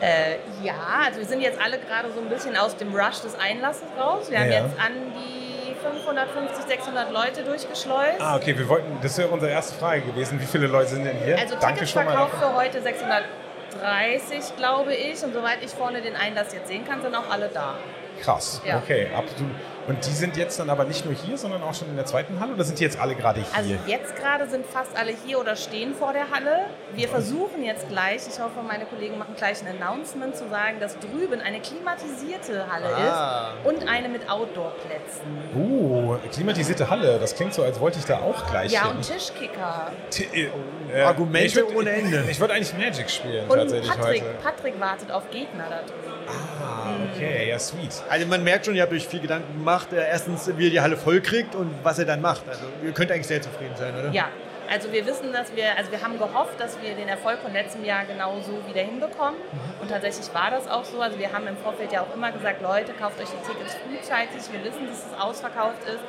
[0.01, 0.75] Äh, ja,
[1.07, 4.31] also wir sind jetzt alle gerade so ein bisschen aus dem Rush des Einlasses raus.
[4.31, 4.65] Wir haben Ja.
[4.65, 8.21] jetzt an die 550, 600 Leute durchgeschleust.
[8.21, 10.41] Ah, okay, wir wollten, das wäre unsere erste Frage gewesen.
[10.41, 11.39] Wie viele Leute sind denn hier?
[11.39, 12.13] Also Danke schon mal.
[12.15, 12.39] Dafür.
[12.39, 15.23] für heute 630, glaube ich.
[15.25, 17.75] Und soweit ich vorne den Einlass jetzt sehen kann, sind auch alle da.
[18.23, 18.79] Krass, Ja.
[18.79, 19.09] okay.
[19.17, 19.51] Absolut.
[19.87, 22.39] Und die sind jetzt dann aber nicht nur hier, sondern auch schon in der zweiten
[22.41, 23.49] Halle oder sind die jetzt alle gerade hier?
[23.57, 26.67] Also jetzt gerade sind fast alle hier oder stehen vor der Halle.
[26.93, 30.99] Wir versuchen jetzt gleich, ich hoffe, meine Kollegen machen gleich ein Announcement, zu sagen, dass
[30.99, 33.53] drüben eine klimatisierte Halle Ah.
[33.63, 35.23] ist und eine mit Outdoor-Plätzen.
[35.57, 37.19] Uh, klimatisierte Halle.
[37.19, 38.97] Das klingt so, als wollte ich da auch gleich Ja, hin.
[38.97, 39.91] und Tischkicker.
[40.11, 40.51] T-
[40.93, 42.25] äh, Argumente ich würd- ohne Ende.
[42.31, 44.35] Ich würde eigentlich Magic spielen Und tatsächlich Patrick, heute.
[44.43, 46.08] Patrick wartet auf Gegner da drüben.
[46.29, 48.03] Ah, okay, ja, sweet.
[48.09, 49.93] Also man merkt schon, ihr habt euch viel Gedanken gemacht.
[49.93, 52.49] Äh, Erstens, wie ihr die Halle voll kriegt und was ihr dann macht.
[52.49, 54.11] Also ihr könnt eigentlich sehr zufrieden sein, oder?
[54.11, 54.27] Ja,
[54.71, 57.85] also wir wissen, dass wir, also wir haben gehofft, dass wir den Erfolg von letztem
[57.85, 59.41] Jahr genauso wieder hinbekommen.
[59.81, 61.01] Und tatsächlich war das auch so.
[61.01, 64.53] Also wir haben im Vorfeld ja auch immer gesagt, Leute, kauft euch die Tickets frühzeitig.
[64.53, 66.01] Wir wissen, dass es ausverkauft ist.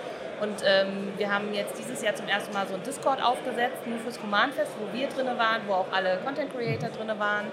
[0.41, 3.99] Und ähm, wir haben jetzt dieses Jahr zum ersten Mal so ein Discord aufgesetzt, nur
[3.99, 7.47] fürs Command Fest, wo wir drin waren, wo auch alle Content Creator drin waren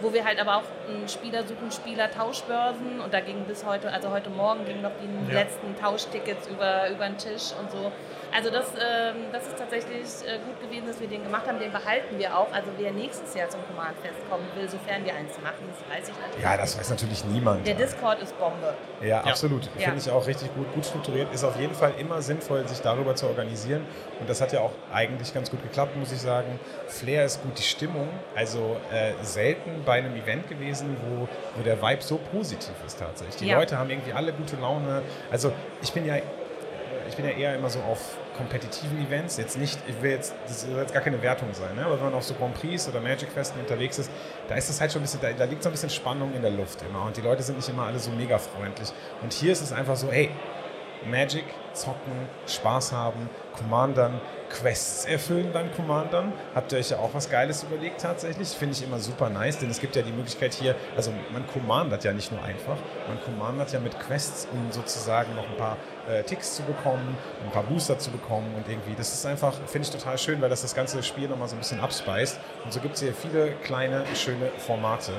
[0.00, 3.92] wo wir halt aber auch einen Spieler suchen, Spieler Tauschbörsen und da ging bis heute,
[3.92, 5.40] also heute Morgen gingen noch die Ja.
[5.40, 7.90] letzten Tauschtickets über, über den Tisch und so.
[8.30, 11.72] Also das, ähm, das ist tatsächlich äh, gut gewesen, dass wir den gemacht haben, den
[11.72, 12.52] behalten wir auch.
[12.52, 16.08] Also wer nächstes Jahr zum Command Fest kommen will, sofern wir eins machen, das weiß
[16.10, 16.44] ich natürlich.
[16.44, 17.66] Ja, das weiß natürlich niemand.
[17.66, 18.74] Der Discord ist Bombe.
[19.00, 19.64] Ja, absolut.
[19.78, 19.84] Ja.
[19.86, 21.32] Finde ich auch richtig gut, gut strukturiert.
[21.32, 23.86] Ist auf jeden Fall immer sinnvoll, sich darüber zu organisieren.
[24.20, 26.60] Und das hat ja auch eigentlich ganz gut geklappt, muss ich sagen.
[26.86, 28.08] Flair ist gut, die Stimmung.
[28.36, 31.26] Also äh, selten bei einem Event gewesen, wo,
[31.56, 33.36] wo der Vibe so positiv ist tatsächlich.
[33.36, 33.58] Die Ja.
[33.58, 35.02] Leute haben irgendwie alle gute Laune.
[35.30, 35.50] Also
[35.82, 36.16] ich bin ja
[37.08, 39.38] ich bin ja eher immer so auf kompetitiven Events.
[39.38, 41.86] Jetzt nicht, ich will jetzt, das soll jetzt gar keine Wertung sein, ne?
[41.86, 44.10] aber wenn man auf so Grand Prix oder Magic Festen unterwegs ist,
[44.46, 46.42] da ist das halt schon ein bisschen, da, da liegt so ein bisschen Spannung in
[46.42, 48.92] der Luft immer und die Leute sind nicht immer alle so mega freundlich.
[49.22, 50.28] Und hier ist es einfach so, hey,
[51.06, 52.12] Magic, zocken,
[52.46, 54.20] Spaß haben, Commandern,
[54.50, 56.32] Quests erfüllen beim Commandern.
[56.54, 58.48] Habt ihr euch ja auch was Geiles überlegt tatsächlich?
[58.48, 62.04] Finde ich immer super nice, denn es gibt ja die Möglichkeit hier, also man commandert
[62.04, 62.76] ja nicht nur einfach,
[63.06, 65.76] man commandert ja mit Quests, um sozusagen noch ein paar
[66.08, 69.86] äh, Ticks zu bekommen, ein paar Booster zu bekommen und irgendwie, das ist einfach, finde
[69.88, 72.38] ich total schön, weil das das ganze Spiel nochmal so ein bisschen abspeist.
[72.64, 75.12] Und so gibt es hier viele kleine, schöne Formate.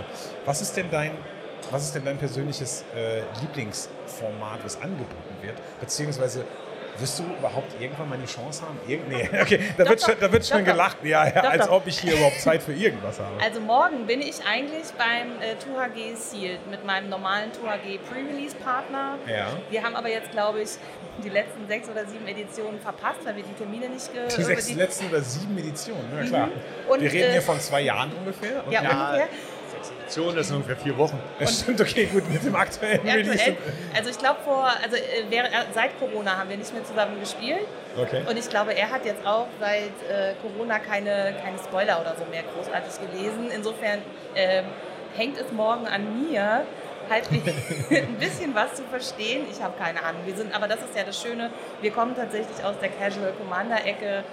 [0.45, 1.11] Was ist denn dein
[1.71, 5.57] was ist denn dein persönliches äh, Lieblingsformat, was angeboten wird?
[5.79, 6.45] Beziehungsweise
[7.01, 8.77] wirst du überhaupt irgendwann mal die Chance haben?
[8.87, 11.69] Irgend nee, okay, da Doch, wird schon, da wird schon Doch, gelacht, ja, ja als
[11.69, 13.29] ob ich hier überhaupt Zeit für irgendwas habe.
[13.49, 19.15] Also morgen bin ich eigentlich beim äh, 2HG Sealed mit meinem normalen 2HG Pre-Release-Partner.
[19.27, 19.47] Ja.
[19.69, 20.69] Wir haben aber jetzt, glaube ich,
[21.23, 24.73] die letzten sechs oder sieben Editionen verpasst, weil wir die Termine nicht ge Die sechs
[24.73, 26.47] letzten oder sieben Editionen, ja klar.
[26.47, 26.51] Mhm.
[26.89, 28.65] Und, Wir reden äh, hier von zwei Jahren ungefähr.
[28.65, 29.27] Und Ja, ungefähr.
[30.09, 31.19] Edition, das sind ungefähr vier Wochen.
[31.39, 33.31] Es stimmt, okay, gut, mit dem aktuellen Ja, Release.
[33.33, 33.57] aktuell.
[33.95, 37.19] Also ich glaube vor, also äh, während, äh, seit Corona haben wir nicht mehr zusammen
[37.19, 37.65] gespielt.
[37.95, 38.23] Okay.
[38.27, 42.25] Und ich glaube, er hat jetzt auch seit äh, Corona keine, keine Spoiler oder so
[42.31, 43.49] mehr großartig gelesen.
[43.53, 43.99] Insofern
[44.35, 44.65] ähm,
[45.15, 46.63] hängt es morgen an mir,
[47.09, 47.29] halt
[47.91, 49.45] ein bisschen was zu verstehen.
[49.51, 50.21] Ich habe keine Ahnung.
[50.25, 51.49] Wir sind, aber das ist ja das Schöne.
[51.81, 54.23] Wir kommen tatsächlich aus der Casual Commander Ecke.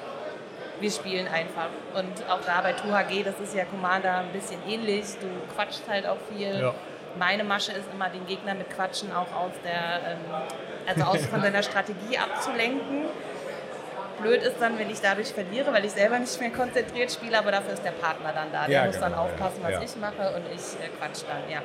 [0.81, 1.69] Wir spielen einfach.
[1.95, 5.05] Und auch da bei 2HG, das ist ja Commander ein bisschen ähnlich.
[5.21, 6.61] Du quatschst halt auch viel.
[6.61, 6.75] Ja.
[7.19, 10.19] Meine Masche ist immer, den Gegner mit Quatschen auch aus der, ähm,
[10.87, 13.07] also aus von seiner Strategie abzulenken.
[14.21, 17.53] Blöd ist dann, wenn ich dadurch verliere, weil ich selber nicht mehr konzentriert spiele, aber
[17.53, 18.67] dafür ist der Partner dann da.
[18.67, 19.83] Der Ja, muss genau, dann aufpassen, was ja.
[19.83, 21.63] ich mache und ich äh, quatsch dann, ja.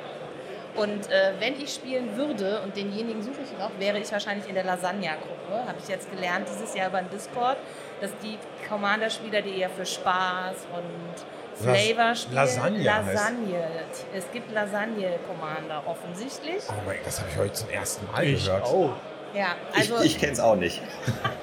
[0.74, 4.54] Und äh, wenn ich spielen würde, und denjenigen suche ich noch, wäre ich wahrscheinlich in
[4.54, 5.66] der Lasagna-Gruppe.
[5.66, 7.58] Habe ich jetzt gelernt dieses Jahr über den Discord,
[8.02, 8.38] dass die
[8.68, 12.34] Commander-Spieler, die eher für Spaß und Las- Flavor spielen.
[12.36, 13.70] Lasagne heißt- Lasagne.
[14.14, 16.62] Es gibt Lasagne-Commander offensichtlich.
[16.68, 18.64] Oh mein Gott, das habe ich heute zum ersten Mal Ich gehört.
[18.64, 18.90] auch.
[19.34, 20.82] Ja, also ich ich kenne es auch nicht.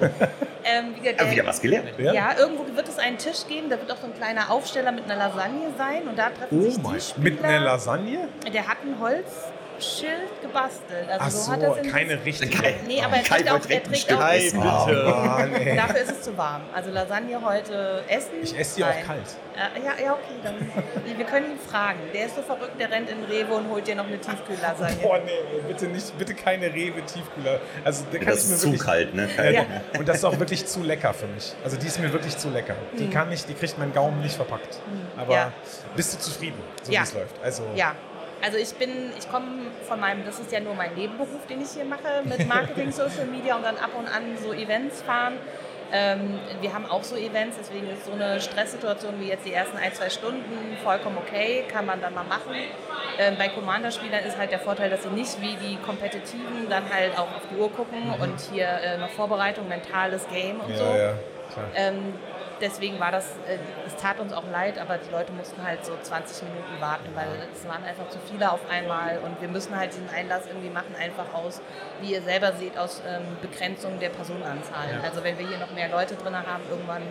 [0.64, 1.88] ähm, wie gesagt, wieder was gelernt.
[1.98, 2.12] Ja?
[2.12, 5.04] Ja, irgendwo wird es einen Tisch geben, da wird auch so ein kleiner Aufsteller mit
[5.04, 7.24] einer Lasagne sein und da treffen Oh sich die mein, Spieler.
[7.24, 8.28] mit einer Lasagne?
[8.52, 9.00] Der hat ein
[9.80, 11.08] Holzschild gebastelt.
[11.08, 12.56] Also Ach so, so, hat das in keine richtige.
[12.58, 14.60] Kai- Nee, aber er trägt auch, er trägt auch essen.
[14.60, 15.04] bitte.
[15.06, 15.76] Oh.
[15.76, 16.62] Dafür ist es zu warm.
[16.74, 18.30] Also Lasagne heute essen.
[18.42, 19.22] Ich esse die auch kalt.
[19.56, 20.54] Äh, ja, ja, okay, dann.
[21.18, 21.98] Wir können ihn fragen.
[22.14, 24.96] Der ist so verrückt, der rennt in Rewe und holt dir noch eine Tiefkühllasagne.
[25.02, 25.32] Boah, nee,
[25.68, 27.60] bitte nicht, bitte keine Rewe-Tiefkühler.
[27.84, 29.28] Also, da Das ist zu wirklich, kalt, ne?
[29.52, 29.64] Ja.
[29.98, 31.52] Und das ist auch wirklich zu lecker für mich.
[31.64, 32.74] Also die ist mir wirklich zu lecker.
[32.98, 33.10] Die Mhm.
[33.10, 34.78] kann ich, die kriegt mein Gaumen nicht verpackt.
[35.16, 35.52] Aber Ja.
[35.96, 37.00] bist du zufrieden, so Ja.
[37.00, 37.34] wie es läuft?
[37.42, 37.94] Also Ja.
[38.42, 39.46] Also ich bin, ich komme
[39.86, 43.26] von meinem, das ist ja nur mein Nebenberuf, den ich hier mache, mit Marketing, Social
[43.26, 45.34] Media und dann ab und an so Events fahren.
[45.92, 49.76] Ähm, wir haben auch so Events, deswegen ist so eine Stresssituation wie jetzt die ersten
[49.76, 52.54] ein, zwei Stunden vollkommen okay, kann man dann mal machen.
[53.18, 57.14] Ähm, bei Commander-Spielern ist halt der Vorteil, dass sie nicht wie die Kompetitiven dann halt
[57.18, 60.84] auch auf die Uhr gucken und hier äh, noch Vorbereitung, mentales Game und ja, so.
[60.84, 61.14] ja,
[61.52, 61.66] klar.
[61.74, 62.14] Ähm,
[62.60, 65.92] deswegen war das, äh, es tat uns auch leid, aber die Leute mussten halt so
[66.00, 69.92] 20 Minuten warten, weil es waren einfach zu viele auf einmal und wir müssen halt
[69.92, 71.60] diesen Einlass irgendwie machen, einfach aus,
[72.00, 74.94] wie ihr selber seht, aus ähm, Begrenzung der Personenanzahl.
[74.94, 75.00] Ja.
[75.02, 77.02] Also wenn wir hier noch mehr Leute drin haben, irgendwann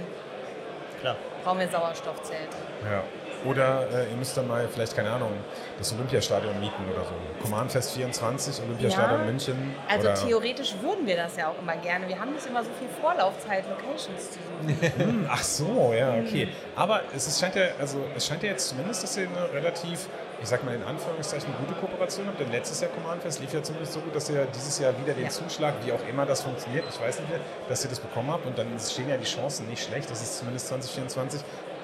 [1.02, 1.16] Klar.
[1.44, 2.58] brauchen wir Sauerstoffzelte.
[2.90, 3.04] Ja.
[3.46, 5.32] Oder äh, ihr müsst dann mal vielleicht, keine Ahnung,
[5.78, 7.14] das Olympiastadion mieten oder so.
[7.44, 9.26] Command Fest 24, Olympiastadion Ja.
[9.26, 9.76] München.
[9.88, 12.08] Also theoretisch würden wir das ja auch immer gerne.
[12.08, 14.80] Wir haben nicht immer so viel Vorlaufzeit, Locations zu suchen.
[15.10, 16.48] Hm, Ach so, ja, okay.
[16.48, 16.52] Mhm.
[16.76, 20.08] Aber es ist, scheint ja, also es scheint ja jetzt zumindest, dass ihr eine relativ
[20.42, 22.40] ich sag mal in Anführungszeichen, gute Kooperation habt.
[22.40, 25.14] Denn letztes Jahr Command Fest lief ja zumindest so gut, dass ihr dieses Jahr wieder
[25.14, 25.30] den Ja.
[25.30, 28.46] Zuschlag, wie auch immer das funktioniert, ich weiß nicht mehr, dass ihr das bekommen habt.
[28.46, 31.42] Und dann stehen ja die Chancen nicht schlecht, dass es zumindest 2024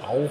[0.07, 0.29] auch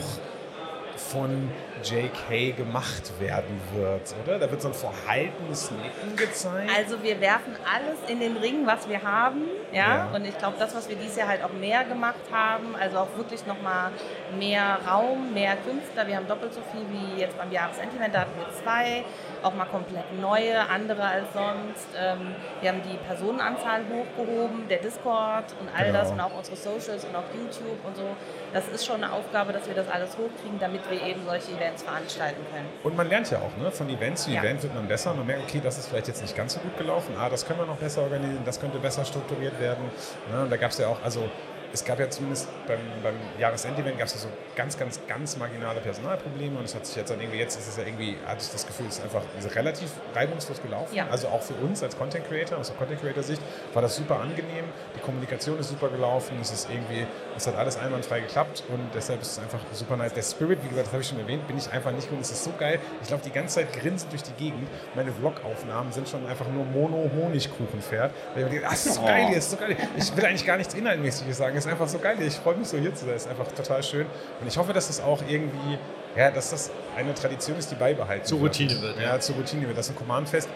[1.04, 1.50] von
[1.82, 4.38] JK gemacht werden wird, oder?
[4.38, 6.70] Da wird so ein verhaltenes Nicken gezeigt.
[6.76, 9.42] Also wir werfen alles in den Ring, was wir haben.
[9.72, 9.84] Ja?
[9.96, 10.10] Ja.
[10.14, 13.16] Und ich glaube, das, was wir dieses Jahr halt auch mehr gemacht haben, also auch
[13.16, 13.90] wirklich nochmal
[14.38, 16.06] mehr Raum, mehr Künstler.
[16.06, 19.04] Wir haben doppelt so viel wie jetzt beim Jahresendevent, da hatten wir zwei,
[19.42, 21.88] auch mal komplett neue, andere als sonst.
[21.98, 25.98] Ähm, wir haben die Personenanzahl hochgehoben, der Discord und all Genau.
[25.98, 28.04] das und auch unsere Socials und auch YouTube und so.
[28.52, 31.63] Das ist schon eine Aufgabe, dass wir das alles hochkriegen, damit wir eben solche Events
[31.76, 32.68] veranstalten können.
[32.82, 33.70] Und man lernt ja auch, ne?
[33.70, 34.40] von Event zu Ja.
[34.42, 35.14] Event wird man besser.
[35.14, 37.14] Man merkt, okay, das ist vielleicht jetzt nicht ganz so gut gelaufen.
[37.18, 39.84] Ah, das können wir noch besser organisieren, das könnte besser strukturiert werden.
[40.32, 40.42] Ne?
[40.42, 41.28] Und da gab es ja auch, also
[41.72, 45.80] es gab ja zumindest beim, beim Jahresendevent gab es ja so ganz, ganz, ganz marginale
[45.80, 48.50] Personalprobleme und es hat sich jetzt dann irgendwie, jetzt ist es ja irgendwie, hatte ich
[48.50, 49.22] das Gefühl, es ist einfach
[49.54, 50.94] relativ reibungslos gelaufen.
[50.94, 51.08] Ja.
[51.10, 53.42] Also auch für uns als Content Creator, aus der Content Creator Sicht,
[53.72, 54.64] war das super angenehm.
[54.96, 59.20] Die Kommunikation ist super gelaufen, es ist irgendwie, es hat alles einwandfrei geklappt und deshalb
[59.22, 60.12] ist es einfach super nice.
[60.12, 62.20] Der Spirit, wie gesagt, das habe ich schon erwähnt, bin ich einfach nicht gut.
[62.20, 62.78] Es ist so geil.
[63.02, 64.68] Ich laufe die ganze Zeit grinsend durch die Gegend.
[64.94, 68.12] Meine Vlog-Aufnahmen sind schon einfach nur Mono-Honigkuchenpferd.
[68.34, 69.76] Weil ich mir denke, es ist so geil hier, ist so geil.
[69.96, 71.56] Ich will eigentlich gar nichts Inhaltmäßiges sagen.
[71.56, 72.26] Es ist einfach so geil hier.
[72.26, 73.14] Ich freue mich so hier zu sein.
[73.14, 74.06] Es ist einfach total schön.
[74.44, 75.78] Und ich hoffe, dass das auch irgendwie,
[76.14, 79.78] ja, dass das eine Tradition ist, die beibehalten Zur Routine wird, Ja, zur Routine wird.
[79.78, 80.50] Das ist ein Command-Fest.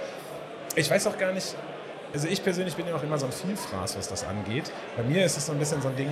[0.77, 1.57] Ich weiß auch gar nicht,
[2.13, 4.71] also ich persönlich bin ja auch immer so ein Vielfraß, was das angeht.
[4.95, 6.11] Bei mir ist es so ein bisschen so ein Ding,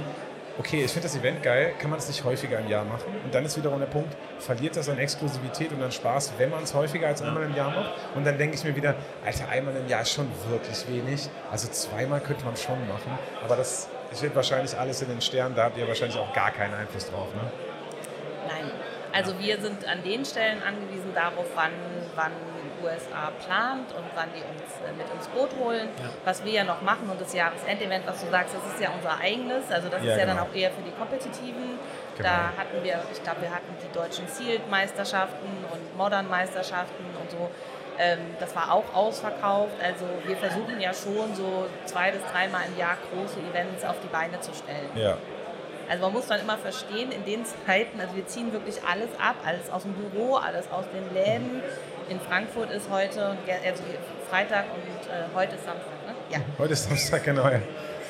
[0.58, 3.14] okay, ich finde das Event geil, kann man es nicht häufiger im Jahr machen?
[3.22, 6.62] Und dann ist wiederum der Punkt, verliert das an Exklusivität und an Spaß, wenn man
[6.62, 7.92] es häufiger als einmal im Jahr macht?
[8.14, 11.28] Und dann denke ich mir wieder, Alter, einmal im Jahr ist schon wirklich wenig.
[11.52, 13.18] Also zweimal könnte man schon machen.
[13.44, 16.72] Aber das steht wahrscheinlich alles in den Sternen, da habt ihr wahrscheinlich auch gar keinen
[16.72, 17.65] Einfluss drauf, ne?
[18.48, 18.70] Nein.
[19.12, 21.72] Also wir sind an den Stellen angewiesen darauf, wann,
[22.14, 22.32] wann
[22.82, 25.88] USA plant und wann die uns äh, mit ins Boot holen.
[26.24, 29.18] Was wir ja noch machen und das Jahresendevent, was du sagst, das ist ja unser
[29.18, 29.70] eigenes.
[29.70, 30.36] Also das Ja, ist ja genau.
[30.36, 31.78] dann auch eher für die Kompetitiven.
[32.16, 32.28] Genau.
[32.28, 37.50] Da hatten wir, ich glaube, wir hatten die deutschen Sealed-Meisterschaften und Modern-Meisterschaften und so.
[37.98, 39.72] Ähm, das war auch ausverkauft.
[39.82, 44.08] Also wir versuchen ja schon so zwei bis dreimal im Jahr große Events auf die
[44.08, 44.90] Beine zu stellen.
[44.94, 45.16] Ja.
[45.88, 49.36] Also man muss dann immer verstehen, in den Zeiten, also wir ziehen wirklich alles ab,
[49.44, 51.62] alles aus dem Büro, alles aus den Läden.
[52.08, 53.82] In Frankfurt ist heute, also
[54.30, 56.14] Freitag und äh, heute ist Samstag, ne?
[56.30, 57.48] Ja, Heute ist Samstag, genau.
[57.48, 57.60] Ja.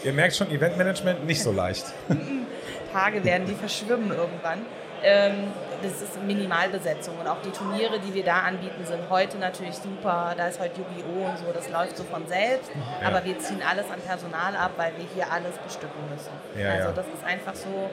[0.05, 1.87] Ihr merkt schon, Eventmanagement nicht so leicht.
[2.93, 4.65] Tage werden die verschwimmen irgendwann.
[5.03, 5.49] Ähm,
[5.83, 10.35] das ist Minimalbesetzung und auch die Turniere, die wir da anbieten, sind heute natürlich super.
[10.37, 11.27] Da ist heute Yu-Gi-Oh!
[11.27, 12.71] und so, das läuft so von selbst.
[13.01, 13.09] Ja.
[13.09, 16.31] Aber wir ziehen alles an Personal ab, weil wir hier alles bestücken müssen.
[16.61, 17.91] Ja, also das ist einfach so.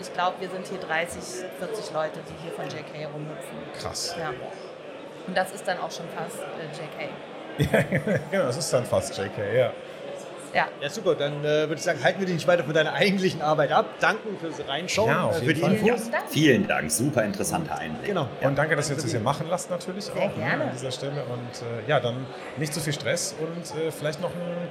[0.00, 3.58] Ich glaube, wir sind hier 30, 40 Leute, die hier von JK rumhüpfen.
[3.78, 4.16] Krass.
[4.18, 4.30] Ja.
[5.26, 7.10] Und das ist dann auch schon fast äh, JK.
[7.60, 7.82] Ja,
[8.30, 9.72] genau, das ist dann fast JK, ja.
[10.54, 10.68] Ja.
[10.80, 11.14] Ja, super.
[11.14, 13.86] Dann äh, würde ich sagen, halten wir dich nicht weiter von deiner eigentlichen Arbeit ab.
[14.00, 15.74] Danken fürs Reinschauen, Ja, auf äh, für die Fall.
[15.74, 16.00] Infos.
[16.00, 16.24] Vielen Dank.
[16.30, 18.06] Vielen Dank, super interessanter Einblick.
[18.06, 18.28] Genau.
[18.40, 20.64] Und danke, dass ihr uns das hier machen lasst natürlich Sehr auch ne, gerne.
[20.64, 21.22] an dieser Stelle.
[21.24, 22.26] Und äh, ja, dann
[22.56, 24.68] nicht zu viel Stress und äh, vielleicht noch ein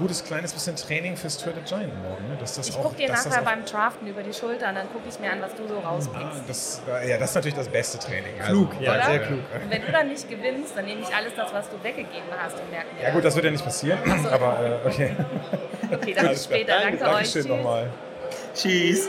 [0.00, 2.28] gutes kleines bisschen Training fürs Tour de Giant morgen.
[2.28, 2.36] Ne?
[2.40, 5.08] Dass das Ich gucke dir dass nachher beim Draften über die Schulter und dann gucke
[5.08, 6.42] ich mir an, was du so ah, rauspickst.
[6.48, 8.40] das, ja, das ist natürlich das beste Training.
[8.40, 9.04] Also, Klug, ja, Oder?
[9.04, 9.40] sehr klug.
[9.62, 12.56] Und wenn du dann nicht gewinnst, dann nehme ich alles das, was du weggegeben hast
[12.58, 13.98] und merke mir Ja gut, das wird ja nicht passieren,
[14.30, 15.16] aber äh, okay.
[15.92, 16.80] Okay, dann bis später.
[16.80, 17.10] Danke, euch.
[17.10, 17.46] Dankeschön Tschüss.
[17.46, 17.90] nochmal.
[18.54, 19.08] Tschüss.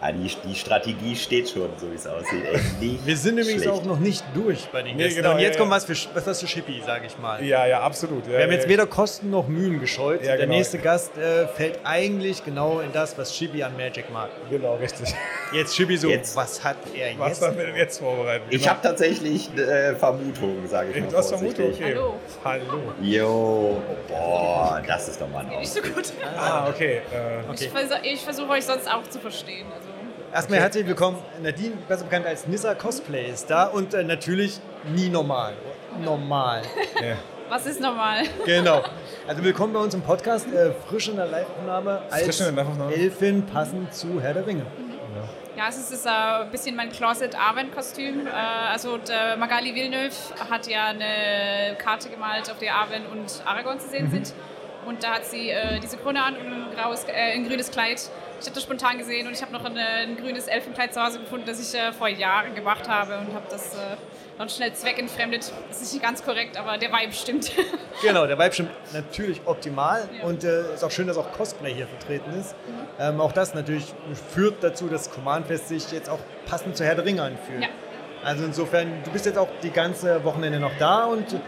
[0.00, 2.44] Ah, die, die Strategie steht schon, so wie es aussieht.
[2.80, 3.76] Ey, Wir sind übrigens schlecht.
[3.76, 5.22] auch noch nicht durch bei den Nee, Gästen.
[5.22, 7.44] genau, und jetzt ja, kommt was für, was was für Schippi, sage ich mal.
[7.44, 8.24] Ja, ja, absolut.
[8.26, 10.20] Ja, Wir haben ja, jetzt weder Kosten noch Mühen gescheut.
[10.20, 10.52] Ja, Der genau.
[10.56, 14.28] nächste Gast äh, fällt eigentlich genau in das, was Chibi an Magic mag.
[14.50, 15.12] Genau, richtig.
[15.52, 16.36] Jetzt Chibi so, Jetzt.
[16.36, 17.42] was hat er Was jetzt?
[17.42, 18.46] haben wir denn jetzt vorbereitet?
[18.50, 21.56] Ich habe tatsächlich äh, Vermutungen, sage ich mal Du hast Vermutung?
[21.56, 21.86] vorsichtig.
[21.86, 21.94] Okay.
[21.96, 22.14] Hallo.
[22.44, 22.82] Hallo.
[23.02, 26.12] Jo, boah, das ist doch mal ein Nicht so gut.
[26.36, 27.00] Ah, okay.
[27.12, 29.66] Äh, Ich, vers ich versuche euch sonst auch zu verstehen.
[29.74, 29.88] Also,
[30.38, 31.18] Erstmal herzlich willkommen.
[31.42, 34.60] Nadine, besser bekannt als Nissa Cosplay, ist da und äh, natürlich
[34.94, 35.54] nie normal.
[36.00, 36.62] Normal.
[36.94, 37.16] ja.
[37.48, 38.22] was ist normal?
[38.46, 38.84] genau.
[39.26, 40.46] Also willkommen bei uns im Podcast.
[40.52, 42.94] Äh, frisch in der Live-Aufnahme als Frisch in der Live-Aufnahme.
[42.94, 44.64] Elfin passend zu Herr der Ringe.
[45.56, 48.28] Ja, es ist äh, ein bisschen mein Closet-Arwen-Kostüm.
[48.28, 48.30] Äh,
[48.70, 50.14] also der Magali Villeneuve
[50.48, 54.32] hat ja eine Karte gemalt, auf der Arwen und Aragorn zu sehen sind.
[54.86, 58.08] Und da hat sie äh, diese Krone an und ein, graues, äh, ein grünes Kleid.
[58.40, 61.02] Ich habe das spontan gesehen und ich habe noch ein, äh, ein grünes Elfenkleid zu
[61.02, 63.96] Hause gefunden, das ich äh, vor Jahren gemacht habe und habe das äh,
[64.38, 65.52] Noch schnell zweckentfremdet.
[65.68, 67.50] Das ist nicht ganz korrekt, aber der Vibe stimmt.
[68.00, 71.88] Genau, der Vibe stimmt natürlich optimal und äh, ist auch schön, dass auch Cosplay hier
[71.88, 72.54] vertreten ist.
[73.00, 73.92] Ähm, auch das natürlich
[74.32, 77.62] führt dazu, dass Command Fest sich jetzt auch passend zu Herr der Ringe anfühlt.
[77.62, 77.68] Ja.
[78.22, 81.40] Also insofern, du bist jetzt auch die ganze Wochenende noch da und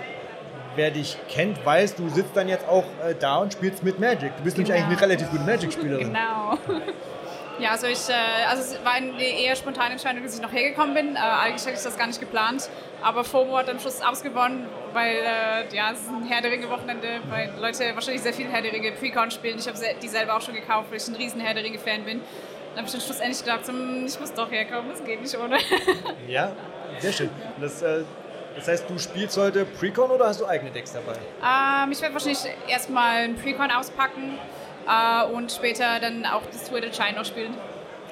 [0.81, 4.35] wer dich kennt, weiß, du sitzt dann jetzt auch äh, da und spielst mit Magic.
[4.39, 4.87] Du bist nämlich Genau.
[4.87, 6.07] eigentlich eine relativ gute Magic-Spielerin.
[6.09, 6.59] Genau.
[7.59, 8.15] Ja, also ich, äh,
[8.49, 11.15] also es war eine eher spontane Entscheidung, dass ich noch hergekommen bin.
[11.15, 12.71] Äh, eigentlich hatte ich das gar nicht geplant,
[13.03, 16.71] aber FOMO hat am Schluss ausgewonnen, weil äh, ja, es ist ein Herr der Ringe
[16.71, 19.59] Wochenende, weil Leute wahrscheinlich sehr viel Herr der Ringe Pre-Con spielen.
[19.59, 22.03] Ich habe die selber auch schon gekauft, weil ich ein riesen Herr der Ringe Fan
[22.07, 22.23] bin.
[22.71, 25.59] Dann habe ich dann schlussendlich gedacht, hm, ich muss doch herkommen, das geht nicht ohne.
[26.29, 26.53] Ja,
[27.01, 27.29] sehr schön.
[27.61, 28.05] Das, äh,
[28.57, 31.13] das heißt, du spielst heute Precon oder hast du eigene Decks dabei?
[31.15, 34.39] Ähm, ich werde wahrscheinlich erstmal ein Pre-Con auspacken
[34.89, 37.55] äh, und später dann auch das der Shine noch spielen.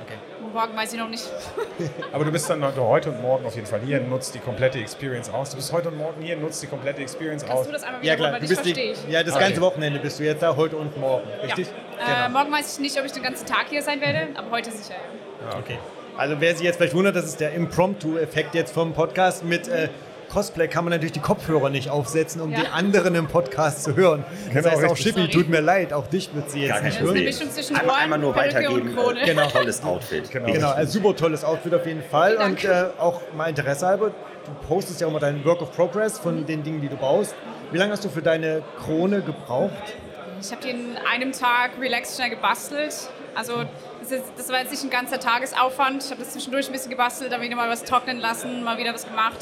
[0.01, 0.15] Okay.
[0.55, 1.24] Morgen weiß ich noch nicht.
[2.12, 5.28] Aber du bist dann heute und morgen auf jeden Fall hier, nutzt die komplette Experience
[5.28, 5.51] aus.
[5.51, 7.48] Du bist heute und morgen hier, nutzt die komplette Experience aus.
[7.51, 9.09] Kannst du das einmal wieder Ja klar, du bist die, ich.
[9.09, 9.44] ja, das Okay.
[9.44, 11.66] ganze Wochenende bist du jetzt da, heute und morgen, richtig?
[11.98, 12.05] Ja.
[12.23, 12.39] Äh, Genau.
[12.39, 14.94] morgen weiß ich nicht, ob ich den ganzen Tag hier sein werde, aber heute sicher.
[15.51, 15.59] ja.
[15.59, 15.78] Okay.
[16.16, 19.44] Also wer sich jetzt vielleicht wundert, das ist der Impromptu-Effekt jetzt vom Podcast.
[19.44, 19.89] Mit äh,
[20.28, 22.60] Cosplay kann man natürlich die Kopfhörer nicht aufsetzen, um Ja.
[22.60, 24.24] die anderen im Podcast zu hören.
[24.52, 24.96] Das Genau, heißt auch.
[24.96, 25.30] Shippy, Sorry.
[25.30, 27.24] tut mir leid, auch dich wird sie jetzt Gar nicht Das ist eine hören.
[27.24, 28.96] Mischung zwischen Einmal, einmal nur Perücke weitergeben.
[29.24, 29.46] Genau.
[29.52, 30.30] Tolles Outfit.
[30.30, 30.52] Genau.
[30.52, 32.36] Genau, also super tolles Outfit auf jeden Fall.
[32.36, 36.18] Und äh, auch mal Interesse halber, du postest ja auch mal deinen Work of Progress
[36.18, 37.34] von den Dingen, die du baust.
[37.72, 39.72] Wie lange hast du für deine Krone gebraucht?
[40.40, 42.94] Ich habe die in einem Tag relaxed schnell gebastelt.
[43.34, 43.64] Also
[44.00, 46.02] das, ist, das war jetzt nicht ein ganzer Tagesaufwand.
[46.05, 48.94] Ich habe das zwischendurch ein bisschen gebastelt, dann wieder mal was trocknen lassen, mal wieder
[48.94, 49.38] was gemacht.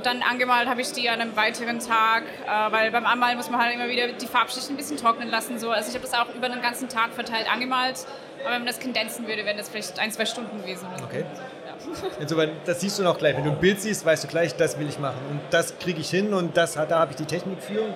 [0.00, 3.50] Und dann angemalt habe ich die an einem weiteren Tag, äh, weil beim Anmalen muss
[3.50, 5.58] man halt immer wieder die Farbschichten ein bisschen trocknen lassen.
[5.58, 5.72] So.
[5.72, 8.06] Also ich habe das auch über den ganzen Tag verteilt angemalt.
[8.40, 10.88] Aber wenn man das kondensen würde, wären das vielleicht ein, zwei Stunden gewesen.
[10.96, 11.04] So.
[11.04, 11.26] Okay.
[11.66, 12.08] Ja.
[12.18, 13.36] Insofern, das siehst du noch gleich.
[13.36, 15.20] Wenn du ein Bild siehst, weißt du gleich, das will ich machen.
[15.30, 17.94] Und das kriege ich hin und das, da habe ich die Technik für.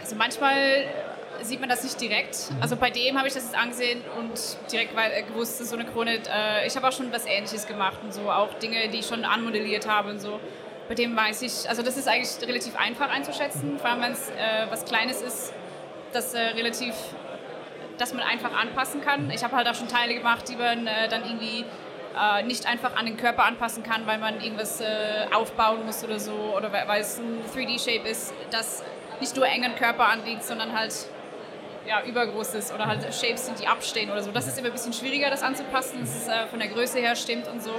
[0.00, 0.86] Also manchmal
[1.42, 2.36] sieht man das nicht direkt.
[2.60, 4.32] Also bei dem habe ich das jetzt angesehen und
[4.72, 6.14] direkt äh, gewusst, so eine Krone.
[6.28, 9.24] Äh, ich habe auch schon was Ähnliches gemacht und so, auch Dinge, die ich schon
[9.24, 10.40] anmodelliert habe und so.
[10.88, 14.28] Bei dem weiß ich, also das ist eigentlich relativ einfach einzuschätzen, vor allem wenn es
[14.30, 15.52] äh, was Kleines ist,
[16.12, 16.94] das äh, relativ,
[17.98, 19.30] dass man einfach anpassen kann.
[19.30, 21.64] Ich habe halt auch schon Teile gemacht, die man äh, dann irgendwie
[22.20, 26.18] äh, nicht einfach an den Körper anpassen kann, weil man irgendwas äh, aufbauen muss oder
[26.18, 28.82] so, oder weil es ein 3D-Shape ist, das
[29.20, 30.92] nicht nur engen Körper anliegt, sondern halt
[31.86, 34.32] ja, übergroß ist oder halt Shapes sind, die abstehen oder so.
[34.32, 37.16] Das ist immer ein bisschen schwieriger, das anzupassen, dass es äh, von der Größe her
[37.16, 37.72] stimmt und so.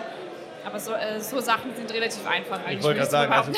[0.66, 2.80] Aber so, äh, so Sachen sind relativ einfach eigentlich.
[2.80, 3.52] Ich wollte gerade sagen, also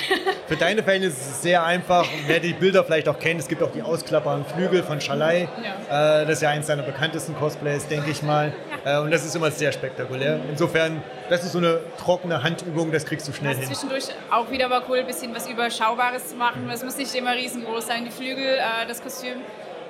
[0.48, 2.06] für deine Verhältnisse ist es sehr einfach.
[2.28, 5.44] Wer die Bilder vielleicht auch kennt, es gibt auch die ausklappbaren Flügel von Schalai.
[5.44, 5.48] Äh,
[5.90, 8.52] das ist ja eins seiner bekanntesten Cosplays, denke ich mal.
[8.84, 10.40] Äh, und das ist immer sehr spektakulär.
[10.50, 13.70] Insofern, das ist so eine trockene Handübung, das kriegst du schnell Also hin.
[13.70, 16.70] zwischendurch auch wieder mal cool, ein bisschen was Überschaubares zu machen.
[16.70, 19.38] Es muss nicht immer riesengroß sein, die Flügel, äh, das Kostüm.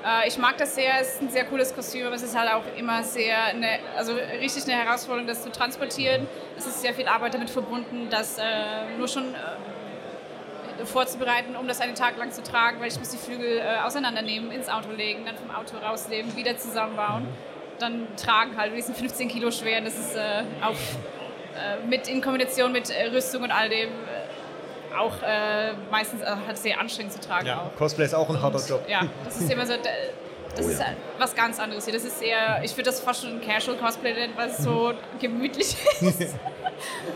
[0.08, 2.52] Äh, ich mag das sehr, es ist ein sehr cooles Kostüm, aber es ist halt
[2.52, 6.28] auch immer sehr, eine, also richtig eine Herausforderung, das zu transportieren.
[6.58, 8.44] Es ist sehr viel Arbeit damit verbunden, das äh,
[8.98, 13.18] nur schon äh, vorzubereiten, um das einen Tag lang zu tragen, weil ich muss die
[13.18, 17.28] Flügel äh, auseinandernehmen, ins Auto legen, dann vom Auto rausnehmen, wieder zusammenbauen,
[17.80, 20.78] dann tragen halt, die sind 15 Kilo schwer, das ist äh, auf
[21.56, 23.90] äh, mit in Kombination mit Rüstung und all dem
[25.00, 27.48] auch äh, meistens äh, halt sehr anstrengend zu tragen.
[27.48, 27.78] Ja, Auch.
[27.78, 28.84] Cosplay ist auch ein harter Job.
[28.88, 29.90] Ja, das ist immer so, da-
[30.56, 30.86] das Oh ist ja.
[30.88, 31.94] halt was ganz anderes hier.
[31.94, 34.92] Das ist sehr, ich würde das fast schon ein Casual Cosplay nennen, weil es so
[35.20, 36.36] gemütlich ist.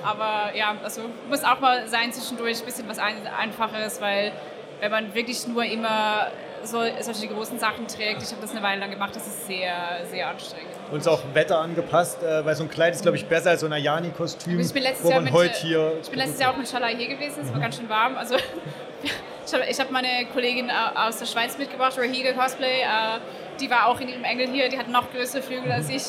[0.04, 4.32] Aber ja, also muss auch mal sein zwischendurch ein bisschen was ein, Einfacheres, weil
[4.80, 6.28] wenn man wirklich nur immer
[6.64, 9.76] so, solche großen Sachen trägt, ich habe das eine Weile lang gemacht, das ist sehr,
[10.10, 10.71] sehr anstrengend.
[10.92, 13.62] Und ist auch Wetter angepasst, äh, weil so ein Kleid ist, glaube ich, besser als
[13.62, 15.94] so ein Ayani-Kostüm, Ich bin letztes Jahr mit, heute äh, hier...
[16.02, 18.18] Ich bin letztes Jahr auch mit Schalai hier gewesen, es war ganz schön warm.
[18.18, 18.36] Also,
[19.46, 22.82] ich habe hab meine Kollegin äh, aus der Schweiz mitgebracht, Rahiga Cosplay.
[22.82, 23.20] Äh,
[23.60, 26.04] die war auch in ihrem Engel hier, die hat noch größere Flügel als ich.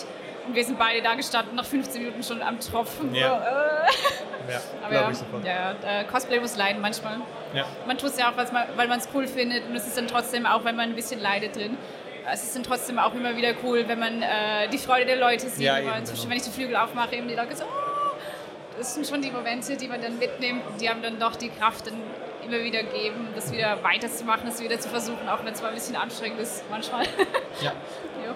[0.47, 3.15] Und wir sind beide da gestanden, nach 15 Minuten schon am Tropfen.
[3.15, 3.87] Ja.
[3.87, 3.91] Äh.
[4.51, 5.47] Ja, Aber ja, ich sofort.
[5.47, 7.19] ja, äh, Cosplay muss leiden manchmal.
[7.55, 7.65] Ja.
[7.87, 8.37] Man tut es ja auch,
[8.77, 9.69] weil man es cool findet.
[9.69, 11.79] Und es ist dann trotzdem, auch wenn man ein bisschen leidet drin,
[12.31, 15.65] es ist trotzdem auch immer wieder cool, wenn man äh, die Freude der Leute sieht.
[15.65, 16.31] Ja, eben, inzwischen, genau.
[16.31, 18.17] wenn ich die Flügel aufmache, eben die Leute so, oh,
[18.79, 20.63] das sind schon die Momente, die man dann mitnimmt.
[20.81, 21.95] Die haben dann doch die Kraft, dann
[22.45, 25.75] immer wieder geben, das wieder weiterzumachen, das wieder zu versuchen, auch wenn es mal ein
[25.75, 27.05] bisschen anstrengend ist manchmal.
[27.61, 27.73] Ja.
[28.25, 28.35] ja.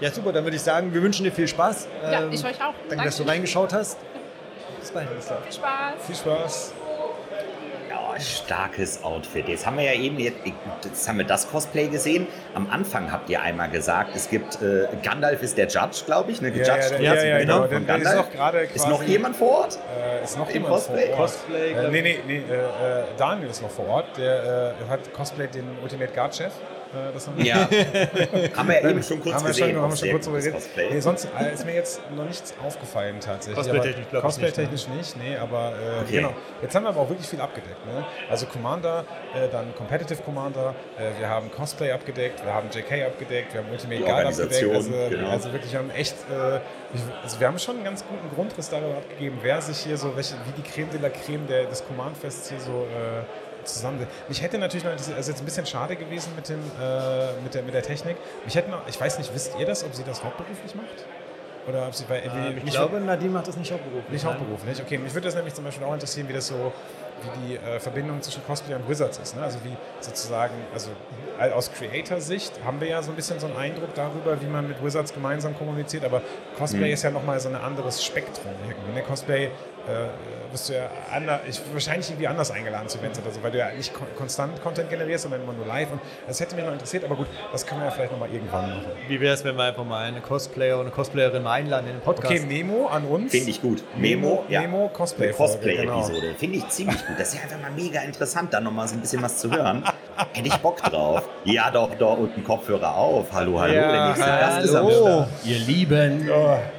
[0.00, 1.86] Ja, super, dann würde ich sagen, wir wünschen dir viel Spaß.
[2.02, 2.74] Ja, Ähm, ich euch auch.
[2.88, 3.98] Danke, dass du reingeschaut hast.
[4.80, 5.08] Bis bald.
[5.08, 6.06] Viel Spaß.
[6.06, 6.74] Viel Spaß.
[8.22, 9.48] Ja, Starkes Outfit.
[9.48, 10.36] Jetzt haben wir ja eben, jetzt,
[10.84, 12.26] jetzt haben wir das Cosplay gesehen.
[12.54, 16.40] Am Anfang habt ihr einmal gesagt, es gibt, äh, Gandalf ist der Judge, glaube ich,
[16.40, 16.48] ne?
[16.48, 18.26] Ja, Gejudged ja, ja, das ja, genau, von Der- der ist Gandalf.
[18.26, 19.78] auch gerade Ist quasi- noch jemand vor Ort?
[20.20, 21.06] Äh, ist noch Im jemand Cosplay?
[21.08, 21.18] vor Ort.
[21.32, 22.36] Cosplay, Äh, nee, nee, nee.
[22.38, 22.40] Äh,
[23.00, 24.16] äh, Daniel ist noch vor Ort.
[24.16, 26.52] Der äh, hat Cosplay den Ultimate Guard Chef.
[26.92, 27.56] Äh, das haben wir Ja.
[28.56, 29.74] haben wir ja eben schon kurz haben wir gesehen.
[29.74, 30.26] Schon, haben wir schon kurz.
[30.26, 30.90] Cosplay.
[30.90, 33.56] Nee, sonst äh, ist mir jetzt noch nichts aufgefallen tatsächlich.
[33.56, 36.16] Cosplay-technisch, ich, nicht, Cosplay-technisch nicht, nee, aber äh, Okay.
[36.16, 36.34] genau.
[36.60, 37.86] Jetzt haben wir aber auch wirklich viel abgedeckt.
[37.86, 38.04] Ne?
[38.28, 39.04] Also Commander,
[39.34, 43.70] äh, dann Competitive Commander, äh, wir haben Cosplay abgedeckt, wir haben JK abgedeckt, wir haben
[43.70, 44.74] Ultimate Guard abgedeckt.
[44.74, 45.28] Also, genau.
[45.30, 46.56] also wirklich, wir haben echt, äh,
[46.94, 50.14] ich, also wir haben schon einen ganz guten Grundriss darüber abgegeben, wer sich hier so,
[50.16, 53.22] welche, wie die Creme de la Creme der, des Command-Fests hier so äh,
[53.64, 54.06] zusammen.
[54.28, 57.62] Mich hätte natürlich noch, also jetzt ein bisschen schade gewesen mit, dem, äh, mit, der,
[57.62, 58.16] mit der Technik.
[58.44, 61.04] Mich hätte noch, ich weiß nicht, wisst ihr das, ob sie das hauptberuflich macht?
[61.68, 64.10] Oder ob sie bei, Ähm, ich glaube, Nadine macht das nicht hauptberuflich.
[64.10, 64.34] nicht nein.
[64.34, 64.98] hauptberuflich, okay.
[64.98, 66.72] Mich würde das nämlich zum Beispiel auch interessieren, wie das so,
[67.22, 69.36] wie die äh, Verbindung zwischen Cosplay und Wizards ist.
[69.36, 69.42] Ne?
[69.44, 70.90] Also wie sozusagen, also
[71.54, 74.82] aus Creator-Sicht haben wir ja so ein bisschen so einen Eindruck darüber, wie man mit
[74.84, 76.20] Wizards gemeinsam kommuniziert, aber
[76.58, 76.94] Cosplay Mhm.
[76.94, 78.92] ist ja nochmal so ein anderes Spektrum irgendwie.
[78.98, 79.02] Ne?
[79.02, 79.50] Cosplay äh,
[80.52, 83.58] wirst du ja ander, ich, wahrscheinlich irgendwie anders eingeladen zu Events oder so, weil du
[83.58, 85.92] ja nicht kon konstant Content generierst, sondern immer nur live.
[85.92, 88.68] Und das hätte mich noch interessiert, aber gut, das können wir ja vielleicht nochmal irgendwann
[88.68, 88.86] machen.
[89.08, 91.94] Wie wäre es, wenn wir einfach mal eine Cosplayer oder eine Cosplayerin mal einladen in
[91.94, 92.32] den Podcast?
[92.32, 93.30] Okay, Memo an uns.
[93.32, 93.82] Finde ich gut.
[93.96, 94.60] Memo, Memo, ja.
[94.62, 96.20] Memo Cosplay-Folge, Cosplay-Episode.
[96.20, 96.38] genau.
[96.38, 97.18] Finde ich ziemlich gut.
[97.18, 99.84] Das ist ja einfach mal mega interessant, da nochmal so ein bisschen was zu hören.
[100.32, 101.28] Hätte ich Bock drauf.
[101.44, 103.32] Ja, doch, doch, und einen Kopfhörer auf.
[103.32, 103.72] Hallo, hallo.
[103.74, 105.02] Ja, der nächste Gast ist am hallo.
[105.02, 105.28] Start.
[105.44, 106.30] Ihr Lieben.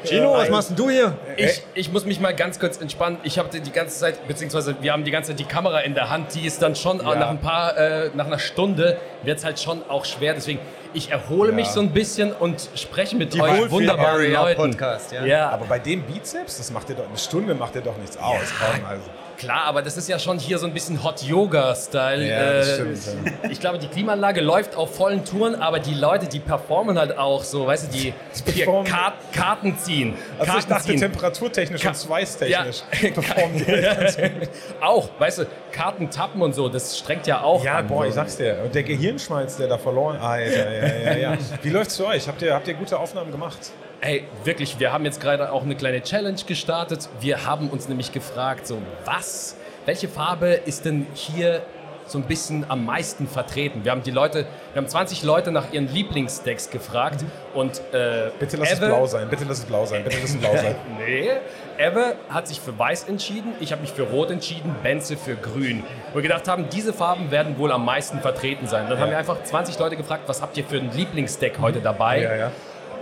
[0.03, 1.17] Gino, was machst denn du hier?
[1.35, 3.17] Ich, ich muss mich mal ganz kurz entspannen.
[3.23, 6.09] Ich habe die ganze Zeit, beziehungsweise wir haben die ganze Zeit die Kamera in der
[6.09, 6.35] Hand.
[6.35, 9.59] Die ist dann schon auch nach ein paar, äh, nach einer Stunde wird es halt
[9.59, 10.33] schon auch schwer.
[10.33, 10.59] Deswegen,
[10.93, 14.71] ich erhole mich so ein bisschen und spreche mit euch wunderbaren Leuten.
[14.71, 15.25] Podcast, ja.
[15.25, 18.17] Ja, Aber bei dem Bizeps, das macht dir doch eine Stunde, macht dir doch nichts
[18.17, 18.53] aus.
[18.59, 19.03] Komm, also.
[19.37, 22.27] Klar, aber das ist ja schon hier so ein bisschen Hot Yoga-Style.
[22.27, 22.63] Ja, Äh,
[22.95, 27.17] stimmt, Ich glaube, die Klimaanlage läuft auf vollen Touren, aber die Leute, die performen halt
[27.17, 28.13] auch so, weißt du, die
[28.51, 30.15] hier performen- Kar Karten ziehen.
[30.39, 30.99] Also ich Karten dachte ziehen.
[30.99, 32.83] temperaturtechnisch Ka- und schweißtechnisch.
[33.01, 33.09] Ja.
[33.11, 34.31] performen die ganz gut.
[34.81, 37.87] auch, weißt du, Karten tappen und so, das strengt ja auch Ja, an.
[37.87, 38.09] boah, so.
[38.09, 38.59] ich sag's dir.
[38.63, 40.17] Und der Gehirnschmalz, der da verloren.
[40.17, 41.37] Alter, ja, ja, ja.
[41.61, 42.27] Wie läuft's für euch?
[42.27, 43.57] Habt ihr, habt ihr gute Aufnahmen gemacht?
[44.05, 47.07] Ey, wirklich, wir haben jetzt gerade auch eine kleine Challenge gestartet.
[47.21, 49.55] Wir haben uns nämlich gefragt, so, was,
[49.85, 51.61] welche Farbe ist denn hier
[52.05, 53.85] so ein bisschen am meisten vertreten?
[53.85, 57.23] Wir haben die Leute, wir haben 20 Leute nach ihren Lieblingsdecks gefragt
[57.53, 60.31] und äh, Bitte lass es Ewe- blau sein, bitte lass es blau sein, bitte lass
[60.31, 60.75] es blau sein.
[60.99, 61.29] Nee,
[61.77, 65.81] Ewe hat sich für weiß entschieden, ich habe mich für rot entschieden, Benze für grün.
[66.11, 68.89] Wo wir gedacht haben, diese Farben werden wohl am meisten vertreten sein.
[68.89, 72.21] Dann haben wir einfach 20 Leute gefragt, was habt ihr für ein Lieblingsdeck heute dabei?
[72.21, 72.51] Ja, ja.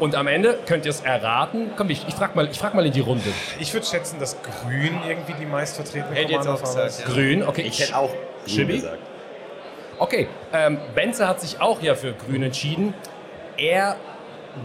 [0.01, 1.73] Und am Ende könnt ihr es erraten.
[1.77, 3.23] Komm, ich, ich frag mal, ich frag mal in die Runde.
[3.59, 7.13] Ich würde schätzen, dass grün irgendwie die meistvertretene Hätte jetzt auch Commander-Farbe gesagt, ist.
[7.13, 7.61] Grün, okay.
[7.61, 8.73] Ich hätte auch grün Chibi?
[8.77, 8.97] gesagt.
[9.99, 12.95] Okay, ähm, Benze hat sich auch ja für grün entschieden.
[13.57, 13.95] Er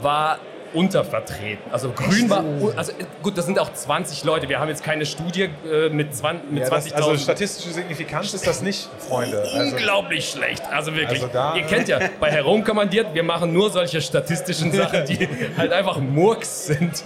[0.00, 0.38] war
[0.76, 1.64] untervertreten.
[1.72, 2.44] Also grün war,
[2.76, 4.48] also äh, gut, das sind auch 20 Leute.
[4.48, 6.94] Wir haben jetzt keine Studie äh, mit 20 mit Ja, das, 20.000.
[6.94, 9.40] also statistische Signifikanz ist das nicht, Freunde.
[9.40, 10.62] Also, Unglaublich schlecht.
[10.70, 11.22] Also wirklich.
[11.22, 15.26] Also da- Ihr kennt ja, bei Herumkommandiert, wir machen nur solche statistischen Sachen, die
[15.56, 17.02] halt einfach Murks sind.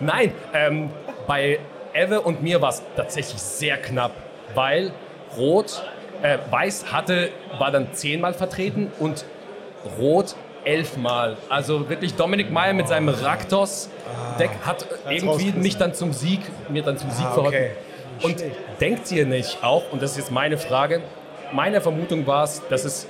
[0.00, 0.90] Nein, ähm,
[1.26, 1.58] bei
[1.94, 4.12] Ewe und mir war es tatsächlich sehr knapp,
[4.54, 4.92] weil
[5.36, 5.82] Rot,
[6.22, 9.24] äh, Weiß hatte, war dann zehnmal vertreten und
[9.98, 11.36] Rot elfmal.
[11.48, 16.98] Also wirklich Dominik Meyer mit seinem Raktos-Deck hat irgendwie mich dann zum Sieg, mir dann
[16.98, 17.58] zum Sieg Ah, verholfen.
[17.58, 17.70] okay.
[18.22, 18.44] Und
[18.80, 21.00] denkt ihr nicht auch, und das ist jetzt meine Frage,
[21.52, 23.06] meine Vermutung war es, dass es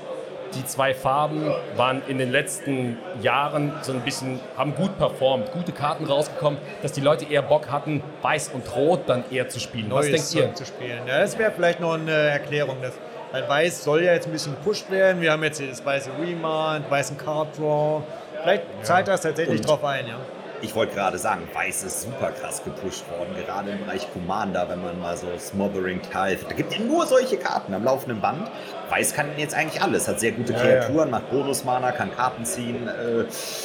[0.55, 5.73] die zwei Farben waren in den letzten Jahren so ein bisschen, haben gut performt, gute
[5.73, 9.87] Karten rausgekommen, dass die Leute eher Bock hatten, weiß und rot dann eher zu spielen.
[9.91, 10.55] Was Neues denkt ihr?
[10.55, 10.99] Zu spielen.
[11.07, 12.77] Ja, das wäre vielleicht noch eine Erklärung.
[12.83, 12.93] Das,
[13.33, 15.21] weil Weiß soll ja jetzt ein bisschen gepusht werden.
[15.21, 18.03] Wir haben jetzt hier das weiße Remand, weißen Card Draw.
[18.43, 20.17] Vielleicht zahlt das tatsächlich Und- drauf ein, ja.
[20.65, 24.81] Ich wollte gerade sagen, Weiß ist super krass gepusht worden, gerade im Bereich Commander, wenn
[24.81, 26.39] man mal so Smothering Tide.
[26.49, 28.49] Da gibt es nur solche Karten am laufenden Band.
[28.89, 32.87] Weiß kann jetzt eigentlich alles, hat sehr gute Ja, Kreaturen, macht Bonus-Mana, kann Karten ziehen.
[32.87, 33.25] Äh,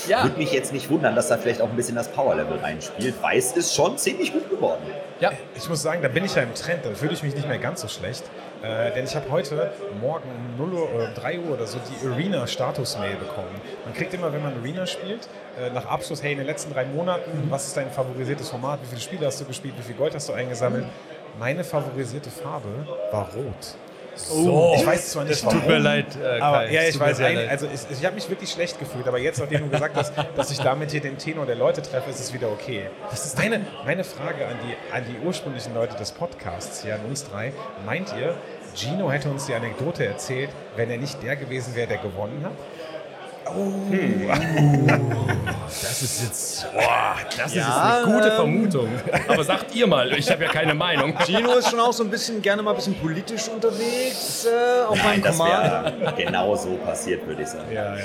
[0.09, 0.23] Ja.
[0.23, 3.21] Würde mich jetzt nicht wundern, dass da vielleicht auch ein bisschen das Power-Level reinspielt.
[3.21, 4.81] Weiß ist schon ziemlich gut geworden.
[5.19, 7.47] Ja, Ich muss sagen, da bin ich ja im Trend, da fühle ich mich nicht
[7.47, 8.23] mehr ganz so schlecht.
[8.63, 9.71] Äh, denn ich habe heute
[10.01, 13.61] Morgen um 0 Uhr oder um 3 Uhr oder so die Arena-Status-Mail bekommen.
[13.85, 15.29] Man kriegt immer, wenn man Arena spielt,
[15.59, 18.87] äh, nach Abschluss, hey, in den letzten drei Monaten, was ist dein favorisiertes Format, wie
[18.87, 20.85] viele Spiele hast du gespielt, wie viel Gold hast du eingesammelt?
[21.37, 23.75] Meine favorisierte Farbe war rot.
[24.17, 24.73] So.
[24.77, 26.73] Ich weiß zwar nicht, Das tut warum, mir leid, äh, aber, Kai.
[26.73, 29.61] ja, ich weiß, ein, also ich, ich habe mich wirklich schlecht gefühlt, aber jetzt, nachdem
[29.61, 32.49] du gesagt hast, dass ich damit hier den Tenor der Leute treffe, ist es wieder
[32.49, 32.87] okay.
[33.09, 37.01] Das ist meine, meine Frage an die, an die ursprünglichen Leute des Podcasts hier, an
[37.05, 37.53] uns drei.
[37.85, 38.35] Meint ihr,
[38.75, 42.51] Gino hätte uns die Anekdote erzählt, wenn er nicht der gewesen wäre, der gewonnen hat.
[45.67, 48.89] Das ist jetzt, boah, das ist Ja, jetzt eine gute ähm, Vermutung.
[49.27, 51.13] Aber sagt ihr mal, ich habe ja keine Meinung.
[51.25, 54.97] Gino ist schon auch so ein bisschen gerne mal ein bisschen politisch unterwegs äh, auf
[54.97, 55.93] Nein, meinem das Commander.
[56.17, 57.71] genau so passiert, würde ich sagen.
[57.73, 58.03] Ja, ja.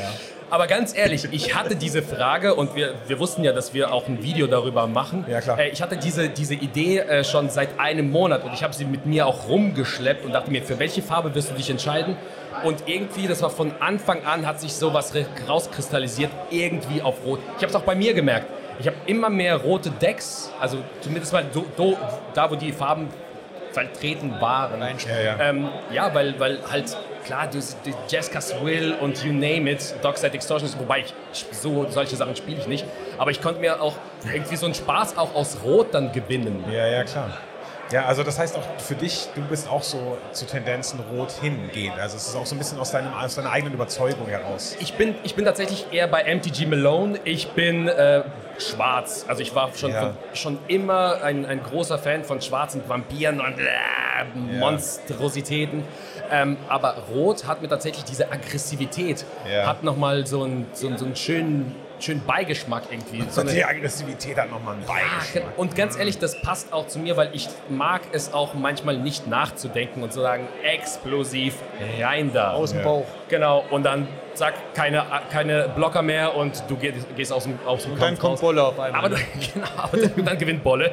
[0.51, 4.06] Aber ganz ehrlich, ich hatte diese Frage und wir, wir wussten ja, dass wir auch
[4.06, 5.24] ein Video darüber machen.
[5.27, 5.59] Ja, klar.
[5.59, 8.85] Äh, ich hatte diese, diese Idee äh, schon seit einem Monat und ich habe sie
[8.85, 12.16] mit mir auch rumgeschleppt und dachte mir, für welche Farbe wirst du dich entscheiden?
[12.64, 15.12] Und irgendwie, das war von Anfang an, hat sich sowas
[15.48, 17.40] rauskristallisiert, irgendwie auf Rot.
[17.56, 18.47] Ich habe es auch bei mir gemerkt.
[18.80, 21.97] Ich habe immer mehr rote Decks, also zumindest mal do, do,
[22.34, 23.09] da, wo die Farben
[23.72, 24.80] vertreten waren.
[24.80, 25.36] Ja, ja.
[25.40, 30.34] Ähm, ja, weil, weil halt, klar, du, du Jessica's Will und you name it, Dockside
[30.34, 31.14] Extortion, ist- wobei ich
[31.52, 32.84] so solche Sachen spiele ich nicht,
[33.18, 33.94] aber ich konnte mir auch
[34.32, 36.64] irgendwie so einen Spaß auch aus Rot dann gewinnen.
[36.70, 37.30] Ja, ja, klar.
[37.93, 41.98] Ja, also das heißt auch für dich, du bist auch so zu Tendenzen rot hingehend.
[41.98, 44.77] Also es ist auch so ein bisschen aus, deinem, aus deiner eigenen Überzeugung heraus.
[44.81, 47.20] Ich bin, ich bin tatsächlich eher bei MTG Malone.
[47.24, 48.23] Ich bin äh,
[48.59, 49.27] schwarz.
[49.28, 50.01] Also ich war schon, Ja.
[50.01, 55.85] von, schon immer ein, ein großer Fan von schwarzen Vampiren und äh, Monstrositäten.
[56.31, 59.66] Ähm, aber Rot hat mir tatsächlich diese Aggressivität, Ja.
[59.66, 63.24] hat nochmal so einen, so, so einen schönen, schönen Beigeschmack irgendwie.
[63.31, 65.57] So eine- Die Aggressivität hat nochmal einen Beigeschmack.
[65.59, 69.27] Und ganz ehrlich, das passt auch zu mir, weil ich mag es auch manchmal nicht
[69.29, 71.55] nachzudenken und zu sagen, explosiv,
[72.01, 72.53] rein da.
[72.53, 72.85] Aus dem Ja.
[72.85, 73.07] Bauch.
[73.29, 77.83] Genau, und dann zack, keine, keine Blocker mehr und du gehst, gehst aus dem, aus
[77.85, 78.41] dem Und dann Kampf kommt raus.
[78.41, 78.99] Bolle auf einmal.
[79.05, 79.16] Aber du,
[79.55, 80.91] genau, aber dann, dann gewinnt Bolle.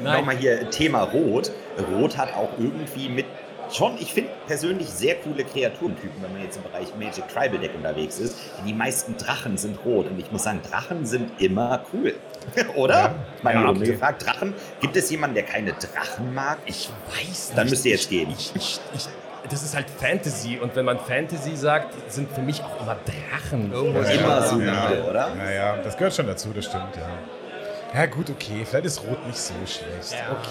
[0.00, 0.18] Nein.
[0.18, 1.50] Nochmal hier Thema Rot.
[1.92, 3.26] Rot hat auch irgendwie mit
[3.72, 7.72] schon, ich finde persönlich sehr coole Kreaturentypen, wenn man jetzt im Bereich Magic Tribal Deck
[7.74, 8.36] unterwegs ist.
[8.58, 12.14] Denn die meisten Drachen sind rot und ich muss sagen, Drachen sind immer cool.
[12.74, 12.94] Oder?
[12.94, 13.14] Ja.
[13.42, 13.92] Meine Ja, Runde okay.
[13.92, 14.26] gefragt.
[14.26, 16.58] Drachen, gibt es jemanden, der keine Drachen mag?
[16.66, 17.58] Ich weiß nicht.
[17.58, 18.30] Dann müsst ihr jetzt gehen.
[18.30, 19.08] Ich, ich, ich,
[19.50, 23.72] das ist halt Fantasy und wenn man Fantasy sagt, sind für mich auch immer Drachen.
[23.72, 25.34] Immer solide, oder?
[25.36, 27.08] Ja, ja, das gehört schon dazu, das stimmt, ja.
[27.94, 28.64] Ja, gut, okay.
[28.68, 30.14] Vielleicht ist Rot nicht so schlecht.
[30.30, 30.48] Okay,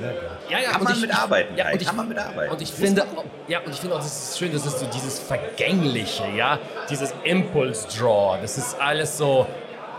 [0.00, 0.20] na gut.
[0.48, 2.52] Ja, ja, Kann und man ich- mitarbeiten, Ja, Kai, und ich, kann man mitarbeiten.
[2.52, 4.86] Und ich finde, auch- ja, und ich finde auch, das ist schön, das ist so
[4.86, 6.58] dieses Vergängliche, ja,
[6.88, 9.46] dieses Impulse Draw, das ist alles so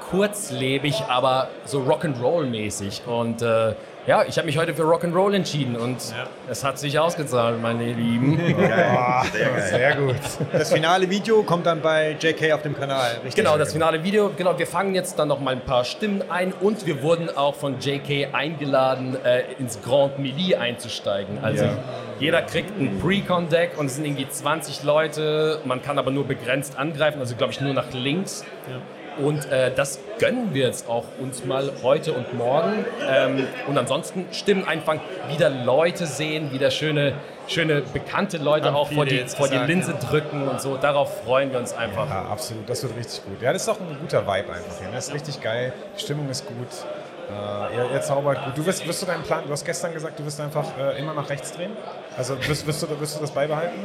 [0.10, 3.06] kurzlebig, aber so Rock'n'Roll-mäßig.
[3.06, 3.74] Und äh,
[4.08, 5.98] ja, ich habe mich heute für Rock'n'Roll entschieden und
[6.48, 8.40] es hat sich ausgezahlt, meine Lieben.
[8.98, 9.24] Ah,
[9.70, 10.16] sehr gut.
[10.52, 13.12] Das finale Video kommt dann bei JK auf dem Kanal.
[13.24, 13.36] Richtig?
[13.36, 14.32] Genau, das finale Video.
[14.36, 17.56] Genau, wir fangen jetzt dann noch mal ein paar Stimmen ein und wir wurden auch
[17.56, 21.40] von JK eingeladen, äh, ins Grand Melee einzusteigen.
[21.44, 21.72] Also Ja.
[22.20, 25.60] jeder kriegt ein Pre-Con-Deck und es sind irgendwie 20 Leute.
[25.66, 28.44] Man kann aber nur begrenzt angreifen, also glaube ich nur nach links.
[29.18, 32.86] Und äh, das gönnen wir jetzt auch uns mal heute und morgen.
[33.08, 37.14] Ähm, und ansonsten Stimmen einfangen, wieder Leute sehen, wieder schöne,
[37.48, 40.78] schöne bekannte Leute Haben auch vor die, vor die Linse drücken und so.
[40.78, 42.10] Darauf freuen wir uns einfach.
[42.10, 42.70] Ja, absolut.
[42.70, 43.42] Das wird richtig gut.
[43.42, 44.90] Ja, das ist auch ein guter Vibe einfach hier.
[44.94, 45.74] Das ist richtig geil.
[45.98, 46.56] Die Stimmung ist gut.
[47.30, 48.58] Äh, ihr, ihr zaubert gut.
[48.58, 51.14] Du wirst, wirst du deinen Plan, du hast gestern gesagt, du wirst einfach äh, immer
[51.14, 51.72] nach rechts drehen?
[52.18, 53.80] Also wirst, wirst, du, wirst du das beibehalten?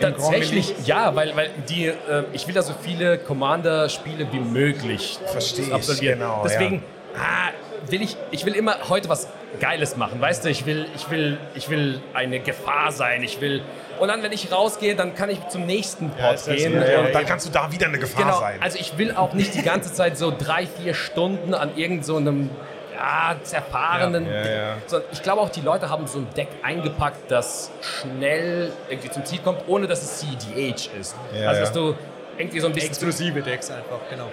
[0.00, 1.94] Tatsächlich ja, weil, weil die, äh,
[2.32, 6.18] ich will da so viele Commander-Spiele wie möglich Verstehe ich, absolvieren.
[6.18, 6.82] genau, Deswegen
[7.16, 7.50] ah,
[7.90, 9.28] will ich, ich will immer heute was
[9.60, 10.48] Geiles machen, weißt du?
[10.50, 13.22] Ich will, ich will, ich will eine Gefahr sein.
[13.22, 13.62] Ich will
[14.00, 16.72] und dann, wenn ich rausgehe, dann kann ich zum nächsten Pod das gehen.
[16.72, 18.58] Ja, und dann kannst du da wieder eine Gefahr genau, sein.
[18.60, 22.54] Also ich will auch nicht die ganze Zeit so drei, vier Stunden an irgendeinem so
[23.00, 24.26] ja, zerfahrenen.
[24.26, 24.76] Ja, ja, ja.
[24.86, 29.24] So, ich glaube auch, die Leute haben so ein Deck eingepackt, das schnell irgendwie zum
[29.24, 31.16] Ziel kommt, ohne dass es CDH ist.
[31.34, 31.60] Ja, also ja.
[31.60, 31.94] dass du
[32.36, 34.30] irgendwie so ein bisschen Exklusive Decks einfach, genau.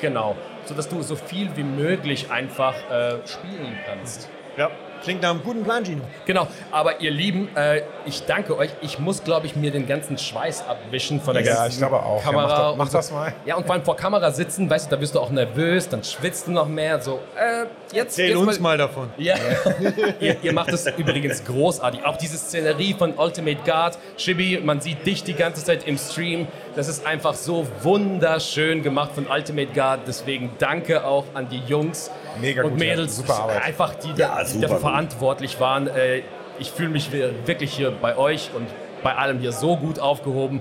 [0.00, 4.28] genau, so dass du so viel wie möglich einfach äh, spielen kannst.
[4.56, 4.70] Ja,
[5.02, 6.02] klingt nach einem guten Plan, Gino.
[6.26, 8.70] Genau, aber ihr Lieben, äh, ich danke euch.
[8.82, 11.96] Ich muss, glaube ich, mir den ganzen Schweiß abwischen von der Ja, ganzen ich glaube
[12.02, 12.18] auch.
[12.18, 12.46] Ja, Kamera.
[12.48, 12.98] mach doch- mach so.
[12.98, 13.32] das mal.
[13.46, 16.02] Ja, und vor allem vor Kamera sitzen, weißt du, da wirst du auch nervös, dann
[16.04, 17.00] schwitzt du noch mehr.
[17.00, 17.62] So, äh,
[17.94, 19.10] jetzt, Erzähl jetzt uns mal davon.
[19.18, 19.36] Ja,
[20.20, 22.04] ihr, ihr macht es übrigens großartig.
[22.04, 23.98] Auch diese Szenerie von Ultimate Guard.
[24.16, 26.46] Chibi, man sieht dich die ganze Zeit im Stream.
[26.76, 30.00] Das ist einfach so wunderschön gemacht von Ultimate Guard.
[30.06, 32.86] Deswegen danke auch an die Jungs Mega und gut, ja.
[32.90, 33.64] Mädels, Super Arbeit.
[33.64, 35.86] einfach die, Ja, die super dafür verantwortlich waren.
[35.88, 36.22] Äh,
[36.58, 38.66] Ich fühle mich wirklich hier bei euch und
[39.04, 40.60] bei allem hier so gut aufgehoben.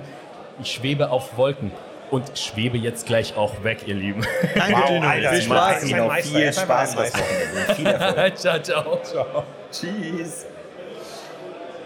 [0.62, 1.72] Ich schwebe auf Wolken.
[2.10, 4.26] Und schwebe jetzt gleich auch weg, ihr Lieben.
[4.56, 5.04] Danke, Wow.
[5.04, 5.84] Alter, Viel Spaß.
[5.90, 7.14] Ihnen noch viel Spaß das.
[7.14, 7.76] Wochenende.
[7.76, 8.38] Viel Erfolg.
[8.38, 9.44] ciao, ciao.
[9.72, 10.46] Tschüss.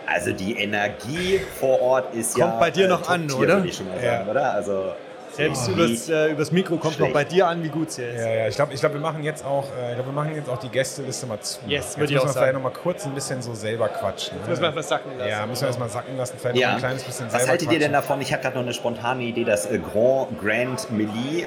[0.06, 2.46] Also die Energie vor Ort ist ja.
[2.48, 3.56] Kommt bei dir noch Top an, oder?
[3.56, 4.54] Würde ich schon mal sagen, oder?
[4.54, 4.94] Also
[5.34, 8.20] Selbst Oh, übers, äh, übers Mikro kommt noch bei dir an, wie gut sie ist.
[8.20, 10.36] Ja, ja, ich glaube, ich glaub, wir machen jetzt auch, äh, ich glaub, wir machen
[10.36, 11.60] jetzt auch die Gästeliste mal zu.
[11.68, 13.88] Yes, jetzt würde ich müssen auch wir vielleicht noch mal kurz ein bisschen so selber
[13.88, 14.38] quatschen.
[14.40, 15.30] Das müssen wir etwas sacken lassen.
[15.30, 16.74] Ja, müssen wir erstmal sacken lassen, vielleicht noch Ja.
[16.74, 17.94] ein kleines bisschen Was selber haltet ihr denn quatschen.
[18.10, 18.22] davon?
[18.22, 21.46] Ich habe gerade noch eine spontane Idee, das äh, Grand Grand Melee.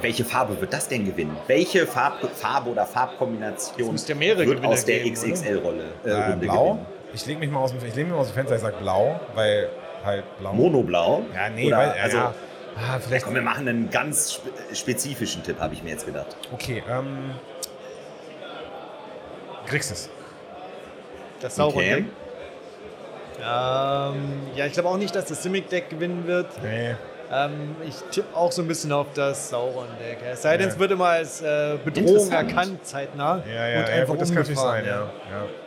[0.00, 1.36] Welche Farbe wird das denn gewinnen?
[1.48, 5.04] Welche Farb, Farbe oder Farbkombination müsste ja mehrere wird Gewinner aus der?
[5.04, 6.64] XXL-Rolle äh, Äh, blau?
[6.72, 6.86] gewinnen?
[7.14, 9.18] Ich lege mich mal aus dem, ich mich mal aus dem Fenster, ich sage blau,
[9.34, 9.68] weil
[10.04, 10.52] halt blau.
[10.52, 11.22] Monoblau?
[11.34, 12.34] Ja, nee, Oder, weil, ja, also, ja.
[12.80, 13.24] Ah, vielleicht.
[13.24, 16.36] Komm, wir machen einen ganz spe spezifischen Tipp, habe ich mir jetzt gedacht.
[16.52, 17.34] Okay, ähm.
[19.66, 20.08] Grixis.
[21.40, 22.04] Das Sauron-Deck.
[22.04, 22.06] Okay.
[23.40, 26.62] Ähm, ja, ich glaube auch nicht, dass das Simic-Deck gewinnen wird.
[26.62, 26.96] Nee.
[27.30, 30.18] Ähm, ich tippe auch so ein bisschen auf das Sauron-Deck.
[30.32, 30.72] Es sei denn, Ja.
[30.72, 33.42] es wird immer als äh, Bedrohung erkannt, zeitnah.
[33.46, 34.90] Ja, ja, und ja, einfach gut, das kann sein, ja.
[34.92, 35.08] ja.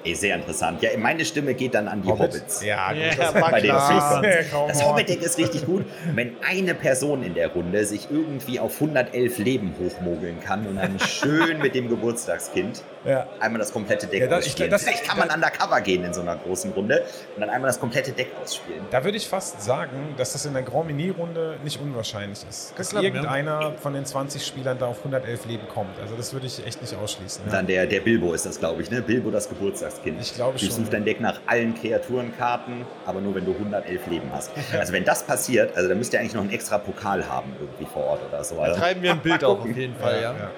[0.03, 0.81] Ey, sehr interessant.
[0.81, 2.31] Ja, meine Stimme geht dann an die Hobbit?
[2.33, 2.63] Hobbits.
[2.63, 3.01] Ja, gut.
[3.01, 4.21] Ja, das- Bei den klar.
[4.51, 4.83] Come Das.
[4.83, 5.85] Hobbit-Deck ist richtig gut.
[6.15, 10.99] Wenn eine Person in der Runde sich irgendwie auf 111 Leben hochmogeln kann und dann
[10.99, 13.27] schön mit dem Geburtstagskind Ja.
[13.39, 14.71] einmal das komplette Deck Ja, das- ich- ausspielen.
[14.71, 17.03] das- Vielleicht kann man undercover gehen in so einer großen Runde
[17.35, 18.81] und dann einmal das komplette Deck ausspielen.
[18.89, 22.73] Da würde ich fast sagen, dass das in der Grand Mini-Runde nicht unwahrscheinlich ist.
[22.78, 23.14] Dass klappen, ja.
[23.14, 25.99] irgendeiner von den 20 Spielern da auf 111 Leben kommt.
[26.02, 27.45] Also das würde ich echt nicht ausschließen.
[27.45, 27.52] Ja.
[27.52, 29.02] Dann der, der Bilbo ist das, glaube ich, ne?
[29.02, 30.22] Bilbo das Geburtstagskind.
[30.22, 30.91] Ich glaube schon, Durchsucht ja.
[30.91, 34.52] dein Deck nach allen Kreaturenkarten, aber nur wenn du 111 Leben hast.
[34.78, 37.86] Also wenn das passiert, also dann müsst ihr eigentlich noch einen extra Pokal haben irgendwie
[37.86, 38.56] vor Ort oder so.
[38.56, 40.32] Da Also, treiben wir ein Bild auf, auf jeden Fall, ja.
[40.32, 40.52] Ja.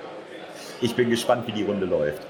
[0.82, 2.22] ich bin gespannt, wie die Runde läuft.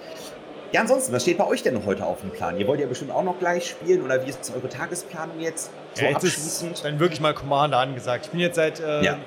[0.73, 2.57] Ja, ansonsten, was steht bei euch denn noch heute auf dem Plan?
[2.59, 5.69] Ihr wollt ja bestimmt auch noch gleich spielen oder wie ist eure Tagesplanung jetzt?
[5.93, 6.73] So Ja, jetzt abschließend?
[6.73, 8.25] ist dann wirklich mal Commander angesagt.
[8.25, 9.17] Ich bin jetzt seit äh, Ja.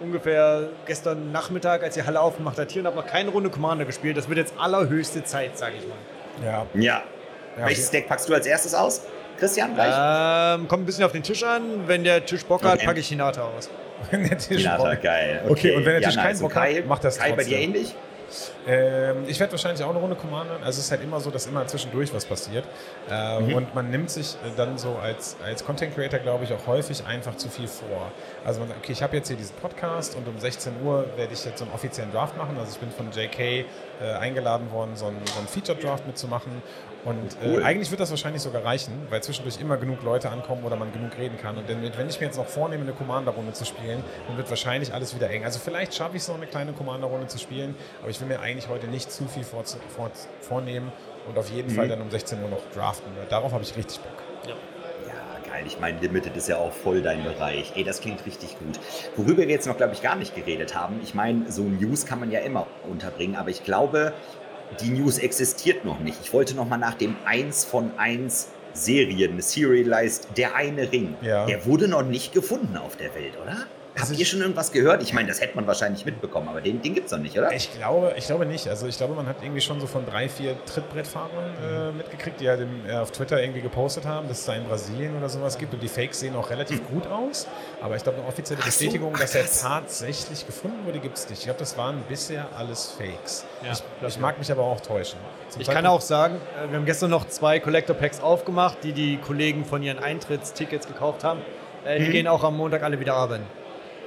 [0.00, 3.84] ungefähr gestern Nachmittag, als die Halle aufgemacht hat, hier und habe noch keine Runde Commander
[3.84, 4.16] gespielt.
[4.16, 6.46] Das wird jetzt allerhöchste Zeit, sage ich mal.
[6.46, 6.66] Ja.
[6.74, 7.02] Ja.
[7.58, 9.02] Ja, Welches Deck packst du als erstes aus?
[9.38, 9.92] Christian, gleich?
[9.94, 11.86] Ähm, kommt ein bisschen auf den Tisch an.
[11.86, 12.86] Wenn der Tisch Bock hat, Okay.
[12.86, 13.68] packe ich Hinata aus.
[14.12, 15.42] Der Tisch Hinata, braucht- geil.
[15.48, 16.40] Okay, und wenn der Ja, Tisch keinen nice.
[16.40, 17.60] Bock Und Kai, hat, macht das Kai, bei dir trotzdem.
[17.62, 17.94] ähnlich?
[18.66, 20.58] Ähm, ich werde wahrscheinlich auch eine Runde commandern.
[20.62, 22.64] Also es ist halt immer so, dass immer zwischendurch was passiert.
[23.10, 23.54] Äh, Mhm.
[23.54, 27.04] Und man nimmt sich äh, dann so als, als Content Creator, glaube ich, auch häufig
[27.06, 28.10] einfach zu viel vor.
[28.44, 31.32] Also man sagt, okay, ich habe jetzt hier diesen Podcast und um 16 Uhr werde
[31.32, 32.56] ich jetzt so einen offiziellen Draft machen.
[32.58, 33.64] Also ich bin von JK äh,
[34.18, 36.62] eingeladen worden, so einen, so einen Feature Draft mitzumachen.
[37.06, 37.60] Und Cool.
[37.60, 40.92] äh, eigentlich wird das wahrscheinlich sogar reichen, weil zwischendurch immer genug Leute ankommen oder man
[40.92, 41.56] genug reden kann.
[41.56, 45.14] Und wenn ich mir jetzt noch vornehme, eine Commander-Runde zu spielen, dann wird wahrscheinlich alles
[45.14, 45.44] wieder eng.
[45.44, 48.40] Also vielleicht schaffe ich es noch, eine kleine Commander-Runde zu spielen, aber ich will mir
[48.40, 50.10] eigentlich heute nicht zu viel vor, vor,
[50.40, 50.90] vornehmen
[51.28, 51.76] und auf jeden Mhm.
[51.76, 53.10] Fall dann um 16 Uhr noch draften.
[53.28, 54.12] Darauf habe ich richtig Bock.
[54.48, 54.54] Ja,
[55.52, 55.62] geil.
[55.64, 57.72] Ich meine, Limited ist ja auch voll dein Bereich.
[57.76, 58.80] Ey, das klingt richtig gut.
[59.14, 60.98] Worüber wir jetzt noch, glaube ich, gar nicht geredet haben.
[61.04, 64.12] Ich meine, so News kann man ja immer unterbringen, aber ich glaube,
[64.80, 66.18] die News existiert noch nicht.
[66.22, 71.14] Ich wollte noch mal nach dem 1 von 1 Serien, Serialized, der eine Ring.
[71.22, 71.46] Ja.
[71.46, 73.66] Der wurde noch nicht gefunden auf der Welt, oder?
[73.98, 75.02] Habt ihr schon irgendwas gehört?
[75.02, 77.52] Ich meine, das hätte man wahrscheinlich mitbekommen, aber den, den gibt es noch nicht, oder?
[77.52, 78.68] Ich glaube, ich glaube nicht.
[78.68, 81.30] Also ich glaube, man hat irgendwie schon so von drei, vier Trittbrettfahrern
[81.64, 84.64] äh, mitgekriegt, die halt im, äh, auf Twitter irgendwie gepostet haben, dass es da in
[84.64, 85.72] Brasilien oder sowas gibt.
[85.74, 87.46] Und die Fakes sehen auch relativ gut aus.
[87.80, 91.16] Aber ich glaube, eine offizielle Ach so, Bestätigung, ach, dass er tatsächlich gefunden wurde, gibt
[91.16, 91.38] es nicht.
[91.38, 93.44] Ich glaube, das waren bisher alles Fakes.
[93.64, 95.18] Ja, ich, ich mag mich aber auch täuschen.
[95.48, 98.78] Zum Ich kann Zeitpunkt- auch sagen, äh, wir haben gestern noch zwei Collector Packs aufgemacht,
[98.82, 101.40] die die Kollegen von ihren Eintrittstickets gekauft haben.
[101.84, 102.12] Äh, Die Mhm.
[102.12, 103.44] gehen auch am Montag alle wieder arbeiten.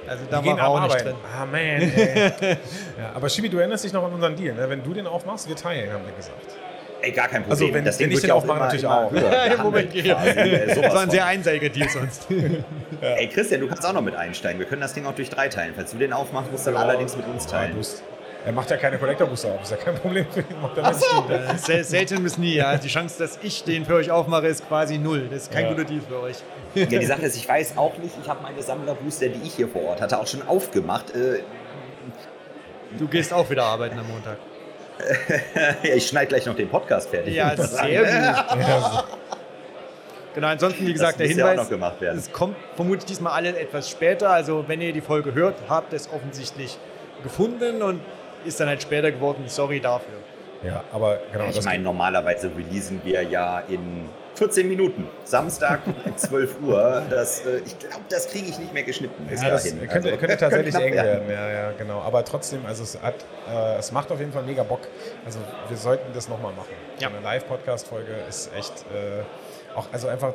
[0.06, 1.08] Also da gehen war auch am nicht Arbeiten.
[1.10, 1.16] drin.
[1.38, 2.58] Ah, man.
[2.98, 4.54] Ja, aber Shibi, du erinnerst dich noch an unseren Deal.
[4.54, 4.68] Ne?
[4.68, 6.36] Wenn du den aufmachst, wir teilen, haben wir gesagt.
[7.02, 7.52] Ey, gar kein Problem.
[7.62, 9.10] Also, wenn- das Ding wenn ich den ja auch aufmache, natürlich auch.
[9.14, 11.10] Ja, Moment, quasi, äh, das war ein von.
[11.10, 12.26] sehr einseitiger Deal sonst.
[13.00, 14.58] Ey, Christian, du kannst auch noch mit einsteigen.
[14.58, 15.72] Wir können das Ding auch durch drei teilen.
[15.74, 17.76] Falls du den aufmachst, musst du dann allerdings mit uns Ja, teilen.
[17.76, 18.02] bist-
[18.44, 19.62] er macht ja keine Collector Booster auf.
[19.62, 20.46] Ist ja kein Problem für ihn.
[20.62, 21.30] Macht nicht.
[21.30, 22.54] Äh, sel selten bis nie.
[22.54, 22.76] Ja.
[22.76, 25.28] Die Chance, dass ich den für euch aufmache, ist quasi null.
[25.30, 25.70] Das ist kein Ja.
[25.72, 26.36] guter Deal für euch.
[26.74, 29.68] Ja, die Sache ist, ich weiß auch nicht, ich habe meine Sammlerbooster, die ich hier
[29.68, 31.14] vor Ort hatte, auch schon aufgemacht.
[31.14, 31.40] Äh,
[32.98, 34.36] Du gehst auch wieder arbeiten am Montag.
[35.84, 37.34] ja, ich schneide gleich noch den Podcast fertig.
[37.34, 39.04] Ja, sehr gut.
[40.34, 42.18] Genau, ansonsten, wie gesagt, Das der muss ja Hinweis, noch gemacht werden.
[42.18, 44.30] es kommt vermutlich diesmal alle etwas später.
[44.30, 46.78] Also wenn ihr die Folge hört, habt ihr es offensichtlich
[47.22, 48.00] gefunden und
[48.44, 49.44] ist dann halt später geworden.
[49.46, 50.14] Sorry dafür.
[50.62, 51.46] Ja, aber genau.
[51.46, 55.08] Ich das meine, normalerweise releasen wir ja in 14 Minuten.
[55.24, 57.02] Samstag um 12 Uhr.
[57.08, 59.80] Das, äh, ich glaube, das kriege ich nicht mehr geschnitten bis Ja, das dahin.
[59.88, 61.30] könnte, Also, könnte tatsächlich eng werden.
[61.30, 62.00] Ja, ja, genau.
[62.00, 63.14] Aber trotzdem, also es, hat,
[63.50, 64.80] äh, es macht auf jeden Fall mega Bock.
[65.24, 65.38] Also
[65.68, 66.74] wir sollten das nochmal machen.
[66.98, 67.08] Ja.
[67.08, 69.22] Eine Live-Podcast-Folge ist echt äh,
[69.76, 70.34] auch, also einfach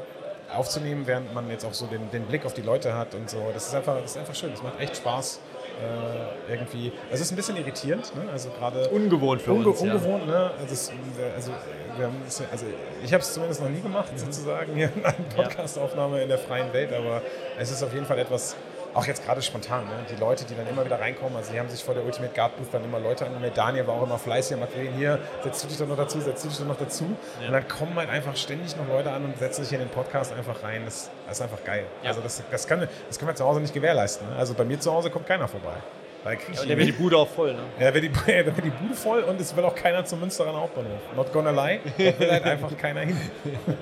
[0.56, 3.52] aufzunehmen, während man jetzt auch so den, den Blick auf die Leute hat und so.
[3.54, 4.54] Das ist einfach, das ist einfach schön.
[4.54, 5.40] Es macht echt Spaß.
[5.82, 6.92] Äh, irgendwie.
[7.12, 8.30] Es ist ein bisschen irritierend, ne?
[8.32, 9.82] Also gerade Ungewohnt für Unge uns.
[9.82, 9.94] Ja.
[9.94, 10.52] ungewohnt, ne?
[10.60, 10.92] Also, es,
[11.36, 11.52] also,
[11.98, 12.16] wir haben
[12.52, 12.66] also
[13.04, 16.72] ich habe es zumindest noch nie gemacht, sozusagen, hier in einer Podcast-Aufnahme in der freien
[16.72, 17.22] Welt, aber
[17.60, 18.56] es ist auf jeden Fall etwas,
[18.96, 20.06] auch jetzt gerade spontan, ne?
[20.10, 22.56] die Leute, die dann immer wieder reinkommen, also die haben sich vor der Ultimate Guard
[22.58, 23.58] Booth dann immer Leute angemeldet.
[23.58, 26.46] Daniel war auch immer fleißig, hat gesagt, hier, setzt du dich doch noch dazu, setzt
[26.46, 27.04] du dich doch noch dazu.
[27.46, 30.34] Und dann kommen halt einfach ständig noch Leute an und setzen sich in den Podcast
[30.34, 30.84] einfach rein.
[30.86, 31.86] Das, das ist einfach geil.
[32.04, 34.30] Also das, das, kann, das können wir zu Hause nicht gewährleisten.
[34.30, 34.36] Ne?
[34.38, 35.76] Also bei mir zu Hause kommt keiner vorbei.
[36.24, 36.92] Weil Ja, der wird die.
[36.94, 37.60] Bude auch voll, ne?
[37.80, 38.10] Ja, da wird die,
[38.44, 41.02] da wird die Bude voll und es will auch keiner zum Münsteraner Hauptbahnhof.
[41.16, 43.20] Not gonna lie, da will halt einfach keiner hin.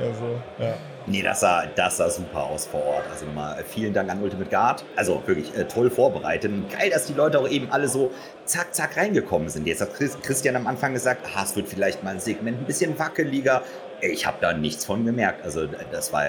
[0.00, 0.74] Also, ja.
[1.06, 3.04] Nee, das sah, das sah super aus vor Ort.
[3.10, 4.84] Also nochmal vielen Dank an Ultimate Guard.
[4.94, 6.52] Also wirklich äh, toll vorbereitet.
[6.52, 8.10] Und geil, dass die Leute auch eben alle so
[8.44, 9.66] zack, zack reingekommen sind.
[9.66, 12.66] Jetzt hat Chris, Christian am Anfang gesagt, ah, es wird vielleicht mal ein Segment ein
[12.66, 13.62] bisschen wackeliger.
[14.00, 15.44] Ich habe da nichts von gemerkt.
[15.44, 16.26] Also das war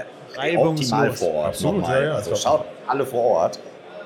[0.57, 1.47] optimal vor Ort.
[1.49, 2.01] Absolut, nochmal.
[2.01, 3.59] ja, ja, also schaut alle vor Ort.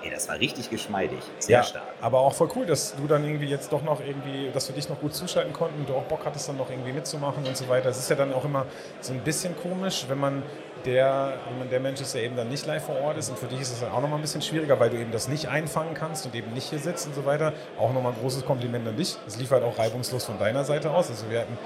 [0.03, 1.19] Ey, das war richtig geschmeidig.
[1.39, 1.85] Sehr ja, stark.
[2.01, 4.89] aber auch voll cool, dass du dann irgendwie jetzt doch noch irgendwie, dass wir dich
[4.89, 7.69] noch gut zuschalten konnten und du auch Bock hattest, dann noch irgendwie mitzumachen und so
[7.69, 7.89] weiter.
[7.89, 8.65] Es ist ja dann auch immer
[8.99, 10.43] so ein bisschen komisch, wenn man
[10.83, 13.39] der, wenn man der Mensch ist, der eben dann nicht live vor Ort ist und
[13.39, 15.47] für dich ist es dann auch nochmal ein bisschen schwieriger, weil du eben das nicht
[15.47, 17.53] einfangen kannst und eben nicht hier sitzt und so weiter.
[17.79, 19.15] Auch nochmal ein großes Kompliment an dich.
[19.25, 21.09] Es lief halt auch reibungslos von deiner Seite aus.
[21.09, 21.57] Also wir hatten,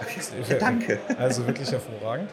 [0.59, 0.99] danke.
[1.18, 2.30] Also wirklich hervorragend.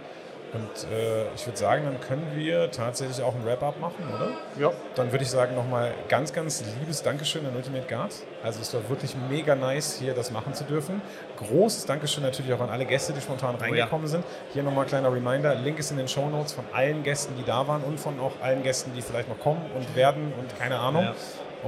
[0.54, 4.30] Und äh, ich würde sagen, dann können wir tatsächlich auch ein Wrap-up machen, oder?
[4.58, 4.72] Ja.
[4.94, 8.12] Dann würde ich sagen, nochmal ganz, ganz liebes Dankeschön an Ultimate Guard.
[8.42, 11.02] Also es war wirklich mega nice, hier das machen zu dürfen.
[11.38, 14.24] Großes Dankeschön natürlich auch an alle Gäste, die spontan reingekommen sind.
[14.52, 17.66] Hier nochmal kleiner Reminder, Link ist in den Show Notes von allen Gästen, die da
[17.66, 21.02] waren und von auch allen Gästen, die vielleicht noch kommen und werden und keine Ahnung.
[21.02, 21.14] Ja.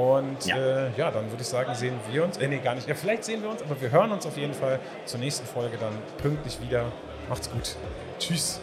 [0.01, 0.57] Und Ja.
[0.57, 3.25] Äh, ja, dann würde ich sagen, sehen wir uns, äh, nee, gar nicht, ja, vielleicht
[3.25, 6.61] sehen wir uns, aber wir hören uns auf jeden Fall zur nächsten Folge dann pünktlich
[6.61, 6.85] wieder.
[7.29, 7.75] Macht's gut.
[8.19, 8.61] Tschüss.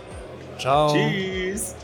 [0.57, 0.93] Ciao.
[0.93, 1.75] Tschüss.